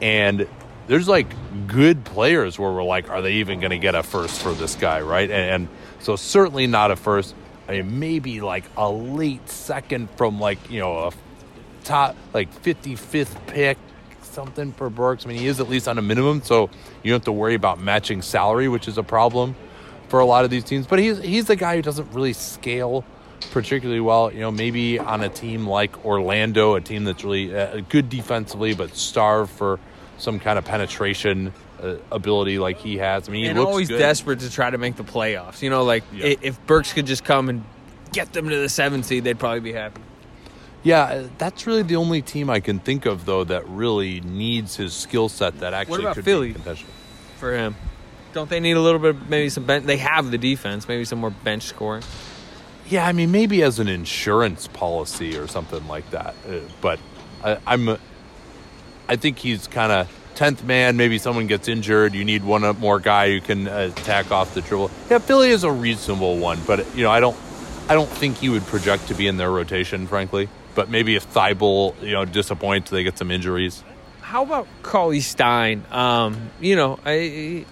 and 0.00 0.48
there's 0.86 1.08
like 1.08 1.26
good 1.66 2.04
players 2.04 2.58
where 2.58 2.70
we're 2.70 2.84
like, 2.84 3.10
are 3.10 3.22
they 3.22 3.34
even 3.34 3.60
going 3.60 3.70
to 3.70 3.78
get 3.78 3.94
a 3.94 4.02
first 4.02 4.40
for 4.40 4.52
this 4.52 4.74
guy, 4.74 5.00
right? 5.00 5.30
And, 5.30 5.50
and, 5.50 5.68
so 5.98 6.14
certainly 6.14 6.66
not 6.66 6.90
a 6.90 6.96
first. 6.96 7.34
I 7.68 7.72
mean, 7.72 7.98
maybe 7.98 8.40
like 8.40 8.64
a 8.76 8.88
late 8.88 9.48
second 9.48 10.08
from 10.16 10.38
like 10.38 10.70
you 10.70 10.78
know 10.78 11.08
a 11.08 11.12
top 11.82 12.14
like 12.32 12.52
55th 12.62 13.34
pick, 13.48 13.76
something 14.22 14.72
for 14.72 14.88
Burks. 14.88 15.24
I 15.24 15.30
mean, 15.30 15.38
he 15.38 15.48
is 15.48 15.58
at 15.58 15.68
least 15.68 15.88
on 15.88 15.98
a 15.98 16.02
minimum, 16.02 16.42
so 16.42 16.70
you 17.02 17.10
don't 17.10 17.20
have 17.20 17.24
to 17.24 17.32
worry 17.32 17.54
about 17.54 17.80
matching 17.80 18.22
salary, 18.22 18.68
which 18.68 18.86
is 18.86 18.98
a 18.98 19.02
problem 19.02 19.56
for 20.08 20.20
a 20.20 20.24
lot 20.24 20.44
of 20.44 20.50
these 20.50 20.62
teams. 20.62 20.86
But 20.86 21.00
he's 21.00 21.18
he's 21.18 21.46
the 21.46 21.56
guy 21.56 21.74
who 21.74 21.82
doesn't 21.82 22.12
really 22.12 22.34
scale 22.34 23.04
particularly 23.50 24.00
well. 24.00 24.32
You 24.32 24.40
know, 24.40 24.50
maybe 24.52 25.00
on 25.00 25.22
a 25.22 25.28
team 25.28 25.66
like 25.66 26.04
Orlando, 26.04 26.74
a 26.74 26.80
team 26.80 27.02
that's 27.02 27.24
really 27.24 27.56
uh, 27.56 27.80
good 27.88 28.08
defensively 28.08 28.74
but 28.74 28.94
starved 28.94 29.50
for 29.50 29.80
some 30.18 30.38
kind 30.38 30.58
of 30.58 30.64
penetration 30.64 31.52
uh, 31.82 31.96
ability 32.10 32.58
like 32.58 32.78
he 32.78 32.96
has. 32.98 33.28
I 33.28 33.32
mean, 33.32 33.44
he 33.44 33.48
and 33.50 33.58
looks 33.58 33.68
always 33.68 33.88
good. 33.88 33.98
desperate 33.98 34.40
to 34.40 34.50
try 34.50 34.70
to 34.70 34.78
make 34.78 34.96
the 34.96 35.04
playoffs. 35.04 35.62
You 35.62 35.70
know, 35.70 35.84
like 35.84 36.04
Yeah. 36.12 36.34
if 36.40 36.64
Burks 36.66 36.92
could 36.92 37.06
just 37.06 37.24
come 37.24 37.48
and 37.48 37.64
get 38.12 38.32
them 38.32 38.48
to 38.48 38.56
the 38.56 38.68
seven 38.68 39.02
seed, 39.02 39.24
they'd 39.24 39.38
probably 39.38 39.60
be 39.60 39.72
happy. 39.72 40.00
Yeah, 40.82 41.02
uh, 41.02 41.28
that's 41.38 41.66
really 41.66 41.82
the 41.82 41.96
only 41.96 42.22
team 42.22 42.48
I 42.48 42.60
can 42.60 42.78
think 42.78 43.06
of 43.06 43.24
though 43.26 43.44
that 43.44 43.68
really 43.68 44.20
needs 44.20 44.76
his 44.76 44.94
skill 44.94 45.28
set. 45.28 45.58
That 45.58 45.74
actually 45.74 46.02
about 46.04 46.14
could 46.14 46.24
Philly? 46.24 46.54
for 47.38 47.52
him. 47.54 47.74
Don't 48.32 48.48
they 48.50 48.60
need 48.60 48.76
a 48.76 48.80
little 48.80 49.00
bit, 49.00 49.28
maybe 49.28 49.48
some 49.48 49.64
bench? 49.64 49.86
They 49.86 49.96
have 49.96 50.30
the 50.30 50.38
defense, 50.38 50.86
maybe 50.86 51.04
some 51.04 51.18
more 51.18 51.30
bench 51.30 51.64
scoring. 51.64 52.04
Yeah, 52.88 53.04
I 53.06 53.12
mean 53.12 53.32
maybe 53.32 53.62
as 53.62 53.78
an 53.80 53.88
insurance 53.88 54.68
policy 54.68 55.36
or 55.36 55.48
something 55.48 55.86
like 55.88 56.08
that. 56.10 56.34
Uh, 56.48 56.60
but 56.80 57.00
I, 57.42 57.58
I'm, 57.66 57.98
I 59.08 59.16
think 59.16 59.38
he's 59.38 59.66
kind 59.66 59.92
of 59.92 60.10
tenth 60.36 60.62
man, 60.64 60.96
maybe 60.96 61.18
someone 61.18 61.46
gets 61.46 61.66
injured. 61.66 62.14
You 62.14 62.24
need 62.24 62.44
one 62.44 62.62
more 62.78 63.00
guy 63.00 63.30
who 63.30 63.40
can 63.40 63.66
uh, 63.66 63.90
attack 63.96 64.30
off 64.30 64.54
the 64.54 64.60
dribble. 64.60 64.90
Yeah, 65.10 65.18
Philly 65.18 65.50
is 65.50 65.64
a 65.64 65.72
reasonable 65.72 66.38
one, 66.38 66.60
but 66.66 66.94
you 66.96 67.02
know, 67.02 67.10
I 67.10 67.20
don't, 67.20 67.36
I 67.88 67.94
don't 67.94 68.08
think 68.08 68.36
he 68.36 68.48
would 68.48 68.64
project 68.66 69.08
to 69.08 69.14
be 69.14 69.26
in 69.26 69.36
their 69.36 69.50
rotation, 69.50 70.06
frankly. 70.06 70.48
But 70.74 70.90
maybe 70.90 71.16
if 71.16 71.32
Thybulle, 71.32 72.00
you 72.02 72.12
know, 72.12 72.26
disappoints, 72.26 72.90
they 72.90 73.02
get 73.02 73.16
some 73.16 73.30
injuries. 73.30 73.82
How 74.20 74.42
about 74.42 74.68
Cauley 74.82 75.20
Stein? 75.20 75.84
Um, 75.90 76.50
you 76.60 76.76
know, 76.76 76.98
I, 77.06 77.64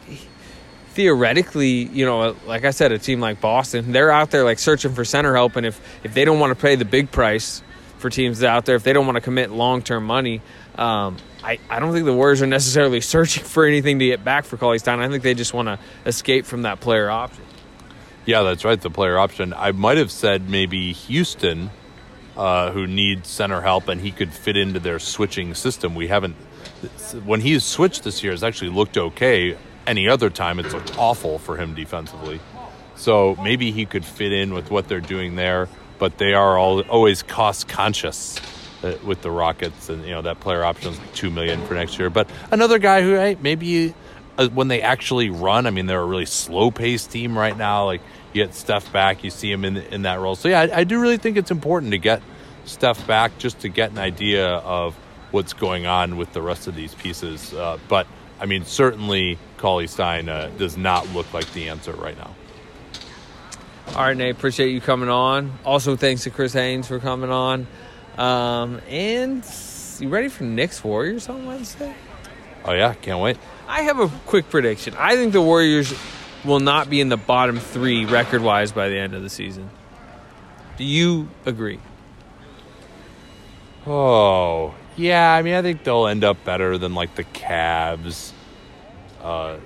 theoretically, 0.92 1.84
you 1.84 2.06
know, 2.06 2.34
like 2.46 2.64
I 2.64 2.70
said, 2.70 2.92
a 2.92 2.98
team 2.98 3.20
like 3.20 3.40
Boston, 3.40 3.92
they're 3.92 4.10
out 4.10 4.30
there 4.30 4.44
like 4.44 4.58
searching 4.58 4.94
for 4.94 5.04
center 5.04 5.34
help, 5.34 5.56
and 5.56 5.66
if 5.66 5.80
if 6.02 6.14
they 6.14 6.24
don't 6.24 6.40
want 6.40 6.56
to 6.56 6.60
pay 6.60 6.76
the 6.76 6.84
big 6.86 7.10
price 7.10 7.62
for 8.04 8.10
teams 8.10 8.44
out 8.44 8.66
there, 8.66 8.76
if 8.76 8.82
they 8.82 8.92
don't 8.92 9.06
want 9.06 9.16
to 9.16 9.22
commit 9.22 9.50
long 9.50 9.80
term 9.80 10.04
money, 10.04 10.42
um, 10.76 11.16
I, 11.42 11.58
I 11.70 11.80
don't 11.80 11.94
think 11.94 12.04
the 12.04 12.12
Warriors 12.12 12.42
are 12.42 12.46
necessarily 12.46 13.00
searching 13.14 13.44
for 13.44 13.64
anything 13.64 13.98
to 13.98 14.04
get 14.04 14.22
back 14.22 14.44
for 14.44 14.58
Cauley 14.58 14.78
Stein. 14.78 15.00
I 15.00 15.08
think 15.08 15.22
they 15.22 15.32
just 15.32 15.54
want 15.54 15.68
to 15.68 15.78
escape 16.04 16.44
from 16.44 16.62
that 16.62 16.80
player 16.80 17.08
option. 17.08 17.44
Yeah, 18.26 18.42
that's 18.42 18.62
right. 18.62 18.78
The 18.78 18.90
player 18.90 19.18
option. 19.18 19.54
I 19.54 19.72
might 19.72 19.96
have 19.96 20.10
said 20.10 20.50
maybe 20.50 20.92
Houston, 20.92 21.70
uh, 22.36 22.72
who 22.72 22.86
needs 22.86 23.26
center 23.30 23.62
help, 23.62 23.88
and 23.88 23.98
he 23.98 24.10
could 24.10 24.34
fit 24.34 24.58
into 24.58 24.80
their 24.80 24.98
switching 24.98 25.54
system. 25.54 25.94
We 25.94 26.08
haven't. 26.08 26.36
When 27.24 27.40
he's 27.40 27.64
switched 27.64 28.04
this 28.04 28.22
year, 28.22 28.34
it's 28.34 28.42
actually 28.42 28.70
looked 28.70 28.98
okay 28.98 29.56
any 29.86 30.08
other 30.08 30.28
time 30.28 30.58
it's 30.58 30.74
looked 30.74 30.98
awful 30.98 31.38
for 31.38 31.56
him 31.56 31.74
defensively. 31.74 32.40
So 32.96 33.36
maybe 33.42 33.70
he 33.70 33.86
could 33.86 34.04
fit 34.04 34.32
in 34.32 34.54
with 34.54 34.70
what 34.70 34.88
they're 34.88 35.00
doing 35.00 35.36
there, 35.36 35.68
but 36.04 36.18
they 36.18 36.34
are 36.34 36.58
all 36.58 36.82
always 36.82 37.22
cost 37.22 37.66
conscious 37.66 38.38
uh, 38.82 38.94
with 39.06 39.22
the 39.22 39.30
Rockets, 39.30 39.88
and 39.88 40.04
you 40.04 40.10
know 40.10 40.20
that 40.20 40.38
player 40.38 40.62
option 40.62 40.92
is 40.92 40.98
like 40.98 41.14
two 41.14 41.30
million 41.30 41.64
for 41.66 41.72
next 41.72 41.98
year. 41.98 42.10
But 42.10 42.28
another 42.50 42.78
guy 42.78 43.00
who 43.00 43.14
hey, 43.14 43.38
maybe 43.40 43.94
uh, 44.36 44.48
when 44.48 44.68
they 44.68 44.82
actually 44.82 45.30
run, 45.30 45.66
I 45.66 45.70
mean 45.70 45.86
they're 45.86 46.02
a 46.02 46.04
really 46.04 46.26
slow 46.26 46.70
paced 46.70 47.10
team 47.10 47.38
right 47.38 47.56
now. 47.56 47.86
Like 47.86 48.02
you 48.34 48.44
get 48.44 48.52
Steph 48.54 48.92
back, 48.92 49.24
you 49.24 49.30
see 49.30 49.50
him 49.50 49.64
in 49.64 49.78
in 49.78 50.02
that 50.02 50.20
role. 50.20 50.36
So 50.36 50.48
yeah, 50.48 50.60
I, 50.60 50.80
I 50.80 50.84
do 50.84 51.00
really 51.00 51.16
think 51.16 51.38
it's 51.38 51.50
important 51.50 51.92
to 51.92 51.98
get 51.98 52.22
Steph 52.66 53.06
back 53.06 53.38
just 53.38 53.60
to 53.60 53.70
get 53.70 53.90
an 53.90 53.98
idea 53.98 54.46
of 54.46 54.94
what's 55.30 55.54
going 55.54 55.86
on 55.86 56.18
with 56.18 56.34
the 56.34 56.42
rest 56.42 56.66
of 56.66 56.74
these 56.74 56.94
pieces. 56.94 57.54
Uh, 57.54 57.78
but 57.88 58.06
I 58.38 58.44
mean, 58.44 58.66
certainly 58.66 59.38
Cauley 59.56 59.86
Stein 59.86 60.28
uh, 60.28 60.50
does 60.58 60.76
not 60.76 61.08
look 61.14 61.32
like 61.32 61.50
the 61.54 61.70
answer 61.70 61.92
right 61.92 62.18
now. 62.18 62.34
All 63.94 64.02
right, 64.02 64.16
Nate, 64.16 64.34
appreciate 64.34 64.70
you 64.70 64.80
coming 64.80 65.08
on. 65.08 65.52
Also, 65.64 65.94
thanks 65.94 66.24
to 66.24 66.30
Chris 66.30 66.52
Haynes 66.52 66.88
for 66.88 66.98
coming 66.98 67.30
on. 67.30 67.64
Um, 68.18 68.80
and 68.88 69.44
you 70.00 70.08
ready 70.08 70.26
for 70.28 70.42
Knicks 70.42 70.82
Warriors 70.82 71.28
on 71.28 71.46
Wednesday? 71.46 71.94
Oh, 72.64 72.72
yeah, 72.72 72.94
can't 72.94 73.20
wait. 73.20 73.38
I 73.68 73.82
have 73.82 74.00
a 74.00 74.08
quick 74.26 74.50
prediction. 74.50 74.94
I 74.98 75.14
think 75.14 75.32
the 75.32 75.40
Warriors 75.40 75.94
will 76.44 76.58
not 76.58 76.90
be 76.90 77.00
in 77.00 77.08
the 77.08 77.16
bottom 77.16 77.60
three 77.60 78.04
record 78.04 78.42
wise 78.42 78.72
by 78.72 78.88
the 78.88 78.98
end 78.98 79.14
of 79.14 79.22
the 79.22 79.30
season. 79.30 79.70
Do 80.76 80.82
you 80.82 81.28
agree? 81.46 81.78
Oh, 83.86 84.74
yeah. 84.96 85.32
I 85.32 85.42
mean, 85.42 85.54
I 85.54 85.62
think 85.62 85.84
they'll 85.84 86.08
end 86.08 86.24
up 86.24 86.44
better 86.44 86.78
than 86.78 86.96
like 86.96 87.14
the 87.14 87.24
Cavs 87.24 88.32
uh, 89.22 89.58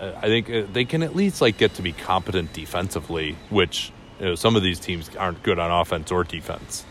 I 0.00 0.26
think 0.26 0.50
uh, 0.50 0.62
they 0.72 0.84
can 0.84 1.02
at 1.02 1.14
least 1.14 1.40
like 1.40 1.56
get 1.56 1.74
to 1.74 1.82
be 1.82 1.92
competent 1.92 2.52
defensively, 2.52 3.36
which 3.50 3.92
you 4.20 4.26
know, 4.26 4.34
some 4.34 4.56
of 4.56 4.62
these 4.62 4.80
teams 4.80 5.14
aren't 5.16 5.42
good 5.42 5.58
on 5.58 5.70
offense 5.70 6.10
or 6.10 6.24
defense. 6.24 6.84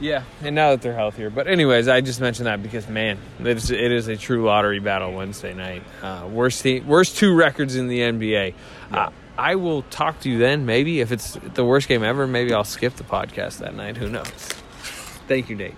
Yeah, 0.00 0.24
and 0.42 0.54
now 0.54 0.70
that 0.70 0.82
they're 0.82 0.94
healthier. 0.94 1.30
But 1.30 1.46
anyways, 1.46 1.88
I 1.88 2.00
just 2.00 2.20
mentioned 2.20 2.46
that 2.46 2.62
because 2.62 2.88
man, 2.88 3.18
it 3.40 3.46
is, 3.46 3.70
it 3.70 3.92
is 3.92 4.08
a 4.08 4.16
true 4.16 4.44
lottery 4.44 4.80
battle 4.80 5.12
Wednesday 5.12 5.54
night. 5.54 5.82
Uh, 6.02 6.28
worst 6.30 6.62
team, 6.62 6.86
worst 6.86 7.16
two 7.16 7.34
records 7.34 7.76
in 7.76 7.88
the 7.88 8.00
NBA. 8.00 8.54
Yeah. 8.90 9.06
Uh, 9.06 9.10
I 9.36 9.56
will 9.56 9.82
talk 9.82 10.20
to 10.20 10.30
you 10.30 10.38
then. 10.38 10.66
Maybe 10.66 11.00
if 11.00 11.10
it's 11.10 11.34
the 11.54 11.64
worst 11.64 11.88
game 11.88 12.04
ever, 12.04 12.26
maybe 12.26 12.52
I'll 12.52 12.64
skip 12.64 12.94
the 12.94 13.04
podcast 13.04 13.58
that 13.58 13.74
night. 13.74 13.96
Who 13.96 14.08
knows? 14.08 14.28
Thank 15.26 15.48
you, 15.48 15.56
Nate. 15.56 15.74